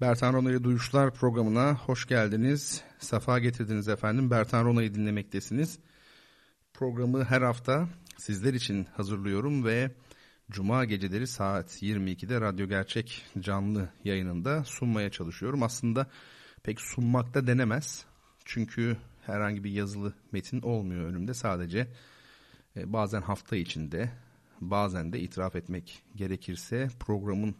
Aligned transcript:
Bertan 0.00 0.32
Rona 0.32 0.64
Duyuşlar 0.64 1.14
programına 1.14 1.74
hoş 1.74 2.06
geldiniz. 2.06 2.82
Safa 2.98 3.38
getirdiniz 3.38 3.88
efendim. 3.88 4.30
Bertan 4.30 4.64
Rona'yı 4.64 4.94
dinlemektesiniz. 4.94 5.78
Programı 6.74 7.24
her 7.24 7.42
hafta 7.42 7.88
sizler 8.18 8.54
için 8.54 8.84
hazırlıyorum 8.84 9.64
ve 9.64 9.90
Cuma 10.50 10.84
geceleri 10.84 11.26
saat 11.26 11.82
22'de 11.82 12.40
Radyo 12.40 12.68
Gerçek 12.68 13.24
canlı 13.38 13.88
yayınında 14.04 14.64
sunmaya 14.64 15.10
çalışıyorum. 15.10 15.62
Aslında 15.62 16.06
pek 16.62 16.80
sunmak 16.80 17.34
da 17.34 17.46
denemez. 17.46 18.04
Çünkü 18.44 18.96
herhangi 19.26 19.64
bir 19.64 19.70
yazılı 19.70 20.14
metin 20.32 20.62
olmuyor 20.62 21.08
önümde. 21.08 21.34
Sadece 21.34 21.88
e, 22.76 22.92
bazen 22.92 23.22
hafta 23.22 23.56
içinde 23.56 24.10
bazen 24.60 25.12
de 25.12 25.20
itiraf 25.20 25.56
etmek 25.56 26.02
gerekirse 26.16 26.88
programın 27.00 27.56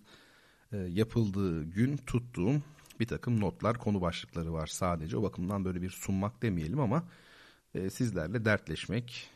e, 0.72 0.76
yapıldığı 0.76 1.64
gün 1.64 1.96
tuttuğum 1.96 2.62
bir 3.00 3.06
takım 3.06 3.40
notlar, 3.40 3.78
konu 3.78 4.00
başlıkları 4.00 4.52
var 4.52 4.66
sadece. 4.66 5.16
O 5.16 5.22
bakımdan 5.22 5.64
böyle 5.64 5.82
bir 5.82 5.90
sunmak 5.90 6.42
demeyelim 6.42 6.80
ama 6.80 7.04
e, 7.74 7.90
sizlerle 7.90 8.44
dertleşmek, 8.44 9.30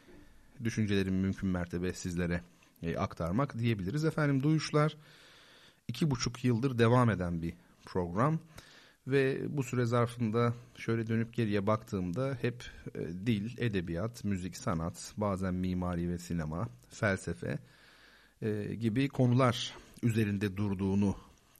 düşüncelerimi 0.65 1.21
mümkün 1.21 1.49
mertebe 1.49 1.93
sizlere 1.93 2.43
e, 2.83 2.97
aktarmak 2.97 3.59
diyebiliriz. 3.59 4.05
Efendim 4.05 4.43
Duyuşlar 4.43 4.97
iki 5.89 6.11
buçuk 6.11 6.45
yıldır 6.45 6.79
devam 6.79 7.11
eden 7.11 7.43
bir 7.43 7.55
program 7.87 8.39
ve 9.07 9.41
bu 9.57 9.63
süre 9.63 9.85
zarfında 9.85 10.55
şöyle 10.77 11.07
dönüp 11.07 11.35
geriye 11.35 11.67
baktığımda 11.67 12.39
hep 12.41 12.65
dil, 13.27 13.59
edebiyat, 13.59 14.25
müzik, 14.25 14.57
sanat, 14.57 15.13
bazen 15.17 15.55
mimari 15.55 16.09
ve 16.09 16.19
sinema, 16.19 16.69
felsefe 16.89 17.59
gibi 18.81 19.09
konular 19.09 19.75
üzerinde 20.03 20.57
durduğunu 20.57 21.17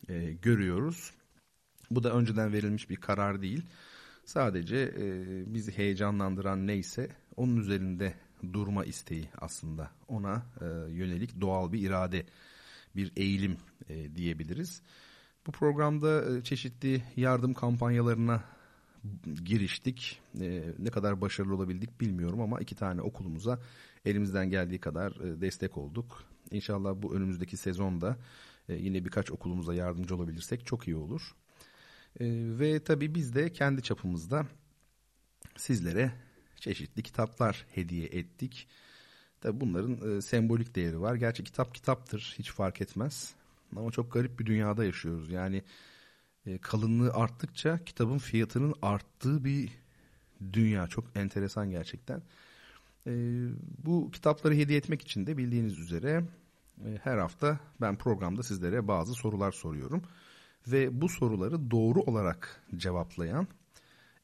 e, 0.09 0.33
görüyoruz. 0.33 1.13
Bu 1.91 2.03
da 2.03 2.13
önceden 2.13 2.53
verilmiş 2.53 2.91
bir 2.91 2.97
karar 2.97 3.43
değil. 3.43 3.63
Sadece 4.25 4.77
e, 4.77 5.05
bizi 5.55 5.79
heyecanlandıran 5.79 6.67
neyse 6.67 7.09
onun 7.37 7.57
üzerinde 7.57 8.15
durma 8.53 8.85
isteği 8.85 9.29
aslında. 9.39 9.91
Ona 10.09 10.43
e, 10.61 10.65
yönelik 10.93 11.41
doğal 11.41 11.73
bir 11.73 11.81
irade, 11.81 12.27
bir 12.97 13.13
eğilim 13.17 13.57
e, 13.89 14.17
diyebiliriz. 14.17 14.83
Bu 15.47 15.53
programda 15.53 16.37
e, 16.37 16.43
çeşitli 16.43 17.03
yardım 17.17 17.55
kampanyalarına 17.55 18.45
giriştik. 19.45 20.21
E, 20.41 20.63
ne 20.79 20.91
kadar 20.91 21.21
başarılı 21.21 21.55
olabildik 21.55 22.01
bilmiyorum 22.01 22.41
ama 22.41 22.61
iki 22.61 22.75
tane 22.75 23.03
okulumuza 23.03 23.59
elimizden 24.05 24.51
geldiği 24.51 24.79
kadar 24.79 25.13
e, 25.13 25.41
destek 25.41 25.79
olduk. 25.79 26.25
İnşallah 26.51 26.95
bu 26.97 27.15
önümüzdeki 27.15 27.57
sezonda 27.57 28.17
e, 28.69 28.75
yine 28.75 29.05
birkaç 29.05 29.31
okulumuza 29.31 29.75
yardımcı 29.75 30.17
olabilirsek 30.17 30.67
çok 30.67 30.89
iyi 30.89 30.97
olur. 30.97 31.35
E, 32.21 32.27
ve 32.59 32.85
tabii 32.85 33.15
biz 33.15 33.35
de 33.35 33.53
kendi 33.53 33.83
çapımızda 33.83 34.47
sizlere 35.57 36.13
çeşitli 36.57 37.03
kitaplar 37.03 37.67
hediye 37.75 38.07
ettik. 38.07 38.69
Tabii 39.41 39.61
bunların 39.61 40.17
e, 40.17 40.23
sembolik 40.23 40.75
değeri 40.75 41.01
var. 41.01 41.15
Gerçi 41.15 41.45
kitap 41.45 41.75
kitaptır 41.75 42.35
hiç 42.39 42.51
fark 42.51 42.81
etmez. 42.81 43.35
Ama 43.77 43.91
çok 43.91 44.13
garip 44.13 44.39
bir 44.41 44.47
dünyada 44.47 44.85
yaşıyoruz. 44.85 45.31
Yani 45.31 45.63
kalınlığı 46.61 47.13
arttıkça 47.13 47.85
kitabın 47.85 48.19
fiyatının 48.19 48.75
arttığı 48.83 49.45
bir 49.45 49.69
dünya. 50.53 50.87
Çok 50.87 51.05
enteresan 51.15 51.71
gerçekten. 51.71 52.23
Bu 53.85 54.11
kitapları 54.11 54.55
hediye 54.55 54.79
etmek 54.79 55.03
için 55.03 55.27
de 55.27 55.37
bildiğiniz 55.37 55.79
üzere 55.79 56.25
her 57.03 57.19
hafta 57.19 57.61
ben 57.81 57.97
programda 57.97 58.43
sizlere 58.43 58.89
bazı 58.89 59.15
sorular 59.15 59.53
soruyorum. 59.53 60.03
Ve 60.67 61.01
bu 61.01 61.09
soruları 61.09 61.71
doğru 61.71 62.01
olarak 62.01 62.63
cevaplayan 62.77 63.47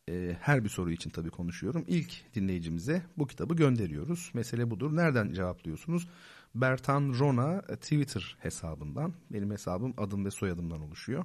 e, 0.08 0.36
her 0.40 0.64
bir 0.64 0.68
soru 0.68 0.90
için 0.90 1.10
tabii 1.10 1.30
konuşuyorum. 1.30 1.84
İlk 1.88 2.34
dinleyicimize 2.34 3.02
bu 3.18 3.26
kitabı 3.26 3.54
gönderiyoruz. 3.54 4.30
Mesele 4.34 4.70
budur. 4.70 4.96
Nereden 4.96 5.32
cevaplıyorsunuz? 5.32 6.08
Bertan 6.54 7.14
Rona 7.18 7.60
Twitter 7.60 8.36
hesabından. 8.40 9.12
Benim 9.30 9.50
hesabım 9.50 9.94
adım 9.96 10.24
ve 10.24 10.30
soyadımdan 10.30 10.80
oluşuyor. 10.80 11.24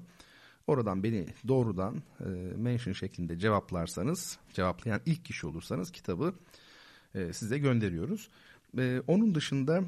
Oradan 0.67 1.03
beni 1.03 1.27
doğrudan 1.47 1.95
e, 2.19 2.29
mention 2.57 2.93
şeklinde 2.93 3.39
cevaplarsanız, 3.39 4.37
cevaplayan 4.53 5.01
ilk 5.05 5.25
kişi 5.25 5.47
olursanız 5.47 5.91
kitabı 5.91 6.33
e, 7.15 7.33
size 7.33 7.57
gönderiyoruz. 7.57 8.29
E, 8.77 9.01
onun 9.07 9.35
dışında 9.35 9.83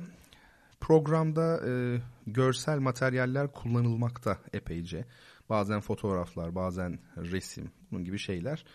programda 0.84 1.62
e, 1.68 2.02
görsel 2.28 2.80
materyaller 2.80 3.52
kullanılmakta 3.52 4.38
epeyce. 4.54 5.06
Bazen 5.50 5.80
fotoğraflar, 5.80 6.56
bazen 6.56 7.00
resim, 7.18 7.72
bunun 7.92 8.04
gibi 8.04 8.20
şeyler. 8.20 8.66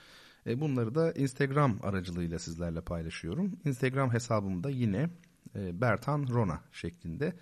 E, 0.47 0.61
bunları 0.61 0.95
da 0.95 1.13
Instagram 1.13 1.79
aracılığıyla 1.83 2.39
sizlerle 2.39 2.81
paylaşıyorum. 2.81 3.59
Instagram 3.65 4.13
hesabımda 4.13 4.71
yine 4.71 5.11
e, 5.55 5.81
Bertan 5.81 6.27
Rona 6.29 6.61
şeklinde. 6.73 7.37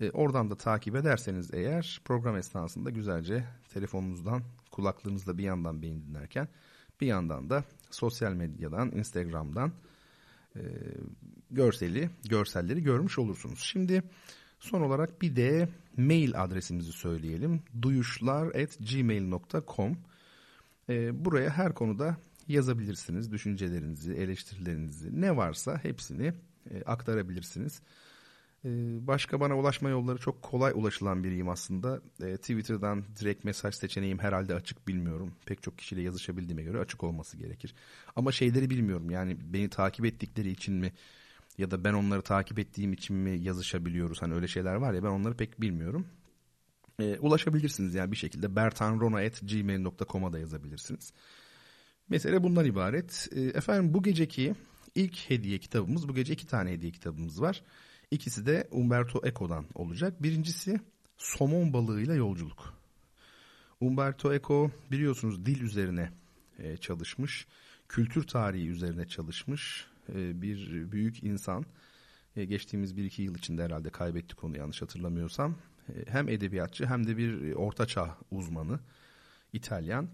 E, 0.00 0.10
oradan 0.10 0.50
da 0.50 0.56
takip 0.56 0.96
ederseniz 0.96 1.54
eğer 1.54 2.00
program 2.04 2.36
esnasında 2.36 2.90
güzelce 2.90 3.44
telefonunuzdan 3.72 4.42
kulaklığınızla 4.70 5.38
bir 5.38 5.44
yandan 5.44 5.82
beyin 5.82 6.02
dinlerken 6.02 6.48
bir 7.00 7.06
yandan 7.06 7.50
da 7.50 7.64
sosyal 7.90 8.32
medyadan, 8.32 8.92
Instagram'dan 8.92 9.72
e, 10.58 10.62
görseli, 11.50 12.10
görselleri 12.28 12.82
görmüş 12.82 13.18
olursunuz. 13.18 13.60
Şimdi 13.62 14.02
son 14.60 14.80
olarak 14.80 15.22
bir 15.22 15.36
de 15.36 15.68
mail 15.96 16.44
adresimizi 16.44 16.92
söyleyelim. 16.92 17.62
duyuşlar@gmail.com. 17.82 19.98
E, 20.88 21.24
buraya 21.24 21.50
her 21.50 21.74
konuda 21.74 22.16
yazabilirsiniz. 22.48 23.32
Düşüncelerinizi, 23.32 24.12
eleştirilerinizi 24.12 25.20
ne 25.20 25.36
varsa 25.36 25.84
hepsini 25.84 26.32
e, 26.70 26.82
aktarabilirsiniz. 26.82 27.82
E, 28.64 28.68
başka 29.06 29.40
bana 29.40 29.58
ulaşma 29.58 29.88
yolları 29.88 30.18
çok 30.18 30.42
kolay 30.42 30.72
ulaşılan 30.74 31.24
biriyim 31.24 31.48
aslında. 31.48 32.00
E, 32.22 32.36
Twitter'dan 32.36 33.04
direkt 33.20 33.44
mesaj 33.44 33.74
seçeneğim 33.74 34.18
herhalde 34.18 34.54
açık 34.54 34.88
bilmiyorum. 34.88 35.34
Pek 35.46 35.62
çok 35.62 35.78
kişiyle 35.78 36.02
yazışabildiğime 36.02 36.62
göre 36.62 36.78
açık 36.78 37.04
olması 37.04 37.36
gerekir. 37.36 37.74
Ama 38.16 38.32
şeyleri 38.32 38.70
bilmiyorum 38.70 39.10
yani 39.10 39.36
beni 39.40 39.68
takip 39.68 40.04
ettikleri 40.06 40.50
için 40.50 40.74
mi 40.74 40.92
ya 41.58 41.70
da 41.70 41.84
ben 41.84 41.92
onları 41.92 42.22
takip 42.22 42.58
ettiğim 42.58 42.92
için 42.92 43.16
mi 43.16 43.38
yazışabiliyoruz? 43.40 44.22
Hani 44.22 44.34
öyle 44.34 44.48
şeyler 44.48 44.74
var 44.74 44.94
ya 44.94 45.02
ben 45.02 45.08
onları 45.08 45.36
pek 45.36 45.60
bilmiyorum. 45.60 46.06
E, 47.00 47.18
ulaşabilirsiniz 47.18 47.94
yani 47.94 48.12
bir 48.12 48.16
şekilde 48.16 48.56
bertanrona.gmail.com'a 48.56 50.32
da 50.32 50.38
yazabilirsiniz. 50.38 51.12
Mesele 52.08 52.42
bundan 52.42 52.64
ibaret. 52.64 53.28
Efendim 53.54 53.94
bu 53.94 54.02
geceki 54.02 54.54
ilk 54.94 55.30
hediye 55.30 55.58
kitabımız, 55.58 56.08
bu 56.08 56.14
gece 56.14 56.32
iki 56.32 56.46
tane 56.46 56.70
hediye 56.72 56.92
kitabımız 56.92 57.42
var. 57.42 57.62
İkisi 58.10 58.46
de 58.46 58.68
Umberto 58.70 59.20
Eco'dan 59.26 59.64
olacak. 59.74 60.22
Birincisi 60.22 60.80
Somon 61.16 61.72
balığıyla 61.72 62.14
yolculuk. 62.14 62.74
Umberto 63.80 64.34
Eco 64.34 64.70
biliyorsunuz 64.90 65.46
dil 65.46 65.60
üzerine 65.62 66.12
e, 66.58 66.76
çalışmış, 66.76 67.46
kültür 67.88 68.26
tarihi 68.26 68.68
üzerine 68.68 69.08
çalışmış 69.08 69.86
e, 70.14 70.42
bir 70.42 70.92
büyük 70.92 71.22
insan. 71.22 71.64
E, 72.36 72.44
geçtiğimiz 72.44 72.96
bir 72.96 73.04
iki 73.04 73.22
yıl 73.22 73.34
içinde 73.34 73.64
herhalde 73.64 73.90
kaybettik 73.90 74.44
onu 74.44 74.56
yanlış 74.56 74.82
hatırlamıyorsam. 74.82 75.56
Hem 76.06 76.28
edebiyatçı 76.28 76.86
hem 76.86 77.06
de 77.06 77.16
bir 77.16 77.52
ortaçağ 77.52 78.16
uzmanı 78.30 78.80
İtalyan. 79.52 80.08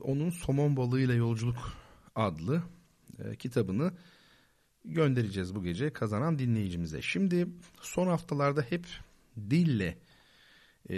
Onun 0.00 0.30
Somon 0.30 0.76
balığıyla 0.76 1.14
yolculuk 1.14 1.72
adlı 2.14 2.62
kitabını 3.38 3.92
göndereceğiz 4.88 5.54
bu 5.54 5.62
gece 5.62 5.92
kazanan 5.92 6.38
dinleyicimize. 6.38 7.02
Şimdi 7.02 7.48
son 7.80 8.06
haftalarda 8.06 8.62
hep 8.62 8.86
dille 9.50 9.98
e, 10.90 10.94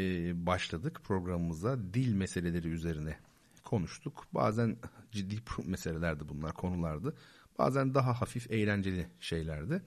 başladık 0.46 1.00
programımıza. 1.04 1.78
Dil 1.94 2.14
meseleleri 2.14 2.68
üzerine 2.68 3.16
konuştuk. 3.64 4.26
Bazen 4.32 4.76
ciddi 5.12 5.36
meselelerdi 5.64 6.28
bunlar, 6.28 6.52
konulardı. 6.52 7.14
Bazen 7.58 7.94
daha 7.94 8.20
hafif, 8.20 8.50
eğlenceli 8.50 9.06
şeylerdi. 9.20 9.82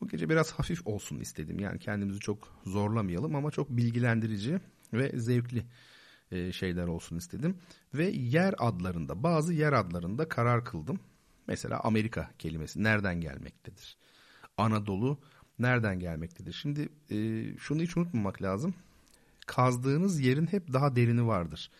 Bu 0.00 0.08
gece 0.08 0.28
biraz 0.28 0.52
hafif 0.52 0.86
olsun 0.86 1.18
istedim. 1.18 1.58
Yani 1.58 1.78
kendimizi 1.78 2.20
çok 2.20 2.60
zorlamayalım 2.66 3.34
ama 3.34 3.50
çok 3.50 3.70
bilgilendirici 3.70 4.60
ve 4.92 5.12
zevkli 5.14 5.66
e, 6.30 6.52
şeyler 6.52 6.86
olsun 6.86 7.16
istedim. 7.16 7.58
Ve 7.94 8.06
yer 8.06 8.54
adlarında 8.58 9.22
bazı 9.22 9.52
yer 9.52 9.72
adlarında 9.72 10.28
karar 10.28 10.64
kıldım. 10.64 11.00
Mesela 11.48 11.80
Amerika 11.80 12.30
kelimesi 12.38 12.82
nereden 12.82 13.20
gelmektedir? 13.20 13.96
Anadolu 14.56 15.18
nereden 15.58 16.00
gelmektedir? 16.00 16.52
Şimdi 16.52 16.88
e, 17.10 17.16
şunu 17.58 17.82
hiç 17.82 17.96
unutmamak 17.96 18.42
lazım. 18.42 18.74
Kazdığınız 19.46 20.20
yerin 20.20 20.46
hep 20.46 20.72
daha 20.72 20.96
derini 20.96 21.26
vardır. 21.26 21.70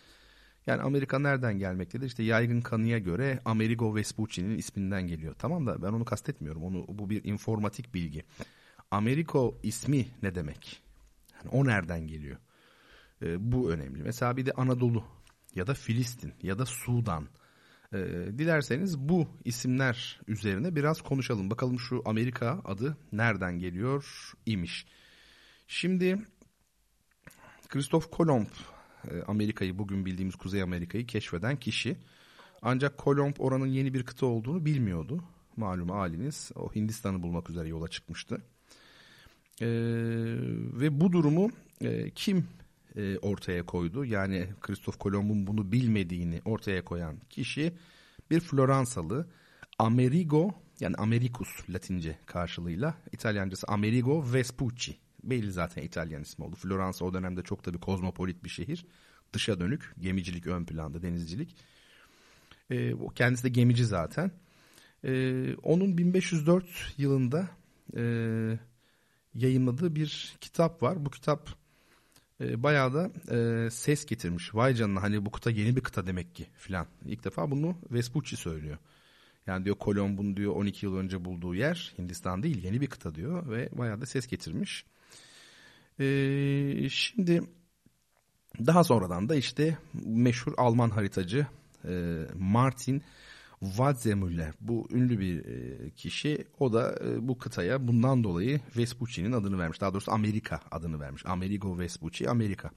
Yani 0.67 0.83
Amerika 0.83 1.19
nereden 1.19 1.59
gelmektedir? 1.59 2.07
İşte 2.07 2.23
yaygın 2.23 2.61
kanıya 2.61 2.99
göre 2.99 3.41
Amerigo 3.45 3.95
Vespucci'nin 3.95 4.59
isminden 4.59 5.07
geliyor. 5.07 5.35
Tamam 5.39 5.67
da 5.67 5.83
ben 5.83 5.89
onu 5.89 6.05
kastetmiyorum. 6.05 6.65
Onu 6.65 6.87
bu 6.89 7.11
bir 7.11 7.25
informatik 7.25 7.95
bilgi. 7.95 8.25
Amerigo 8.91 9.59
ismi 9.63 10.07
ne 10.23 10.35
demek? 10.35 10.83
Yani 11.35 11.49
o 11.51 11.67
nereden 11.67 12.07
geliyor? 12.07 12.37
E, 13.23 13.53
bu 13.53 13.73
önemli. 13.73 14.03
Mesela 14.03 14.37
bir 14.37 14.47
de 14.47 14.53
Anadolu 14.53 15.05
ya 15.55 15.67
da 15.67 15.75
Filistin 15.75 16.33
ya 16.43 16.59
da 16.59 16.67
Sudan. 16.67 17.29
E, 17.93 17.99
dilerseniz 18.39 18.99
bu 18.99 19.29
isimler 19.45 20.21
üzerine 20.27 20.77
biraz 20.77 21.03
konuşalım. 21.03 21.51
Bakalım 21.51 21.79
şu 21.79 22.03
Amerika 22.05 22.61
adı 22.65 22.97
nereden 23.13 23.59
geliyor 23.59 24.33
imiş. 24.47 24.87
Şimdi 25.67 26.19
Christoph 27.69 28.05
Kolomb 28.11 28.47
e, 29.11 29.23
Amerika'yı 29.23 29.79
bugün 29.79 30.07
bildiğimiz 30.07 30.37
Kuzey 30.37 30.63
Amerika'yı 30.63 31.07
keşfeden 31.07 31.57
kişi. 31.57 31.97
Ancak 32.63 32.99
Kolomb 32.99 33.35
oranın 33.39 33.67
yeni 33.67 33.95
bir 33.95 34.03
kıta 34.03 34.27
olduğunu 34.27 34.65
bilmiyordu. 34.65 35.25
Malum 35.57 35.89
haliniz 35.89 36.51
o 36.55 36.75
Hindistan'ı 36.75 37.23
bulmak 37.23 37.51
üzere 37.51 37.69
yola 37.69 37.89
çıkmıştı. 37.89 38.43
Ee, 39.61 39.67
ve 40.73 41.01
bu 41.01 41.13
durumu 41.13 41.51
e, 41.81 42.11
kim 42.11 42.47
e, 42.97 43.19
ortaya 43.19 43.67
koydu? 43.67 44.05
Yani 44.05 44.49
Christoph 44.61 44.99
Kolomb'un 44.99 45.47
bunu 45.47 45.73
bilmediğini 45.73 46.41
ortaya 46.45 46.85
koyan 46.85 47.17
kişi 47.31 47.73
bir 48.31 48.41
Floransalı 48.41 49.29
Amerigo 49.79 50.55
yani 50.81 50.97
Americus 50.97 51.71
Latince 51.71 52.19
karşılığıyla 52.27 52.95
İtalyancası 53.13 53.67
Amerigo 53.67 54.25
Vespucci 54.33 54.97
belli 55.25 55.53
zaten 55.53 55.83
İtalyan 55.83 56.23
ismi 56.23 56.45
oldu. 56.45 56.57
Floransa 56.57 57.05
o 57.05 57.15
dönemde 57.15 57.43
çok 57.43 57.67
da 57.67 57.75
bir 57.75 57.79
kozmopolit 57.79 58.45
bir 58.45 58.49
şehir. 58.49 58.87
Dışa 59.33 59.61
dönük, 59.61 59.95
gemicilik 60.01 60.47
ön 60.47 60.65
planda, 60.65 61.03
denizcilik. 61.03 61.57
E, 62.71 62.93
kendisi 63.15 63.45
de 63.45 63.49
gemici 63.49 63.85
zaten. 63.85 64.31
E, 65.05 65.55
onun 65.55 65.99
1504 65.99 66.95
yılında 66.99 67.49
e, 67.97 68.03
yayınladığı 69.35 69.97
bir 69.97 70.37
kitap 70.41 70.83
var. 70.83 71.07
Bu 71.07 71.11
kitap 71.11 71.58
e, 72.41 72.63
bayağı 72.63 72.95
da 72.95 73.11
e, 73.35 73.71
ses 73.71 74.07
getirmiş. 74.07 74.55
Vay 74.55 74.75
canına 74.75 75.03
hani 75.03 75.27
bu 75.27 75.31
kıta 75.31 75.51
yeni 75.51 75.77
bir 75.77 75.81
kıta 75.81 76.07
demek 76.07 76.35
ki 76.35 76.47
filan. 76.55 76.87
İlk 77.05 77.25
defa 77.25 77.51
bunu 77.51 77.77
Vespucci 77.91 78.37
söylüyor. 78.37 78.79
Yani 79.47 79.65
diyor 79.65 79.77
Kolomb'un 79.77 80.37
diyor 80.37 80.57
12 80.57 80.87
yıl 80.87 80.97
önce 80.97 81.25
bulduğu 81.25 81.55
yer 81.55 81.95
Hindistan 81.99 82.43
değil 82.43 82.65
yeni 82.65 82.81
bir 82.81 82.87
kıta 82.87 83.15
diyor 83.15 83.51
ve 83.51 83.69
bayağı 83.73 84.01
da 84.01 84.07
ses 84.07 84.27
getirmiş. 84.27 84.85
Ee, 86.01 86.89
şimdi 86.91 87.43
daha 88.67 88.85
sonradan 88.85 89.29
da 89.29 89.37
işte 89.37 89.79
meşhur 90.05 90.53
Alman 90.57 90.91
haritacı 90.91 91.47
e, 91.85 92.25
Martin 92.35 93.03
Waldseemüller 93.61 94.55
bu 94.61 94.89
ünlü 94.91 95.19
bir 95.21 95.45
e, 95.45 95.91
kişi 95.91 96.45
o 96.59 96.73
da 96.73 96.99
e, 97.05 97.29
bu 97.29 97.39
kıtaya 97.39 97.89
bundan 97.89 98.25
dolayı 98.25 98.61
Vespucci'nin 98.77 99.33
adını 99.33 99.59
vermiş. 99.59 99.81
Daha 99.81 99.93
doğrusu 99.93 100.13
Amerika 100.13 100.61
adını 100.71 101.01
vermiş. 101.01 101.27
Amerigo 101.27 101.79
Vespucci 101.79 102.31
Amerika. 102.31 102.71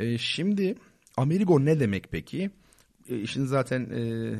E, 0.00 0.18
şimdi 0.18 0.74
Amerigo 1.16 1.64
ne 1.64 1.80
demek 1.80 2.08
peki? 2.10 2.50
E, 3.08 3.20
işin 3.20 3.44
zaten 3.44 3.80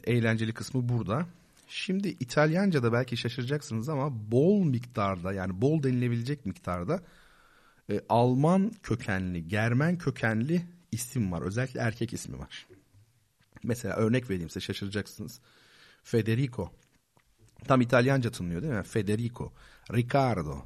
eğlenceli 0.05 0.53
kısmı 0.53 0.89
burada. 0.89 1.27
Şimdi 1.69 2.09
İtalyanca'da 2.09 2.93
belki 2.93 3.17
şaşıracaksınız 3.17 3.89
ama 3.89 4.31
bol 4.33 4.65
miktarda 4.65 5.33
yani 5.33 5.61
bol 5.61 5.83
denilebilecek 5.83 6.47
miktarda 6.47 7.01
Alman 8.09 8.73
kökenli, 8.83 9.49
Germen 9.49 9.99
kökenli 9.99 10.63
isim 10.93 11.33
var. 11.33 11.43
Özellikle 11.43 11.81
erkek 11.81 12.13
ismi 12.13 12.39
var. 12.39 12.67
Mesela 13.65 13.97
örnek 13.97 14.31
vereyim 14.31 14.51
size 14.51 14.61
şaşıracaksınız. 14.61 15.41
Federico. 16.03 16.71
Tam 17.65 17.81
İtalyanca 17.81 18.31
tınlıyor 18.31 18.63
değil 18.63 18.73
mi? 18.73 18.83
Federico, 18.83 19.53
Ricardo. 19.93 20.63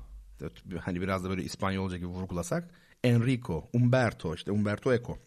Hani 0.81 1.01
biraz 1.01 1.25
da 1.25 1.31
böyle 1.31 1.43
İspanyolca 1.43 1.97
gibi 1.97 2.07
vurgulasak. 2.07 2.71
Enrico, 3.05 3.69
Umberto, 3.73 4.35
işte 4.35 4.53
Umberto 4.53 4.93
Eco. 4.93 5.19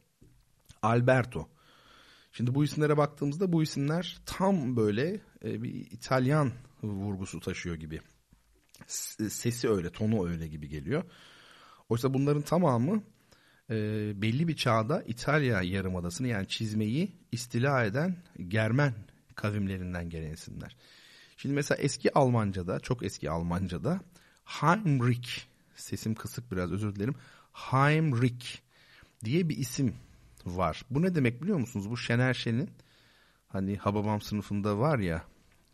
Alberto. 0.81 1.47
Şimdi 2.31 2.55
bu 2.55 2.63
isimlere 2.63 2.97
baktığımızda 2.97 3.53
bu 3.53 3.63
isimler 3.63 4.21
tam 4.25 4.75
böyle 4.75 5.21
e, 5.43 5.63
bir 5.63 5.73
İtalyan 5.73 6.51
vurgusu 6.83 7.39
taşıyor 7.39 7.75
gibi. 7.75 8.01
Sesi 8.87 9.69
öyle, 9.69 9.89
tonu 9.89 10.29
öyle 10.29 10.47
gibi 10.47 10.69
geliyor. 10.69 11.03
Oysa 11.89 12.13
bunların 12.13 12.41
tamamı 12.41 13.03
e, 13.69 13.75
belli 14.21 14.47
bir 14.47 14.55
çağda 14.55 15.03
İtalya 15.07 15.61
yarımadasını 15.61 16.27
yani 16.27 16.47
çizmeyi 16.47 17.11
istila 17.31 17.83
eden 17.83 18.15
Germen 18.47 18.93
kavimlerinden 19.35 20.09
gelen 20.09 20.33
isimler. 20.33 20.75
Şimdi 21.37 21.55
mesela 21.55 21.81
eski 21.81 22.13
Almanca'da, 22.13 22.79
çok 22.79 23.03
eski 23.03 23.29
Almanca'da 23.29 24.01
Heinrich, 24.45 25.29
sesim 25.75 26.15
kısık 26.15 26.51
biraz 26.51 26.71
özür 26.71 26.95
dilerim, 26.95 27.15
Heinrich 27.53 28.45
diye 29.25 29.49
bir 29.49 29.57
isim 29.57 29.95
var. 30.45 30.85
Bu 30.89 31.01
ne 31.01 31.15
demek 31.15 31.41
biliyor 31.41 31.57
musunuz? 31.57 31.89
Bu 31.89 31.97
Şener 31.97 32.33
Şen'in 32.33 32.69
hani 33.47 33.77
Hababam 33.77 34.21
sınıfında 34.21 34.79
var 34.79 34.99
ya 34.99 35.23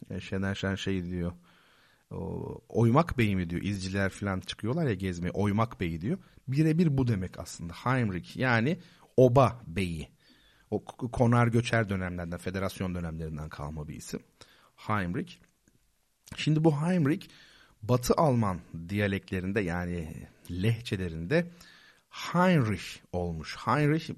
e, 0.10 0.20
Şener 0.20 0.56
Şen 0.56 0.76
şey 0.76 1.06
diyor 1.06 1.32
Oymak 2.70 3.18
Bey 3.18 3.36
mi 3.36 3.50
diyor 3.50 3.62
izciler 3.62 4.10
falan 4.10 4.40
çıkıyorlar 4.40 4.88
ya 4.88 4.94
gezmeye 4.94 5.32
Oymak 5.32 5.80
Bey 5.80 6.02
diyor. 6.02 6.18
Birebir 6.48 6.98
bu 6.98 7.08
demek 7.08 7.40
aslında 7.40 7.74
Heinrich 7.74 8.38
yani 8.38 8.78
Oba 9.18 9.62
Bey'i. 9.68 10.08
O 10.72 10.86
konar 10.86 11.48
göçer 11.48 11.90
dönemlerden 11.90 12.38
federasyon 12.38 12.96
dönemlerinden 12.96 13.50
kalma 13.50 13.88
bir 13.88 13.96
isim. 13.96 14.20
Heinrich. 14.76 15.34
Şimdi 16.36 16.64
bu 16.64 16.82
Heinrich 16.82 17.28
Batı 17.84 18.14
Alman 18.18 18.60
diyaleklerinde 18.90 19.62
yani 19.62 20.28
lehçelerinde 20.52 21.48
Heinrich 22.10 22.86
olmuş. 23.12 23.56
Heinrich 23.56 24.10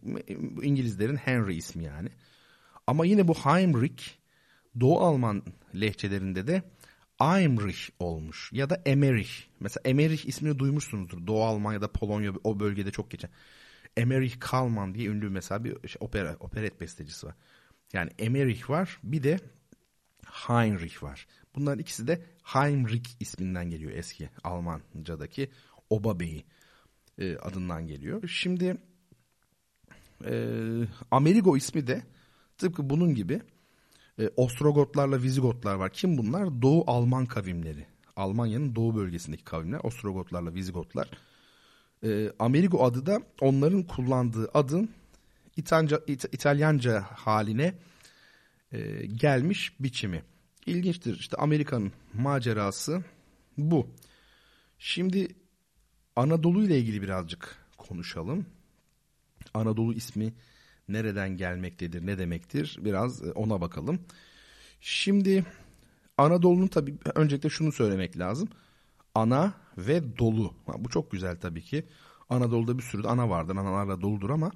İngilizlerin 0.63 1.15
Henry 1.15 1.55
ismi 1.55 1.83
yani. 1.83 2.09
Ama 2.87 3.05
yine 3.05 3.27
bu 3.27 3.33
Heinrich 3.33 4.03
Doğu 4.79 4.99
Alman 4.99 5.43
lehçelerinde 5.75 6.47
de 6.47 6.63
Eimrich 7.21 7.79
olmuş 7.99 8.49
ya 8.53 8.69
da 8.69 8.81
Emmerich. 8.85 9.31
Mesela 9.59 9.81
Emmerich 9.85 10.25
ismini 10.25 10.59
duymuşsunuzdur. 10.59 11.27
Doğu 11.27 11.43
Almanya'da 11.43 11.91
Polonya 11.91 12.33
o 12.43 12.59
bölgede 12.59 12.91
çok 12.91 13.11
geçen. 13.11 13.29
Emmerich 13.97 14.39
Kalman 14.39 14.95
diye 14.95 15.09
ünlü 15.09 15.29
mesela 15.29 15.63
bir 15.63 15.87
şey, 15.87 15.97
opera, 15.99 16.35
operet 16.39 16.81
bestecisi 16.81 17.27
var. 17.27 17.35
Yani 17.93 18.11
Emmerich 18.19 18.69
var 18.69 18.99
bir 19.03 19.23
de 19.23 19.39
Heinrich 20.25 21.03
var. 21.03 21.27
Bunların 21.55 21.79
ikisi 21.79 22.07
de 22.07 22.21
Heinrich 22.43 23.09
isminden 23.19 23.69
geliyor 23.69 23.91
eski 23.91 24.29
Almanca'daki 24.43 25.51
Oba 25.89 26.19
Bey'i 26.19 26.45
e, 27.17 27.37
adından 27.37 27.87
geliyor. 27.87 28.27
Şimdi 28.27 28.77
e, 30.25 30.33
Amerigo 31.11 31.57
ismi 31.57 31.87
de 31.87 32.03
tıpkı 32.57 32.89
bunun 32.89 33.15
gibi 33.15 33.41
e, 34.19 34.29
Ostrogotlarla 34.35 35.21
Vizigotlar 35.21 35.75
var. 35.75 35.93
Kim 35.93 36.17
bunlar? 36.17 36.61
Doğu 36.61 36.83
Alman 36.87 37.25
kavimleri. 37.25 37.85
Almanya'nın 38.15 38.75
doğu 38.75 38.95
bölgesindeki 38.95 39.43
kavimler 39.43 39.79
Ostrogotlarla 39.83 40.53
Vizigotlar. 40.53 41.09
E, 42.03 42.31
Amerigo 42.39 42.83
adı 42.83 43.05
da 43.05 43.21
onların 43.41 43.83
kullandığı 43.83 44.49
adın 44.53 44.89
İtalyanca, 45.57 45.97
İt- 46.07 46.29
İtalyanca 46.35 47.01
haline 47.01 47.73
e, 48.71 49.05
gelmiş 49.05 49.73
biçimi. 49.79 50.23
İlginçtir. 50.65 51.19
İşte 51.19 51.37
Amerika'nın 51.37 51.91
macerası 52.13 53.03
bu. 53.57 53.87
Şimdi 54.79 55.27
Anadolu 56.15 56.63
ile 56.63 56.79
ilgili 56.79 57.01
birazcık 57.01 57.57
konuşalım. 57.77 58.45
Anadolu 59.53 59.93
ismi 59.93 60.33
nereden 60.89 61.37
gelmektedir, 61.37 62.05
ne 62.05 62.17
demektir 62.17 62.77
biraz 62.81 63.23
e, 63.27 63.31
ona 63.31 63.61
bakalım. 63.61 63.99
Şimdi 64.81 65.45
Anadolu'nun 66.17 66.67
tabii 66.67 66.95
öncelikle 67.15 67.49
şunu 67.49 67.71
söylemek 67.71 68.19
lazım. 68.19 68.49
Ana 69.15 69.53
ve 69.77 70.17
dolu. 70.17 70.53
Bu 70.77 70.89
çok 70.89 71.11
güzel 71.11 71.37
tabii 71.39 71.61
ki. 71.61 71.85
Anadolu'da 72.29 72.77
bir 72.77 72.83
sürü 72.83 73.03
de 73.03 73.07
ana 73.07 73.29
vardır. 73.29 73.55
Analarla 73.55 74.01
doludur 74.01 74.29
ama 74.29 74.51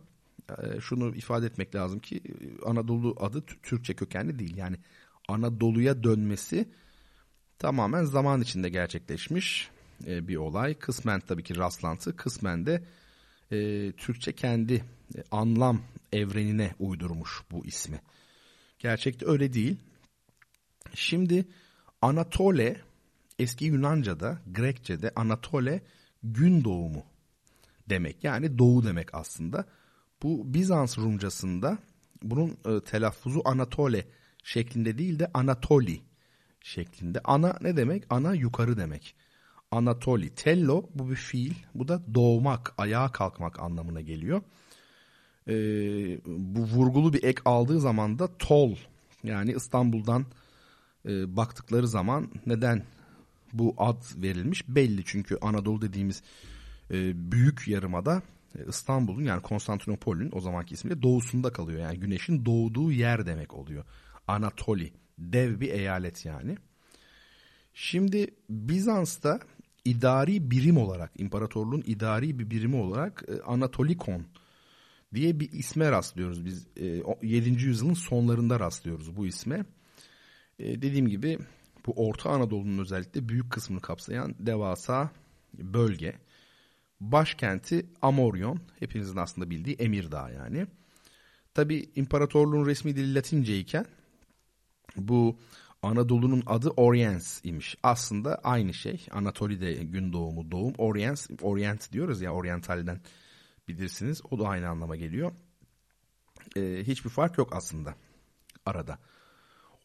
e, 0.50 0.82
şunu 0.82 1.16
ifade 1.16 1.46
etmek 1.46 1.76
lazım 1.76 2.00
ki 2.00 2.22
e, 2.26 2.66
Anadolu 2.66 3.16
adı 3.20 3.46
Türkçe 3.64 3.94
kökenli 3.94 4.40
değil. 4.40 4.58
Yani 4.58 4.78
Anadolu'ya 5.28 6.04
dönmesi 6.04 6.70
tamamen 7.60 8.04
zaman 8.04 8.42
içinde 8.42 8.70
gerçekleşmiş 8.70 9.70
bir 10.02 10.36
olay. 10.36 10.74
Kısmen 10.74 11.20
tabii 11.20 11.44
ki 11.44 11.58
rastlantı, 11.58 12.16
kısmen 12.16 12.66
de 12.66 12.84
Türkçe 13.98 14.34
kendi 14.34 14.84
anlam 15.32 15.82
evrenine 16.12 16.76
uydurmuş 16.80 17.42
bu 17.52 17.66
ismi. 17.66 18.02
Gerçekte 18.80 19.26
öyle 19.26 19.54
değil. 19.54 19.78
Şimdi 20.94 21.46
Anatole 22.02 22.82
eski 23.40 23.66
Yunanca'da, 23.66 24.42
Grekçe'de 24.48 25.12
Anatole 25.16 25.82
gün 26.24 26.64
doğumu 26.64 27.04
demek. 27.90 28.24
Yani 28.24 28.58
doğu 28.58 28.84
demek 28.84 29.16
aslında. 29.16 29.66
Bu 30.24 30.54
Bizans 30.54 30.98
Rumcasında 30.98 31.78
bunun 32.24 32.58
e, 32.66 32.84
telaffuzu 32.84 33.42
Anatole 33.46 34.08
şeklinde 34.44 34.98
değil 34.98 35.20
de 35.20 35.32
Anatoli 35.34 36.02
şeklinde. 36.62 37.20
Ana 37.24 37.58
ne 37.62 37.78
demek? 37.78 38.04
Ana 38.10 38.34
yukarı 38.34 38.78
demek. 38.78 39.16
Anatoli. 39.72 40.36
Tello 40.36 40.90
bu 40.96 41.10
bir 41.10 41.16
fiil. 41.16 41.54
Bu 41.76 41.88
da 41.88 42.14
doğmak, 42.14 42.74
ayağa 42.78 43.12
kalkmak 43.12 43.60
anlamına 43.60 44.02
geliyor. 44.02 44.42
Ee, 45.48 45.54
bu 46.26 46.62
vurgulu 46.62 47.14
bir 47.14 47.24
ek 47.24 47.42
aldığı 47.46 47.80
zaman 47.80 48.20
da 48.20 48.38
tol 48.38 48.76
yani 49.24 49.54
İstanbul'dan 49.54 50.26
e, 51.06 51.36
baktıkları 51.36 51.88
zaman 51.88 52.32
neden 52.46 52.84
bu 53.54 53.76
ad 53.78 54.02
verilmiş 54.16 54.70
belli 54.70 55.02
çünkü 55.06 55.38
Anadolu 55.42 55.82
dediğimiz 55.82 56.24
e, 56.92 57.32
büyük 57.32 57.68
yarımada 57.68 58.22
e, 58.56 58.60
İstanbul'un 58.70 59.24
yani 59.24 59.42
Konstantinopol'ün 59.42 60.30
o 60.34 60.40
zamanki 60.40 60.74
ismiyle 60.74 61.02
doğusunda 61.02 61.54
kalıyor. 61.54 61.80
Yani 61.80 62.00
güneşin 62.00 62.46
doğduğu 62.46 62.92
yer 62.92 63.26
demek 63.26 63.54
oluyor. 63.54 63.86
Anatoli 64.28 64.94
dev 65.18 65.60
bir 65.60 65.70
eyalet 65.70 66.26
yani. 66.26 66.58
Şimdi 67.74 68.28
Bizans'ta 68.50 69.40
idari 69.86 70.52
birim 70.52 70.78
olarak 70.78 71.12
imparatorluğun 71.18 71.84
idari 71.86 72.40
bir 72.40 72.50
birimi 72.50 72.76
olarak 72.76 73.24
e, 73.28 73.42
Anatolikon 73.42 74.26
diye 75.14 75.40
bir 75.40 75.52
isme 75.52 75.92
rastlıyoruz 75.92 76.46
biz. 76.46 76.68
E, 76.78 77.04
7. 77.22 77.50
yüzyılın 77.50 77.94
sonlarında 77.94 78.60
rastlıyoruz 78.60 79.16
bu 79.16 79.28
isme. 79.28 79.66
E, 80.60 80.82
dediğim 80.82 81.08
gibi 81.08 81.40
bu 81.86 82.08
Orta 82.08 82.30
Anadolu'nun 82.30 82.78
özellikle 82.78 83.30
büyük 83.30 83.52
kısmını 83.52 83.82
kapsayan 83.82 84.36
devasa 84.40 85.12
bölge. 85.54 86.16
Başkenti 87.00 87.86
Amoryon, 88.02 88.60
hepinizin 88.80 89.18
aslında 89.18 89.50
bildiği 89.50 89.76
Emirdağ 89.76 90.30
yani. 90.30 90.68
Tabi 91.54 91.90
imparatorluğun 91.96 92.66
resmi 92.66 92.96
dili 92.96 93.16
Latince 93.16 93.60
iken 93.60 93.86
bu 94.96 95.38
Anadolu'nun 95.82 96.44
adı 96.46 96.70
Oriens 96.70 97.42
imiş. 97.44 97.78
Aslında 97.84 98.36
aynı 98.44 98.74
şey. 98.74 99.06
Anatoli'de 99.12 99.74
gün 99.74 100.14
doğumu 100.14 100.52
doğum. 100.52 100.74
Oriens, 100.78 101.30
Orient 101.42 101.92
diyoruz 101.92 102.22
ya 102.22 102.32
Oriental'den 102.32 103.00
bilirsiniz. 103.68 104.22
O 104.32 104.40
da 104.40 104.48
aynı 104.48 104.70
anlama 104.70 104.96
geliyor. 104.96 105.32
Ee, 106.58 106.84
hiçbir 106.88 107.10
fark 107.10 107.38
yok 107.38 107.56
aslında 107.56 107.96
arada. 108.66 109.00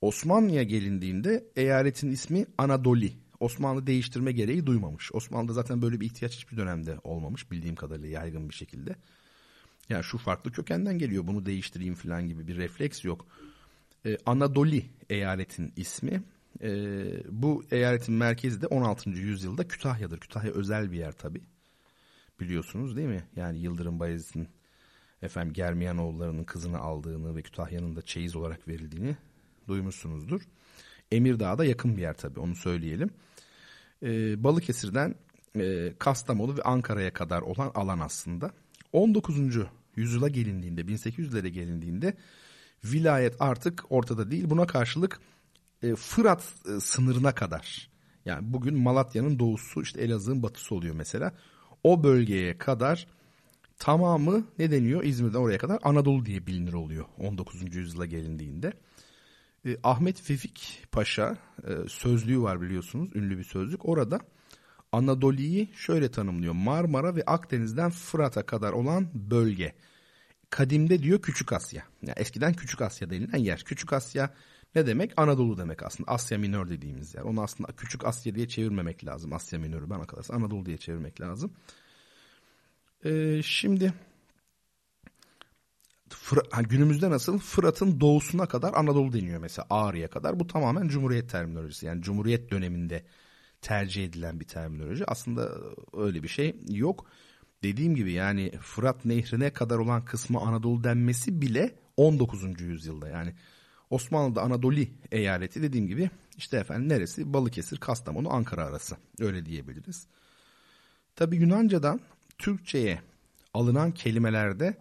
Osmanlı'ya 0.01 0.63
gelindiğinde 0.63 1.45
eyaletin 1.57 2.11
ismi 2.11 2.47
Anadoli. 2.59 3.13
Osmanlı 3.41 3.87
değiştirme 3.87 4.33
gereği 4.33 4.67
duymamış. 4.67 5.15
Osmanlı'da 5.15 5.53
zaten 5.53 5.83
böyle 5.83 6.01
bir 6.01 6.07
ihtiyaç 6.07 6.37
hiçbir 6.37 6.57
dönemde 6.57 6.99
olmamış 7.05 7.51
bildiğim 7.51 7.77
kadarıyla 7.77 8.09
yaygın 8.09 8.49
bir 8.49 8.55
şekilde. 8.55 8.97
Yani 9.89 10.05
şu 10.05 10.19
farklı 10.19 10.53
kökenden 10.53 10.99
geliyor 10.99 11.27
bunu 11.27 11.47
değiştireyim 11.47 11.95
falan 11.95 12.29
gibi 12.29 12.49
bir 12.49 12.57
refleks 12.57 13.05
yok. 13.05 13.27
Ee, 14.07 14.17
Anadoli 14.27 14.87
eyaletin 15.11 15.73
ismi. 15.77 16.23
Ee, 16.63 17.05
bu 17.29 17.65
eyaletin 17.71 18.15
merkezi 18.15 18.63
de 18.63 18.67
16. 18.67 19.11
yüzyılda 19.11 19.69
Kütahya'dır. 19.69 20.21
Kütahya 20.21 20.53
özel 20.53 20.93
bir 20.93 20.97
yer 20.97 21.13
tabi. 21.13 21.41
Biliyorsunuz 22.41 22.97
değil 22.97 23.09
mi? 23.09 23.25
Yani 23.37 23.59
Yıldırım 23.59 24.01
Bayezid'in 24.01 24.49
efendim 25.23 25.53
Germiyanoğullarının 25.53 26.45
kızını 26.45 26.79
aldığını 26.79 27.37
ve 27.37 27.43
Kütahya'nın 27.43 27.97
da 27.97 28.03
çeyiz 28.03 28.37
olarak 28.37 28.69
verildiğini 28.69 29.17
duymuşsunuzdur. 29.69 30.43
Emirdağ'a 31.13 31.59
da 31.59 31.65
yakın 31.65 31.97
bir 31.97 32.03
yer 32.03 32.17
tabii 32.17 32.41
onu 32.41 32.57
söyleyelim. 32.57 33.11
Ee, 34.03 34.45
Balıkesir'den 34.45 35.15
e, 35.57 35.95
Kastamonu 35.99 36.57
ve 36.57 36.63
Ankara'ya 36.63 37.13
kadar 37.13 37.43
olan 37.43 37.71
alan 37.75 37.99
aslında. 37.99 38.51
19. 38.93 39.37
yüzyıla 39.97 40.29
gelindiğinde 40.29 40.81
1800'lere 40.81 41.49
gelindiğinde 41.49 42.17
vilayet 42.85 43.37
artık 43.41 43.85
ortada 43.91 44.31
değil. 44.31 44.51
Buna 44.51 44.67
karşılık 44.67 45.21
e, 45.83 45.95
Fırat 45.95 46.55
e, 46.69 46.81
sınırına 46.81 47.35
kadar 47.35 47.91
yani 48.25 48.53
bugün 48.53 48.79
Malatya'nın 48.79 49.39
doğusu 49.39 49.83
işte 49.83 50.01
Elazığ'ın 50.01 50.43
batısı 50.43 50.75
oluyor 50.75 50.95
mesela. 50.95 51.35
O 51.87 52.03
bölgeye 52.03 52.59
kadar 52.59 53.07
tamamı 53.79 54.45
ne 54.59 54.71
deniyor 54.71 55.05
İzmir'den 55.05 55.39
oraya 55.39 55.59
kadar 55.59 55.79
Anadolu 55.83 56.27
diye 56.27 56.47
bilinir 56.47 56.73
oluyor 56.73 57.05
19. 57.19 57.75
yüzyıla 57.77 58.07
gelindiğinde. 58.07 58.73
E, 59.67 59.77
Ahmet 59.83 60.31
Vefik 60.31 60.83
Paşa 60.93 61.37
e, 61.65 61.89
sözlüğü 61.89 62.41
var 62.41 62.61
biliyorsunuz 62.61 63.11
ünlü 63.15 63.39
bir 63.39 63.45
sözlük. 63.45 63.89
Orada 63.89 64.21
Anadolu'yu 64.93 65.67
şöyle 65.75 66.11
tanımlıyor. 66.11 66.55
Marmara 66.55 67.17
ve 67.17 67.23
Akdeniz'den 67.27 67.91
Fırat'a 67.91 68.47
kadar 68.47 68.73
olan 68.73 69.09
bölge. 69.15 69.75
Kadimde 70.51 71.03
diyor 71.03 71.23
Küçük 71.23 71.53
Asya. 71.53 71.83
Yani 72.03 72.15
eskiden 72.17 72.55
Küçük 72.55 72.83
Asya 72.83 73.11
denilen 73.11 73.39
yer. 73.39 73.63
Küçük 73.65 73.93
Asya 73.93 74.35
ne 74.77 74.87
demek? 74.87 75.13
Anadolu 75.17 75.59
demek 75.59 75.83
aslında. 75.83 76.11
Asya 76.11 76.39
Minör 76.39 76.69
dediğimiz 76.69 77.15
yer. 77.15 77.23
Onu 77.23 77.43
aslında 77.43 77.73
Küçük 77.73 78.05
Asya 78.05 78.35
diye 78.35 78.49
çevirmemek 78.49 79.05
lazım. 79.05 79.33
Asya 79.33 79.59
Minör'ü 79.59 79.91
bana 79.91 80.07
kalırsa 80.07 80.35
Anadolu 80.35 80.67
diye 80.67 80.77
çevirmek 80.77 81.21
lazım. 81.21 81.53
Ee, 83.05 83.41
şimdi 83.45 83.95
hani 86.51 86.67
günümüzde 86.69 87.11
nasıl 87.11 87.39
Fırat'ın 87.39 88.01
doğusuna 88.01 88.47
kadar 88.47 88.75
Anadolu 88.75 89.13
deniyor 89.13 89.41
mesela 89.41 89.67
Ağrı'ya 89.71 90.11
kadar. 90.11 90.41
Bu 90.41 90.47
tamamen 90.47 90.89
Cumhuriyet 90.89 91.31
terminolojisi. 91.31 91.87
Yani 91.87 92.03
Cumhuriyet 92.03 92.51
döneminde 92.51 93.05
tercih 93.61 94.05
edilen 94.05 94.41
bir 94.41 94.45
terminoloji. 94.45 95.05
Aslında 95.07 95.51
öyle 95.97 96.23
bir 96.23 96.29
şey 96.29 96.57
yok. 96.69 97.07
Dediğim 97.63 97.95
gibi 97.95 98.13
yani 98.13 98.53
Fırat 98.61 99.05
Nehri'ne 99.05 99.53
kadar 99.53 99.79
olan 99.79 100.05
kısmı 100.05 100.41
Anadolu 100.41 100.85
denmesi 100.85 101.43
bile 101.43 101.75
19. 101.97 102.61
yüzyılda. 102.61 103.09
Yani 103.09 103.35
Osmanlı'da 103.91 104.43
Anadolu 104.43 104.81
eyaleti 105.13 105.63
dediğim 105.63 105.87
gibi 105.89 106.11
işte 106.37 106.57
efendim 106.57 106.89
neresi? 106.89 107.33
Balıkesir, 107.33 107.79
Kastamonu, 107.79 108.33
Ankara 108.33 108.65
arası. 108.65 108.97
Öyle 109.21 109.47
diyebiliriz. 109.47 110.07
Tabi 111.17 111.37
Yunanca'dan 111.37 112.01
Türkçe'ye 112.39 113.01
alınan 113.55 113.93
kelimelerde 113.93 114.75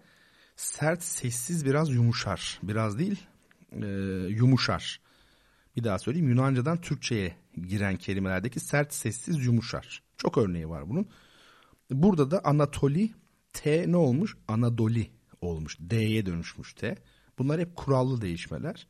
sert 0.56 1.04
sessiz 1.04 1.66
biraz 1.66 1.90
yumuşar. 1.90 2.60
Biraz 2.64 3.00
değil 3.00 3.24
e, 3.72 3.88
yumuşar. 4.30 5.00
Bir 5.76 5.84
daha 5.84 6.00
söyleyeyim 6.00 6.30
Yunanca'dan 6.30 6.82
Türkçe'ye 6.82 7.36
giren 7.68 7.98
kelimelerdeki 7.98 8.60
sert 8.60 8.94
sessiz 8.94 9.46
yumuşar. 9.46 10.04
Çok 10.18 10.38
örneği 10.38 10.70
var 10.70 10.90
bunun. 10.90 11.08
Burada 11.92 12.32
da 12.32 12.42
Anatoli 12.44 13.10
T 13.54 13.92
ne 13.92 13.98
olmuş? 13.98 14.38
Anadoli 14.48 15.10
olmuş. 15.42 15.78
D'ye 15.80 16.26
dönüşmüş 16.26 16.74
T. 16.74 16.96
Bunlar 17.38 17.60
hep 17.62 17.76
kurallı 17.76 18.22
değişmeler. 18.22 18.88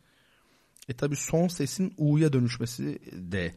E 0.89 0.93
tabi 0.93 1.15
son 1.15 1.47
sesin 1.47 1.93
U'ya 1.97 2.33
dönüşmesi 2.33 2.99
de 3.11 3.55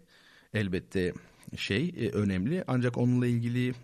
elbette 0.54 1.12
şey 1.56 1.94
e, 1.97 2.08
önemli. 2.08 2.64
Ancak 2.66 2.99
onunla 2.99 3.26
ilgili 3.26 3.68
e, 3.68 3.75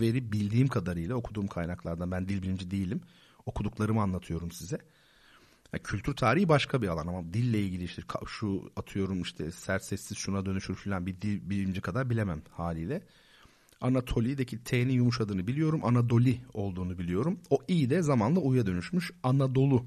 veri 0.00 0.32
bildiğim 0.32 0.68
kadarıyla 0.68 1.14
okuduğum 1.14 1.46
kaynaklardan 1.46 2.10
ben 2.10 2.28
dil 2.28 2.42
bilimci 2.42 2.70
değilim 2.70 3.00
okuduklarımı 3.46 4.02
anlatıyorum 4.02 4.52
size. 4.52 4.78
Yani 5.72 5.82
kültür 5.82 6.14
tarihi 6.16 6.48
başka 6.48 6.82
bir 6.82 6.88
alan 6.88 7.06
ama 7.06 7.34
dille 7.34 7.60
ilgili 7.60 7.84
işte 7.84 8.02
şu 8.26 8.70
atıyorum 8.76 9.22
işte 9.22 9.50
sert 9.50 9.84
sessiz 9.84 10.18
şuna 10.18 10.46
dönüşür 10.46 10.74
falan 10.74 11.06
bir 11.06 11.20
dil 11.20 11.50
bilimci 11.50 11.80
kadar 11.80 12.10
bilemem 12.10 12.42
haliyle. 12.50 13.02
Anatoli'deki 13.80 14.64
T'nin 14.64 14.92
yumuşadığını 14.92 15.46
biliyorum. 15.46 15.84
Anadoli 15.84 16.40
olduğunu 16.54 16.98
biliyorum. 16.98 17.38
O 17.50 17.58
i 17.68 17.90
de 17.90 18.02
zamanla 18.02 18.40
u'ya 18.40 18.66
dönüşmüş. 18.66 19.10
Anadolu 19.22 19.84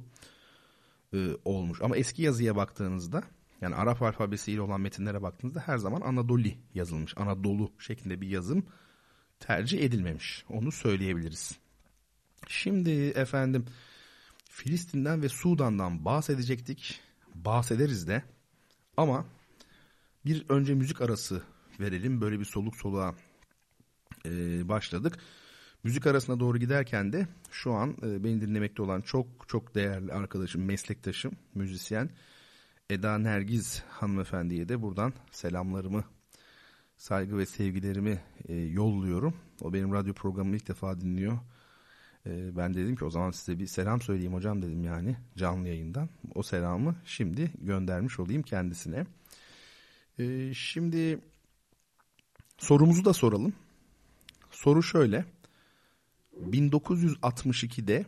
e, 1.13 1.29
olmuş. 1.45 1.81
Ama 1.81 1.97
eski 1.97 2.21
yazıya 2.21 2.55
baktığınızda 2.55 3.23
yani 3.61 3.75
Arap 3.75 4.01
alfabesiyle 4.01 4.61
olan 4.61 4.81
metinlere 4.81 5.21
baktığınızda 5.21 5.59
her 5.59 5.77
zaman 5.77 6.01
Anadoli 6.01 6.57
yazılmış. 6.73 7.17
Anadolu 7.17 7.71
şeklinde 7.79 8.21
bir 8.21 8.27
yazım 8.27 8.65
tercih 9.39 9.81
edilmemiş. 9.81 10.45
Onu 10.49 10.71
söyleyebiliriz. 10.71 11.57
Şimdi 12.47 12.91
efendim 13.07 13.65
Filistin'den 14.49 15.21
ve 15.21 15.29
Sudan'dan 15.29 16.05
bahsedecektik. 16.05 16.99
Bahsederiz 17.35 18.07
de. 18.07 18.23
Ama 18.97 19.25
bir 20.25 20.45
önce 20.49 20.73
müzik 20.73 21.01
arası 21.01 21.43
verelim. 21.79 22.21
Böyle 22.21 22.39
bir 22.39 22.45
soluk 22.45 22.77
soluğa 22.77 23.15
e, 24.25 24.29
başladık. 24.69 25.19
Müzik 25.83 26.07
arasına 26.07 26.39
doğru 26.39 26.57
giderken 26.57 27.13
de 27.13 27.27
şu 27.51 27.73
an 27.73 27.97
e, 28.03 28.23
beni 28.23 28.41
dinlemekte 28.41 28.81
olan 28.81 29.01
çok 29.01 29.27
çok 29.47 29.75
değerli 29.75 30.13
arkadaşım, 30.13 30.65
meslektaşım, 30.65 31.31
müzisyen 31.55 32.09
Eda 32.89 33.17
Nergiz 33.17 33.83
hanımefendiye 33.89 34.69
de 34.69 34.81
buradan 34.81 35.13
selamlarımı, 35.31 36.03
saygı 36.97 37.37
ve 37.37 37.45
sevgilerimi 37.45 38.21
e, 38.47 38.55
yolluyorum. 38.55 39.33
O 39.61 39.73
benim 39.73 39.93
radyo 39.93 40.13
programımı 40.13 40.55
ilk 40.55 40.67
defa 40.67 41.01
dinliyor 41.01 41.39
E, 42.25 42.57
ben 42.57 42.73
dedim 42.73 42.95
ki 42.95 43.05
o 43.05 43.09
zaman 43.09 43.31
size 43.31 43.59
bir 43.59 43.67
selam 43.67 44.01
söyleyeyim 44.01 44.33
hocam 44.33 44.61
dedim 44.61 44.83
yani 44.83 45.15
canlı 45.37 45.67
yayından. 45.67 46.09
O 46.35 46.43
selamı 46.43 46.95
şimdi 47.05 47.51
göndermiş 47.61 48.19
olayım 48.19 48.43
kendisine. 48.43 49.05
Şimdi 50.53 51.19
sorumuzu 52.57 53.05
da 53.05 53.13
soralım. 53.13 53.53
Soru 54.51 54.83
şöyle. 54.83 55.25
1962'de 56.41 58.05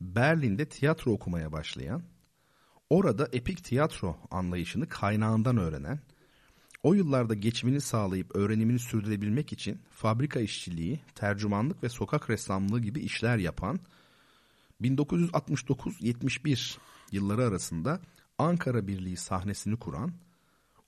Berlin'de 0.00 0.68
tiyatro 0.68 1.12
okumaya 1.12 1.52
başlayan, 1.52 2.02
orada 2.90 3.28
epik 3.32 3.64
tiyatro 3.64 4.16
anlayışını 4.30 4.88
kaynağından 4.88 5.56
öğrenen, 5.56 6.00
o 6.82 6.94
yıllarda 6.94 7.34
geçimini 7.34 7.80
sağlayıp 7.80 8.36
öğrenimini 8.36 8.78
sürdürebilmek 8.78 9.52
için 9.52 9.82
fabrika 9.90 10.40
işçiliği, 10.40 11.00
tercümanlık 11.14 11.82
ve 11.82 11.88
sokak 11.88 12.30
ressamlığı 12.30 12.80
gibi 12.80 13.00
işler 13.00 13.38
yapan, 13.38 13.80
1969-71 14.82 16.76
yılları 17.12 17.44
arasında 17.44 18.00
Ankara 18.38 18.86
Birliği 18.86 19.16
sahnesini 19.16 19.76
kuran, 19.76 20.12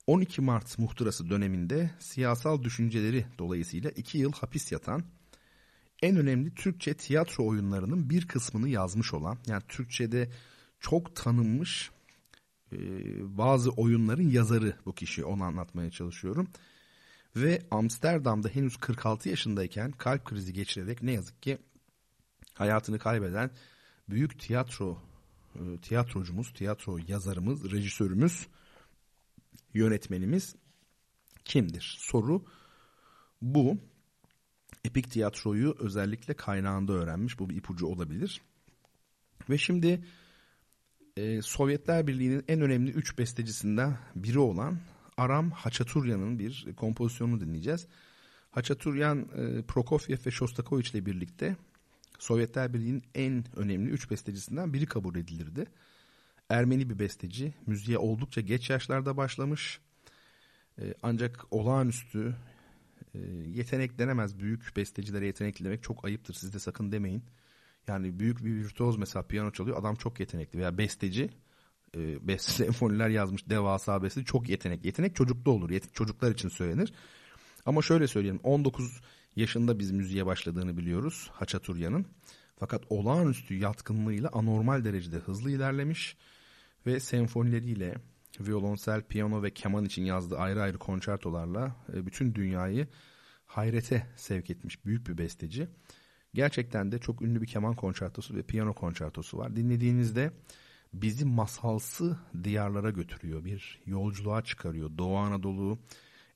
12 0.07 0.41
Mart 0.41 0.79
muhtırası 0.79 1.29
döneminde 1.29 1.91
siyasal 1.99 2.63
düşünceleri 2.63 3.25
dolayısıyla 3.39 3.89
2 3.89 4.17
yıl 4.17 4.31
hapis 4.31 4.71
yatan, 4.71 5.03
en 6.01 6.15
önemli 6.15 6.55
Türkçe 6.55 6.93
tiyatro 6.93 7.47
oyunlarının 7.47 8.09
bir 8.09 8.27
kısmını 8.27 8.69
yazmış 8.69 9.13
olan, 9.13 9.37
yani 9.47 9.63
Türkçe'de 9.67 10.29
çok 10.79 11.15
tanınmış 11.15 11.91
e, 12.71 12.77
bazı 13.37 13.69
oyunların 13.69 14.29
yazarı 14.29 14.73
bu 14.85 14.95
kişi, 14.95 15.25
onu 15.25 15.43
anlatmaya 15.43 15.91
çalışıyorum. 15.91 16.47
Ve 17.35 17.61
Amsterdam'da 17.71 18.49
henüz 18.49 18.77
46 18.77 19.29
yaşındayken 19.29 19.91
kalp 19.91 20.25
krizi 20.25 20.53
geçirerek 20.53 21.03
ne 21.03 21.11
yazık 21.11 21.41
ki 21.41 21.57
hayatını 22.53 22.99
kaybeden 22.99 23.51
büyük 24.09 24.39
tiyatro 24.39 25.01
e, 25.55 25.77
tiyatrocumuz, 25.81 26.53
tiyatro 26.53 26.97
yazarımız, 27.07 27.71
rejisörümüz, 27.71 28.47
yönetmenimiz 29.73 30.55
kimdir? 31.45 31.97
Soru 31.99 32.45
bu. 33.41 33.77
Epik 34.85 35.11
tiyatroyu 35.11 35.75
özellikle 35.79 36.33
kaynağında 36.33 36.93
öğrenmiş. 36.93 37.39
Bu 37.39 37.49
bir 37.49 37.55
ipucu 37.55 37.85
olabilir. 37.85 38.41
Ve 39.49 39.57
şimdi 39.57 40.03
e, 41.17 41.41
Sovyetler 41.41 42.07
Birliği'nin 42.07 42.43
en 42.47 42.61
önemli 42.61 42.91
üç 42.91 43.17
bestecisinden 43.17 43.97
biri 44.15 44.39
olan 44.39 44.79
Aram 45.17 45.51
Haçaturyan'ın 45.51 46.39
bir 46.39 46.75
kompozisyonunu 46.75 47.41
dinleyeceğiz. 47.41 47.87
Haçaturyan, 48.51 49.19
e, 49.19 49.61
Prokofiev 49.61 50.17
ve 50.25 50.31
Shostakovich 50.31 50.91
ile 50.91 51.05
birlikte 51.05 51.55
Sovyetler 52.19 52.73
Birliği'nin 52.73 53.03
en 53.15 53.45
önemli 53.55 53.89
üç 53.89 54.11
bestecisinden 54.11 54.73
biri 54.73 54.85
kabul 54.85 55.15
edilirdi. 55.15 55.65
Ermeni 56.49 56.89
bir 56.89 56.99
besteci, 56.99 57.53
müziğe 57.65 57.97
oldukça 57.97 58.41
geç 58.41 58.69
yaşlarda 58.69 59.17
başlamış. 59.17 59.79
E, 60.81 60.93
ancak 61.03 61.45
olağanüstü 61.51 62.35
e, 63.15 63.19
yetenek 63.55 63.99
denemez. 63.99 64.39
Büyük 64.39 64.75
bestecilere 64.75 65.25
yetenekli 65.25 65.65
demek 65.65 65.83
çok 65.83 66.05
ayıptır. 66.05 66.33
Siz 66.33 66.53
de 66.53 66.59
sakın 66.59 66.91
demeyin. 66.91 67.23
Yani 67.87 68.19
büyük 68.19 68.45
bir 68.45 68.53
virtüoz 68.53 68.97
mesela 68.97 69.27
piyano 69.27 69.51
çalıyor. 69.51 69.77
Adam 69.77 69.95
çok 69.95 70.19
yetenekli 70.19 70.59
veya 70.59 70.77
besteci 70.77 71.29
e, 71.95 72.27
best 72.27 72.49
senfoniler 72.51 73.09
yazmış 73.09 73.49
devasa 73.49 74.03
beste 74.03 74.23
çok 74.23 74.49
yetenek. 74.49 74.85
Yetenek 74.85 75.15
çocukta 75.15 75.51
olur. 75.51 75.69
Yet 75.69 75.93
çocuklar 75.93 76.31
için 76.31 76.49
söylenir. 76.49 76.93
Ama 77.65 77.81
şöyle 77.81 78.07
söyleyelim 78.07 78.39
19 78.43 79.01
yaşında 79.35 79.79
biz 79.79 79.91
müziğe 79.91 80.25
başladığını 80.25 80.77
biliyoruz 80.77 81.29
Haçaturya'nın. 81.33 82.05
Fakat 82.55 82.83
olağanüstü 82.89 83.55
yatkınlığıyla 83.55 84.29
anormal 84.33 84.83
derecede 84.83 85.17
hızlı 85.17 85.51
ilerlemiş 85.51 86.17
ve 86.85 86.99
senfonileriyle 86.99 87.95
violonsel, 88.39 89.01
piyano 89.01 89.43
ve 89.43 89.49
keman 89.53 89.85
için 89.85 90.05
yazdığı 90.05 90.37
ayrı 90.37 90.61
ayrı 90.61 90.77
konçertolarla 90.77 91.75
e, 91.93 92.05
bütün 92.05 92.35
dünyayı 92.35 92.87
hayrete 93.45 94.07
sevk 94.15 94.49
etmiş 94.49 94.85
büyük 94.85 95.07
bir 95.07 95.17
besteci. 95.17 95.67
Gerçekten 96.33 96.91
de 96.91 96.99
çok 96.99 97.21
ünlü 97.21 97.41
bir 97.41 97.47
keman 97.47 97.75
konçertosu 97.75 98.35
ve 98.35 98.43
piyano 98.43 98.73
konçertosu 98.73 99.37
var. 99.37 99.55
Dinlediğinizde 99.55 100.31
bizi 100.93 101.25
masalsı 101.25 102.19
diyarlara 102.43 102.89
götürüyor. 102.89 103.45
Bir 103.45 103.81
yolculuğa 103.85 104.43
çıkarıyor. 104.43 104.97
Doğu 104.97 105.17
Anadolu, 105.17 105.79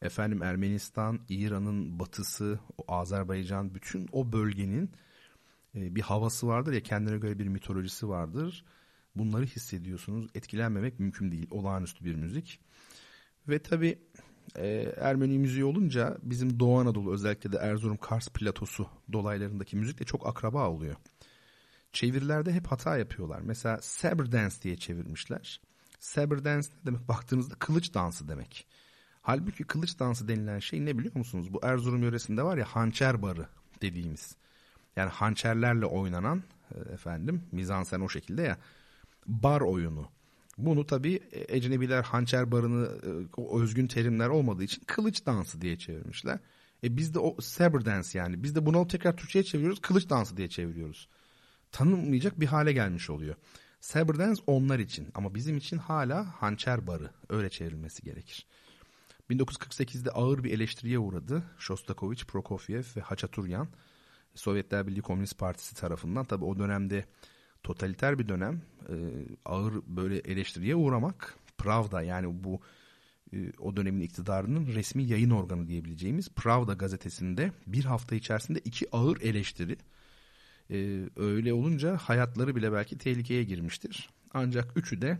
efendim 0.01 0.43
Ermenistan, 0.43 1.19
İran'ın 1.29 1.99
batısı, 1.99 2.59
Azerbaycan 2.87 3.75
bütün 3.75 4.09
o 4.11 4.31
bölgenin 4.31 4.91
e, 5.75 5.95
bir 5.95 6.01
havası 6.01 6.47
vardır 6.47 6.73
ya 6.73 6.83
kendine 6.83 7.17
göre 7.17 7.39
bir 7.39 7.47
mitolojisi 7.47 8.09
vardır. 8.09 8.65
Bunları 9.15 9.45
hissediyorsunuz. 9.45 10.29
Etkilenmemek 10.35 10.99
mümkün 10.99 11.31
değil. 11.31 11.47
Olağanüstü 11.51 12.05
bir 12.05 12.15
müzik. 12.15 12.59
Ve 13.47 13.59
tabi 13.59 13.99
e, 14.55 14.93
Ermeni 14.97 15.39
müziği 15.39 15.65
olunca 15.65 16.17
bizim 16.23 16.59
Doğu 16.59 16.79
Anadolu 16.79 17.13
özellikle 17.13 17.51
de 17.51 17.57
Erzurum 17.57 17.97
Kars 17.97 18.29
platosu 18.29 18.87
dolaylarındaki 19.13 19.75
müzik 19.77 19.99
de 19.99 20.03
çok 20.03 20.27
akraba 20.27 20.69
oluyor. 20.69 20.95
Çevirilerde 21.93 22.53
hep 22.53 22.67
hata 22.67 22.97
yapıyorlar. 22.97 23.41
Mesela 23.43 23.79
Saber 23.81 24.31
Dance 24.31 24.55
diye 24.61 24.77
çevirmişler. 24.77 25.61
Saber 25.99 26.45
Dance 26.45 26.67
ne 26.67 26.85
demek? 26.85 27.07
Baktığınızda 27.07 27.55
kılıç 27.55 27.93
dansı 27.93 28.27
demek. 28.27 28.67
Halbuki 29.21 29.63
kılıç 29.63 29.99
dansı 29.99 30.27
denilen 30.27 30.59
şey 30.59 30.85
ne 30.85 30.97
biliyor 30.97 31.15
musunuz? 31.15 31.53
Bu 31.53 31.59
Erzurum 31.63 32.03
yöresinde 32.03 32.43
var 32.43 32.57
ya 32.57 32.65
hançer 32.65 33.21
barı 33.21 33.47
dediğimiz. 33.81 34.35
Yani 34.95 35.09
hançerlerle 35.09 35.85
oynanan 35.85 36.43
e, 36.75 36.93
efendim 36.93 37.43
mizansen 37.51 37.99
o 37.99 38.09
şekilde 38.09 38.41
ya 38.41 38.57
bar 39.25 39.61
oyunu. 39.61 40.09
Bunu 40.57 40.85
tabi 40.85 41.19
e, 41.31 41.55
ecnebiler 41.57 42.03
hançer 42.03 42.51
barını 42.51 42.87
e, 43.37 43.57
özgün 43.57 43.87
terimler 43.87 44.29
olmadığı 44.29 44.63
için 44.63 44.83
kılıç 44.87 45.25
dansı 45.25 45.61
diye 45.61 45.77
çevirmişler. 45.77 46.39
E 46.83 46.97
biz 46.97 47.13
de 47.13 47.19
o 47.19 47.41
saber 47.41 47.85
dance 47.85 48.19
yani 48.19 48.43
biz 48.43 48.55
de 48.55 48.65
bunu 48.65 48.87
tekrar 48.87 49.17
Türkçe'ye 49.17 49.43
çeviriyoruz 49.43 49.81
kılıç 49.81 50.09
dansı 50.09 50.37
diye 50.37 50.49
çeviriyoruz. 50.49 51.09
Tanınmayacak 51.71 52.39
bir 52.39 52.45
hale 52.45 52.73
gelmiş 52.73 53.09
oluyor. 53.09 53.35
Saber 53.79 54.17
dance 54.19 54.41
onlar 54.47 54.79
için 54.79 55.07
ama 55.13 55.35
bizim 55.35 55.57
için 55.57 55.77
hala 55.77 56.41
hançer 56.41 56.87
barı 56.87 57.11
öyle 57.29 57.49
çevrilmesi 57.49 58.03
gerekir. 58.03 58.47
1948'de 59.29 60.11
ağır 60.11 60.43
bir 60.43 60.51
eleştiriye 60.51 60.99
uğradı 60.99 61.43
Shostakovich, 61.57 62.25
Prokofiev 62.25 62.83
ve 62.97 63.01
Haçaturyan. 63.01 63.67
Sovyetler 64.35 64.87
Birliği 64.87 65.01
Komünist 65.01 65.37
Partisi 65.37 65.75
tarafından 65.75 66.25
tabi 66.25 66.45
o 66.45 66.59
dönemde 66.59 67.05
totaliter 67.63 68.19
bir 68.19 68.27
dönem 68.27 68.61
e, 68.89 68.95
ağır 69.45 69.73
böyle 69.87 70.17
eleştiriye 70.17 70.75
uğramak 70.75 71.35
Pravda 71.57 72.01
yani 72.01 72.43
bu 72.43 72.61
e, 73.33 73.51
o 73.59 73.77
dönemin 73.77 74.01
iktidarının 74.01 74.67
resmi 74.67 75.03
yayın 75.03 75.29
organı 75.29 75.67
diyebileceğimiz 75.67 76.29
Pravda 76.29 76.73
gazetesinde 76.73 77.51
bir 77.67 77.85
hafta 77.85 78.15
içerisinde 78.15 78.59
iki 78.59 78.95
ağır 78.95 79.21
eleştiri 79.21 79.77
e, 80.71 81.09
öyle 81.15 81.53
olunca 81.53 81.97
hayatları 81.97 82.55
bile 82.55 82.73
belki 82.73 82.97
tehlikeye 82.97 83.43
girmiştir. 83.43 84.09
Ancak 84.33 84.77
üçü 84.77 85.01
de 85.01 85.17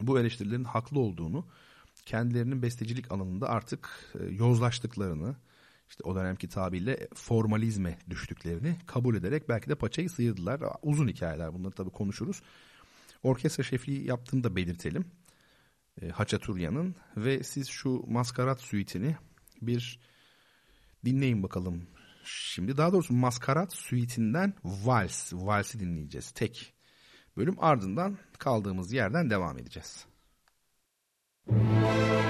bu 0.00 0.20
eleştirilerin 0.20 0.64
haklı 0.64 1.00
olduğunu 1.00 1.46
kendilerinin 2.06 2.62
bestecilik 2.62 3.12
alanında 3.12 3.48
artık 3.48 4.14
e, 4.20 4.24
yozlaştıklarını 4.24 5.36
işte 5.88 6.04
o 6.04 6.14
dönemki 6.14 6.48
tabirle 6.48 7.08
formalizme 7.14 7.98
düştüklerini 8.10 8.76
kabul 8.86 9.16
ederek 9.16 9.48
belki 9.48 9.70
de 9.70 9.74
paçayı 9.74 10.10
sıyırdılar. 10.10 10.60
Uzun 10.82 11.08
hikayeler 11.08 11.54
bunları 11.54 11.72
tabii 11.72 11.90
konuşuruz. 11.90 12.42
Orkestra 13.22 13.62
şefliği 13.62 14.06
yaptığını 14.06 14.44
da 14.44 14.56
belirtelim. 14.56 15.04
E, 16.02 16.08
Haçaturya'nın 16.08 16.94
ve 17.16 17.42
siz 17.42 17.68
şu 17.68 18.04
maskarat 18.06 18.60
suitini 18.60 19.16
bir 19.62 20.00
dinleyin 21.04 21.42
bakalım. 21.42 21.86
Şimdi 22.24 22.76
daha 22.76 22.92
doğrusu 22.92 23.14
maskarat 23.14 23.72
suitinden 23.72 24.54
vals, 24.64 25.32
valsi 25.32 25.80
dinleyeceğiz. 25.80 26.30
Tek 26.30 26.74
bölüm 27.36 27.56
ardından 27.58 28.18
kaldığımız 28.38 28.92
yerden 28.92 29.30
devam 29.30 29.58
edeceğiz. 29.58 30.06
Müzik 31.46 32.27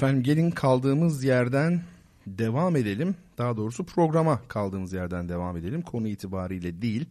Efendim 0.00 0.22
gelin 0.22 0.50
kaldığımız 0.50 1.24
yerden 1.24 1.82
devam 2.26 2.76
edelim. 2.76 3.16
Daha 3.38 3.56
doğrusu 3.56 3.86
programa 3.86 4.40
kaldığımız 4.48 4.92
yerden 4.92 5.28
devam 5.28 5.56
edelim. 5.56 5.82
Konu 5.82 6.08
itibariyle 6.08 6.82
değil. 6.82 7.08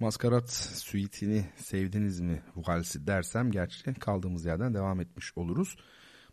Maskarat 0.00 0.50
suitini 0.50 1.46
sevdiniz 1.56 2.20
mi 2.20 2.42
valsi 2.56 3.06
dersem 3.06 3.50
gerçi 3.50 3.94
kaldığımız 3.94 4.44
yerden 4.44 4.74
devam 4.74 5.00
etmiş 5.00 5.38
oluruz. 5.38 5.76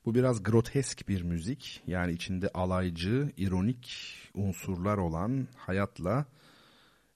Bu 0.06 0.16
biraz 0.16 0.44
grotesk 0.44 1.08
bir 1.08 1.22
müzik. 1.22 1.84
Yani 1.88 2.12
içinde 2.12 2.50
alaycı, 2.50 3.32
ironik 3.38 4.16
unsurlar 4.34 4.98
olan 4.98 5.48
hayatla 5.56 6.26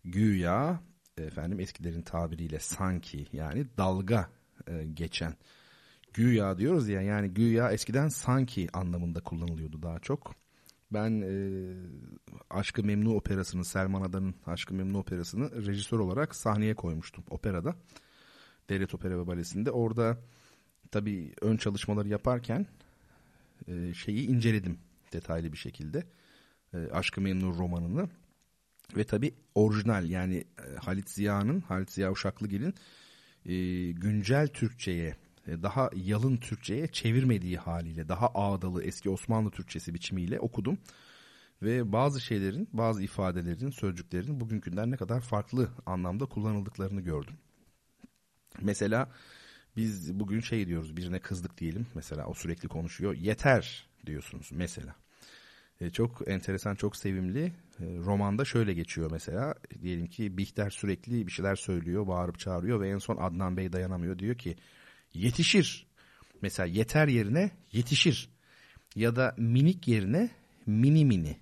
güya 0.06 0.80
efendim 1.18 1.60
eskilerin 1.60 2.02
tabiriyle 2.02 2.60
sanki 2.60 3.28
yani 3.34 3.66
dalga 3.78 4.30
e, 4.68 4.84
geçen 4.94 5.34
güya 6.18 6.58
diyoruz 6.58 6.90
ya 6.90 7.02
yani 7.02 7.30
güya 7.30 7.72
eskiden 7.72 8.08
sanki 8.08 8.68
anlamında 8.74 9.20
kullanılıyordu 9.20 9.84
daha 9.84 10.00
çok. 10.00 10.36
Ben 10.92 11.22
e, 11.22 11.32
Aşkı 12.50 12.84
Memnu 12.84 13.16
operasını 13.16 13.66
Selman 13.66 14.02
Adan'ın 14.02 14.36
Aşkı 14.46 14.74
Memnu 14.74 14.98
operasını 14.98 15.66
rejisör 15.66 16.00
olarak 16.00 16.36
sahneye 16.36 16.76
koymuştum 16.76 17.24
operada. 17.30 17.76
Devlet 18.70 18.96
Opera 18.96 19.20
ve 19.20 19.28
Balesi'nde. 19.28 19.72
Orada 19.72 20.18
tabii 20.92 21.34
ön 21.42 21.58
çalışmaları 21.58 22.08
yaparken 22.08 22.68
e, 23.68 23.94
şeyi 23.94 24.28
inceledim 24.28 24.80
detaylı 25.14 25.52
bir 25.54 25.58
şekilde. 25.58 26.04
E, 26.74 26.78
Aşkı 26.78 27.22
Memnu 27.22 27.58
romanını. 27.58 28.10
Ve 28.98 29.04
tabii 29.04 29.34
orijinal 29.56 30.10
yani 30.10 30.36
e, 30.36 30.76
Halit 30.76 31.10
Ziya'nın, 31.10 31.62
Halit 31.62 31.92
Ziya 31.92 32.12
Uşaklıgil'in 32.12 32.74
e, 33.46 33.56
güncel 33.92 34.48
Türkçe'ye 34.48 35.27
daha 35.48 35.90
yalın 35.96 36.38
Türkçe'ye 36.38 36.88
çevirmediği 36.88 37.58
haliyle 37.58 38.10
daha 38.10 38.28
ağdalı 38.28 38.84
eski 38.84 39.10
Osmanlı 39.10 39.52
Türkçesi 39.52 39.94
biçimiyle 39.94 40.40
okudum. 40.40 40.78
Ve 41.62 41.92
bazı 41.92 42.22
şeylerin, 42.22 42.70
bazı 42.74 43.04
ifadelerin, 43.04 43.70
sözcüklerin 43.70 44.40
bugünkünden 44.40 44.92
ne 44.92 44.98
kadar 44.98 45.22
farklı 45.22 45.70
anlamda 45.86 46.26
kullanıldıklarını 46.26 47.02
gördüm. 47.02 47.38
Mesela 48.62 49.12
biz 49.76 50.20
bugün 50.20 50.40
şey 50.40 50.68
diyoruz 50.68 50.98
birine 50.98 51.20
kızdık 51.20 51.58
diyelim 51.58 51.88
mesela 51.96 52.26
o 52.26 52.34
sürekli 52.34 52.68
konuşuyor 52.68 53.14
yeter 53.14 53.90
diyorsunuz 54.06 54.50
mesela. 54.52 54.96
E, 55.82 55.90
çok 55.90 56.28
enteresan 56.28 56.76
çok 56.76 56.96
sevimli 56.96 57.46
e, 57.46 57.52
romanda 57.80 58.46
şöyle 58.46 58.74
geçiyor 58.74 59.12
mesela 59.12 59.56
diyelim 59.82 60.08
ki 60.08 60.38
Bihter 60.38 60.70
sürekli 60.70 61.28
bir 61.28 61.32
şeyler 61.32 61.56
söylüyor 61.56 62.08
bağırıp 62.08 62.40
çağırıyor 62.40 62.82
ve 62.82 62.90
en 62.90 62.98
son 62.98 63.18
Adnan 63.18 63.58
Bey 63.58 63.74
dayanamıyor 63.74 64.20
diyor 64.20 64.36
ki 64.36 64.56
yetişir. 65.14 65.88
Mesela 66.42 66.68
yeter 66.68 67.08
yerine 67.08 67.52
yetişir. 67.72 68.30
Ya 68.96 69.16
da 69.16 69.36
minik 69.38 69.88
yerine 69.88 70.30
mini 70.66 71.06
mini. 71.06 71.38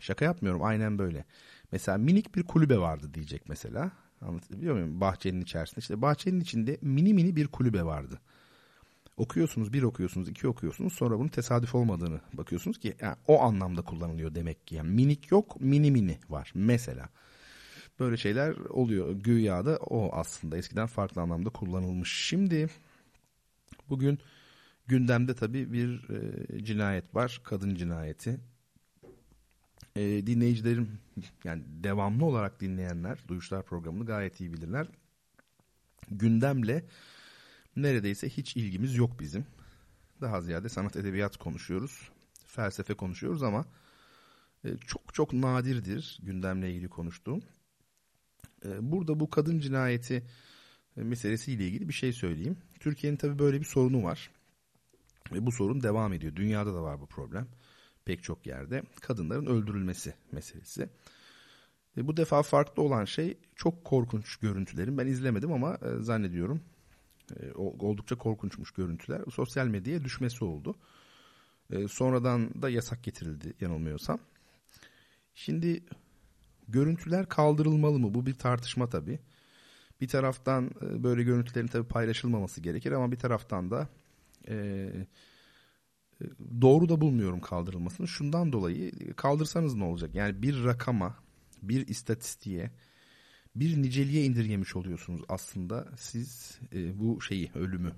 Şaka 0.00 0.24
yapmıyorum 0.24 0.62
aynen 0.62 0.98
böyle. 0.98 1.24
Mesela 1.72 1.98
minik 1.98 2.34
bir 2.34 2.42
kulübe 2.42 2.78
vardı 2.78 3.14
diyecek 3.14 3.48
mesela. 3.48 3.92
Anlatabiliyor 4.20 4.74
muyum? 4.74 5.00
Bahçenin 5.00 5.40
içerisinde. 5.40 5.80
İşte 5.80 6.02
bahçenin 6.02 6.40
içinde 6.40 6.78
mini 6.82 7.14
mini 7.14 7.36
bir 7.36 7.46
kulübe 7.46 7.84
vardı. 7.84 8.20
Okuyorsunuz, 9.16 9.72
bir 9.72 9.82
okuyorsunuz, 9.82 10.28
iki 10.28 10.48
okuyorsunuz. 10.48 10.92
Sonra 10.92 11.18
bunun 11.18 11.28
tesadüf 11.28 11.74
olmadığını 11.74 12.20
bakıyorsunuz 12.32 12.78
ki 12.78 12.94
yani 13.00 13.16
o 13.26 13.42
anlamda 13.42 13.82
kullanılıyor 13.82 14.34
demek 14.34 14.66
ki. 14.66 14.74
Yani 14.74 14.90
minik 14.90 15.30
yok, 15.30 15.60
mini 15.60 15.90
mini 15.90 16.18
var 16.28 16.52
mesela. 16.54 17.08
Böyle 18.00 18.16
şeyler 18.16 18.56
oluyor. 18.56 19.12
Güya 19.12 19.66
da 19.66 19.76
o 19.76 20.10
aslında 20.12 20.56
eskiden 20.56 20.86
farklı 20.86 21.20
anlamda 21.20 21.50
kullanılmış. 21.50 22.26
Şimdi 22.28 22.68
Bugün 23.88 24.18
gündemde 24.86 25.34
tabii 25.34 25.72
bir 25.72 26.10
e, 26.10 26.64
cinayet 26.64 27.14
var. 27.14 27.40
Kadın 27.44 27.74
cinayeti. 27.74 28.40
E, 29.96 30.26
dinleyicilerim 30.26 30.98
yani 31.44 31.62
devamlı 31.66 32.24
olarak 32.24 32.60
dinleyenler 32.60 33.18
Duyuşlar 33.28 33.62
programını 33.62 34.06
gayet 34.06 34.40
iyi 34.40 34.52
bilirler. 34.52 34.86
Gündemle 36.10 36.84
neredeyse 37.76 38.28
hiç 38.28 38.56
ilgimiz 38.56 38.96
yok 38.96 39.20
bizim. 39.20 39.46
Daha 40.20 40.40
ziyade 40.40 40.68
sanat 40.68 40.96
edebiyat 40.96 41.36
konuşuyoruz. 41.36 42.10
Felsefe 42.46 42.94
konuşuyoruz 42.94 43.42
ama 43.42 43.64
e, 44.64 44.76
çok 44.76 45.14
çok 45.14 45.32
nadirdir 45.32 46.18
gündemle 46.22 46.70
ilgili 46.70 46.88
konuştuğum. 46.88 47.42
E, 48.64 48.92
burada 48.92 49.20
bu 49.20 49.30
kadın 49.30 49.58
cinayeti 49.58 50.26
meselesiyle 50.96 51.66
ilgili 51.66 51.88
bir 51.88 51.94
şey 51.94 52.12
söyleyeyim. 52.12 52.56
Türkiye'nin 52.80 53.16
tabii 53.16 53.38
böyle 53.38 53.60
bir 53.60 53.64
sorunu 53.64 54.04
var. 54.04 54.30
Ve 55.32 55.46
bu 55.46 55.52
sorun 55.52 55.82
devam 55.82 56.12
ediyor. 56.12 56.36
Dünyada 56.36 56.74
da 56.74 56.82
var 56.82 57.00
bu 57.00 57.06
problem. 57.06 57.48
Pek 58.04 58.22
çok 58.22 58.46
yerde. 58.46 58.82
Kadınların 59.00 59.46
öldürülmesi 59.46 60.14
meselesi. 60.32 60.88
E, 61.96 62.06
bu 62.06 62.16
defa 62.16 62.42
farklı 62.42 62.82
olan 62.82 63.04
şey 63.04 63.38
çok 63.56 63.84
korkunç 63.84 64.36
görüntülerin. 64.36 64.98
Ben 64.98 65.06
izlemedim 65.06 65.52
ama 65.52 65.74
e, 65.74 66.02
zannediyorum 66.02 66.60
e, 67.40 67.52
oldukça 67.54 68.18
korkunçmuş 68.18 68.70
görüntüler. 68.70 69.22
Sosyal 69.32 69.66
medyaya 69.66 70.04
düşmesi 70.04 70.44
oldu. 70.44 70.74
E, 71.70 71.88
sonradan 71.88 72.62
da 72.62 72.70
yasak 72.70 73.02
getirildi 73.02 73.54
yanılmıyorsam. 73.60 74.18
Şimdi 75.34 75.84
görüntüler 76.68 77.28
kaldırılmalı 77.28 77.98
mı? 77.98 78.14
Bu 78.14 78.26
bir 78.26 78.34
tartışma 78.34 78.88
tabii. 78.88 79.18
Bir 80.00 80.08
taraftan 80.08 80.70
e, 80.82 81.02
böyle 81.02 81.22
görüntülerin 81.22 81.66
tabii 81.66 81.88
paylaşılmaması 81.88 82.60
gerekir 82.60 82.92
ama 82.92 83.12
bir 83.12 83.18
taraftan 83.18 83.70
da 83.70 83.88
e, 84.48 84.54
e, 86.20 86.24
doğru 86.60 86.88
da 86.88 87.00
bulmuyorum 87.00 87.40
kaldırılmasını. 87.40 88.08
Şundan 88.08 88.52
dolayı 88.52 89.14
kaldırsanız 89.16 89.74
ne 89.74 89.84
olacak? 89.84 90.14
Yani 90.14 90.42
bir 90.42 90.64
rakama, 90.64 91.16
bir 91.62 91.88
istatistiğe, 91.88 92.70
bir 93.56 93.82
niceliğe 93.82 94.24
indirgemiş 94.24 94.76
oluyorsunuz 94.76 95.22
aslında 95.28 95.88
siz 95.96 96.58
e, 96.74 96.98
bu 96.98 97.20
şeyi, 97.20 97.50
ölümü. 97.54 97.92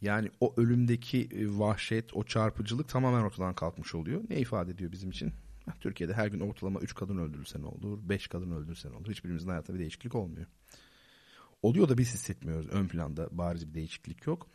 Yani 0.00 0.30
o 0.40 0.54
ölümdeki 0.56 1.28
e, 1.32 1.58
vahşet, 1.58 2.16
o 2.16 2.24
çarpıcılık 2.24 2.88
tamamen 2.88 3.22
ortadan 3.22 3.54
kalkmış 3.54 3.94
oluyor. 3.94 4.22
Ne 4.30 4.38
ifade 4.38 4.70
ediyor 4.70 4.92
bizim 4.92 5.10
için? 5.10 5.32
Türkiye'de 5.80 6.14
her 6.14 6.26
gün 6.26 6.40
ortalama 6.40 6.80
3 6.80 6.94
kadın 6.94 7.18
öldürülse 7.18 7.60
ne 7.62 7.66
olur, 7.66 7.98
5 8.08 8.28
kadın 8.28 8.50
öldürülse 8.50 8.90
ne 8.90 8.94
olur? 8.94 9.10
Hiçbirimizin 9.10 9.48
hayatında 9.48 9.74
bir 9.74 9.80
değişiklik 9.80 10.14
olmuyor. 10.14 10.46
Oluyor 11.62 11.88
da 11.88 11.98
biz 11.98 12.14
hissetmiyoruz. 12.14 12.68
Ön 12.68 12.88
planda 12.88 13.28
bariz 13.30 13.68
bir 13.68 13.74
değişiklik 13.74 14.26
yok. 14.26 14.46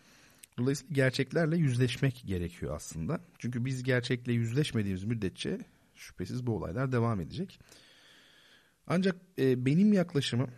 Dolayısıyla 0.58 0.94
gerçeklerle 0.94 1.58
yüzleşmek 1.58 2.24
gerekiyor 2.26 2.76
aslında. 2.76 3.22
Çünkü 3.40 3.66
biz 3.66 3.84
gerçekle 3.84 4.34
yüzleşmediğimiz 4.34 5.04
müddetçe 5.04 5.60
şüphesiz 5.96 6.48
bu 6.48 6.56
olaylar 6.56 6.92
devam 6.92 7.22
edecek. 7.22 7.60
Ancak 8.88 9.16
e, 9.40 9.66
benim 9.66 9.94
yaklaşımım 9.94 10.52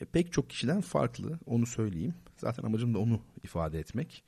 e, 0.00 0.04
pek 0.04 0.32
çok 0.32 0.50
kişiden 0.50 0.80
farklı 0.80 1.38
onu 1.46 1.66
söyleyeyim. 1.66 2.14
Zaten 2.36 2.62
amacım 2.62 2.94
da 2.94 2.98
onu 2.98 3.22
ifade 3.42 3.78
etmek. 3.78 4.24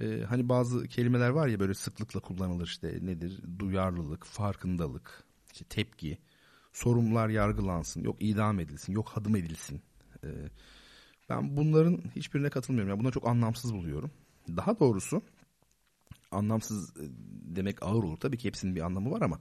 E, 0.00 0.22
hani 0.28 0.48
bazı 0.48 0.88
kelimeler 0.88 1.28
var 1.28 1.48
ya 1.48 1.60
böyle 1.60 1.74
sıklıkla 1.74 2.20
kullanılır 2.20 2.66
işte 2.66 2.98
nedir? 3.02 3.40
Duyarlılık, 3.58 4.24
farkındalık, 4.24 5.24
işte 5.52 5.64
tepki 5.64 6.18
sorumlular 6.76 7.28
yargılansın, 7.28 8.04
yok 8.04 8.16
idam 8.20 8.60
edilsin, 8.60 8.92
yok 8.92 9.08
hadım 9.08 9.36
edilsin. 9.36 9.82
Ee, 10.24 10.28
ben 11.28 11.56
bunların 11.56 12.02
hiçbirine 12.16 12.50
katılmıyorum. 12.50 12.90
Yani 12.90 13.00
bunları 13.00 13.14
çok 13.14 13.28
anlamsız 13.28 13.74
buluyorum. 13.74 14.10
Daha 14.56 14.80
doğrusu 14.80 15.22
anlamsız 16.30 16.90
e, 16.90 17.04
demek 17.56 17.82
ağır 17.82 18.02
olur. 18.02 18.16
Tabii 18.16 18.38
ki 18.38 18.48
hepsinin 18.48 18.76
bir 18.76 18.80
anlamı 18.80 19.10
var 19.10 19.22
ama 19.22 19.40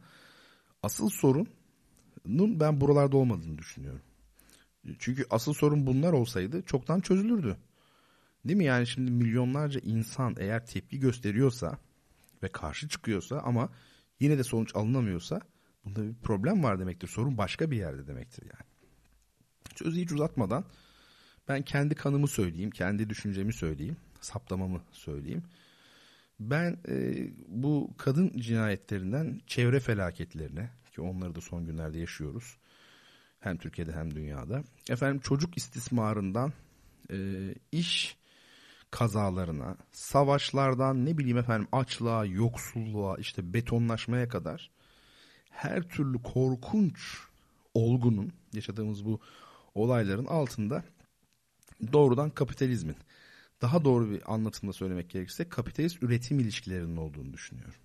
asıl 0.83 1.09
sorunun 1.09 2.59
ben 2.59 2.81
buralarda 2.81 3.17
olmadığını 3.17 3.57
düşünüyorum. 3.57 4.01
Çünkü 4.99 5.25
asıl 5.29 5.53
sorun 5.53 5.87
bunlar 5.87 6.13
olsaydı 6.13 6.61
çoktan 6.61 6.99
çözülürdü. 6.99 7.57
Değil 8.45 8.57
mi? 8.57 8.65
Yani 8.65 8.87
şimdi 8.87 9.11
milyonlarca 9.11 9.79
insan 9.79 10.35
eğer 10.39 10.65
tepki 10.65 10.99
gösteriyorsa 10.99 11.77
ve 12.43 12.51
karşı 12.51 12.89
çıkıyorsa 12.89 13.39
ama 13.39 13.69
yine 14.19 14.37
de 14.37 14.43
sonuç 14.43 14.75
alınamıyorsa 14.75 15.41
Bunda 15.85 16.03
bir 16.03 16.13
problem 16.13 16.63
var 16.63 16.79
demektir. 16.79 17.07
Sorun 17.07 17.37
başka 17.37 17.71
bir 17.71 17.77
yerde 17.77 18.07
demektir 18.07 18.43
yani. 18.43 18.69
Sözü 19.75 20.01
hiç 20.01 20.11
uzatmadan 20.11 20.65
ben 21.47 21.61
kendi 21.61 21.95
kanımı 21.95 22.27
söyleyeyim, 22.27 22.71
kendi 22.71 23.09
düşüncemi 23.09 23.53
söyleyeyim, 23.53 23.97
saptamamı 24.21 24.81
söyleyeyim. 24.91 25.43
Ben 26.39 26.77
e, 26.87 27.15
bu 27.47 27.89
kadın 27.97 28.31
cinayetlerinden 28.37 29.41
çevre 29.47 29.79
felaketlerine 29.79 30.69
ki 30.95 31.01
onları 31.01 31.35
da 31.35 31.41
son 31.41 31.65
günlerde 31.65 31.99
yaşıyoruz. 31.99 32.57
Hem 33.39 33.57
Türkiye'de 33.57 33.93
hem 33.93 34.15
dünyada. 34.15 34.63
Efendim 34.89 35.19
çocuk 35.19 35.57
istismarından 35.57 36.53
e, 37.11 37.17
iş 37.71 38.17
kazalarına, 38.91 39.77
savaşlardan 39.91 41.05
ne 41.05 41.17
bileyim 41.17 41.37
efendim 41.37 41.67
açlığa, 41.71 42.25
yoksulluğa, 42.25 43.17
işte 43.17 43.53
betonlaşmaya 43.53 44.27
kadar 44.27 44.71
her 45.55 45.81
türlü 45.81 46.21
korkunç 46.21 47.17
olgunun 47.73 48.33
yaşadığımız 48.53 49.05
bu 49.05 49.19
olayların 49.75 50.25
altında 50.25 50.83
doğrudan 51.93 52.29
kapitalizmin, 52.29 52.95
daha 53.61 53.85
doğru 53.85 54.09
bir 54.09 54.33
anlatımda 54.33 54.73
söylemek 54.73 55.09
gerekirse 55.09 55.49
kapitalist 55.49 56.03
üretim 56.03 56.39
ilişkilerinin 56.39 56.97
olduğunu 56.97 57.33
düşünüyorum. 57.33 57.79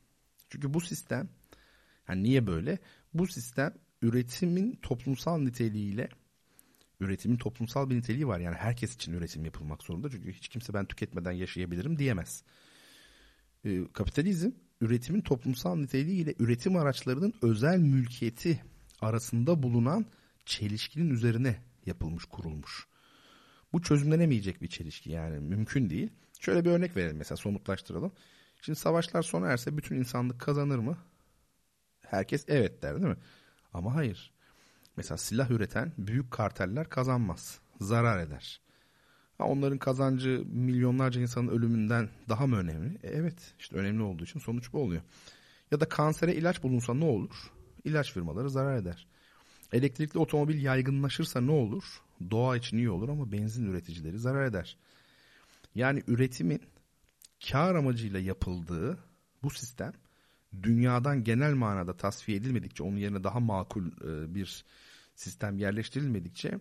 Çünkü 0.49 0.75
bu 0.75 0.81
sistem 0.81 1.29
yani 2.09 2.23
niye 2.23 2.47
böyle? 2.47 2.79
Bu 3.15 3.27
sistem 3.27 3.75
üretimin 4.03 4.79
toplumsal 4.83 5.39
niteliğiyle 5.39 6.09
üretimin 7.01 7.37
toplumsal 7.37 7.91
bir 7.91 7.97
niteliği 7.97 8.27
var. 8.27 8.41
Yani 8.41 8.57
herkes 8.57 8.95
için 8.95 9.13
üretim 9.13 9.45
yapılmak 9.45 9.83
zorunda. 9.83 10.11
Çünkü 10.11 10.33
hiç 10.33 10.49
kimse 10.49 10.75
ben 10.75 10.87
tüketmeden 10.87 11.33
yaşayabilirim 11.33 11.99
diyemez. 11.99 12.43
Ee, 13.65 13.85
kapitalizm 13.93 14.51
üretimin 14.81 15.21
toplumsal 15.21 15.77
niteliği 15.77 16.23
ile 16.23 16.35
üretim 16.39 16.77
araçlarının 16.77 17.35
özel 17.43 17.79
mülkiyeti 17.79 18.63
arasında 19.01 19.63
bulunan 19.63 20.07
çelişkinin 20.47 21.11
üzerine 21.11 21.57
yapılmış, 21.87 22.25
kurulmuş. 22.25 22.87
Bu 23.73 23.83
çözümlenemeyecek 23.83 24.63
bir 24.63 24.69
çelişki 24.69 25.11
yani 25.11 25.41
mümkün 25.41 25.91
değil. 25.91 26.11
Şöyle 26.41 26.65
bir 26.65 26.71
örnek 26.71 26.97
verelim 26.97 27.17
mesela 27.17 27.37
somutlaştıralım. 27.37 28.13
Şimdi 28.63 28.79
savaşlar 28.79 29.23
sona 29.23 29.47
erse 29.47 29.77
bütün 29.77 29.97
insanlık 29.97 30.41
kazanır 30.41 30.79
mı? 30.79 30.99
Herkes 32.01 32.45
evet 32.49 32.83
der 32.83 32.95
değil 32.95 33.07
mi? 33.07 33.17
Ama 33.73 33.95
hayır. 33.95 34.33
Mesela 34.97 35.19
silah 35.19 35.51
üreten 35.51 35.93
büyük 35.99 36.31
karteller 36.31 36.89
kazanmaz. 36.89 37.61
Zarar 37.81 38.19
eder. 38.19 38.61
Onların 39.45 39.79
kazancı 39.79 40.45
milyonlarca 40.53 41.21
insanın 41.21 41.49
ölümünden 41.49 42.09
daha 42.29 42.47
mı 42.47 42.57
önemli? 42.57 42.95
E, 43.03 43.09
evet 43.09 43.55
işte 43.59 43.77
önemli 43.77 44.03
olduğu 44.03 44.25
için 44.25 44.41
sonuç 44.41 44.73
bu 44.73 44.79
oluyor. 44.79 45.03
Ya 45.71 45.81
da 45.81 45.89
kansere 45.89 46.35
ilaç 46.35 46.63
bulunsa 46.63 46.95
ne 46.95 47.05
olur? 47.05 47.53
İlaç 47.85 48.13
firmaları 48.13 48.51
zarar 48.51 48.77
eder. 48.77 49.07
Elektrikli 49.73 50.19
otomobil 50.19 50.63
yaygınlaşırsa 50.63 51.41
ne 51.41 51.51
olur? 51.51 51.85
Doğa 52.31 52.57
için 52.57 52.77
iyi 52.77 52.91
olur 52.91 53.09
ama 53.09 53.33
benzin 53.33 53.67
üreticileri 53.67 54.19
zarar 54.19 54.45
eder. 54.45 54.77
Yani 55.75 56.03
üretimin 56.07 56.63
kar 57.51 57.75
amacıyla 57.75 58.21
yapıldığı 58.21 58.99
bu 59.43 59.51
sistem 59.51 59.93
dünyadan 60.63 61.25
genel 61.25 61.55
manada 61.55 61.97
tasfiye 61.97 62.39
edilmedikçe 62.39 62.83
onun 62.83 62.97
yerine 62.97 63.25
daha 63.25 63.41
makul 63.41 63.87
e, 63.87 64.35
bir 64.35 64.65
sistem 65.15 65.59
yerleştirilmedikçe 65.59 66.59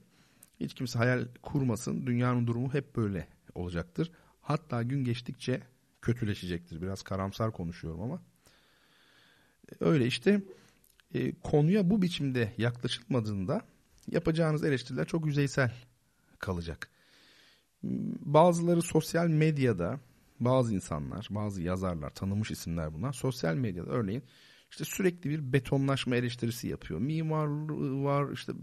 hiç 0.60 0.74
kimse 0.74 1.00
hayal 1.00 1.28
kurmasın. 1.41 2.08
Dünyanın 2.08 2.48
durumu 2.48 2.74
hep 2.74 2.95
böyle 2.95 3.28
olacaktır. 3.56 4.12
Hatta 4.41 4.84
gün 4.84 5.04
geçtikçe 5.04 5.62
kötüleşecektir. 6.02 6.82
Biraz 6.82 7.04
karamsar 7.04 7.52
konuşuyorum 7.52 8.02
ama. 8.02 8.22
Öyle 9.80 10.06
işte 10.06 10.41
e, 11.13 11.32
konuya 11.39 11.89
bu 11.89 12.02
biçimde 12.02 12.54
yaklaşılmadığında 12.58 13.62
yapacağınız 14.12 14.63
eleştiriler 14.63 15.06
çok 15.06 15.26
yüzeysel 15.26 15.74
kalacak. 16.39 16.89
Bazıları 18.22 18.82
sosyal 18.82 19.28
medyada 19.28 20.00
bazı 20.39 20.74
insanlar, 20.74 21.28
bazı 21.30 21.62
yazarlar, 21.62 22.10
tanınmış 22.10 22.52
isimler 22.52 22.93
bunlar. 22.93 23.13
Sosyal 23.13 23.56
medyada 23.56 23.89
örneğin 23.89 24.24
işte 24.71 24.86
sürekli 24.86 25.29
bir 25.29 25.53
betonlaşma 25.53 26.15
eleştirisi 26.15 26.67
yapıyor. 26.67 26.99
Mimar 26.99 27.47
var 28.03 28.32
işte 28.34 28.53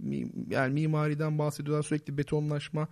yani 0.51 0.73
mimariden 0.73 1.39
bahsediyorlar 1.39 1.83
sürekli 1.83 2.19
betonlaşma, 2.19 2.89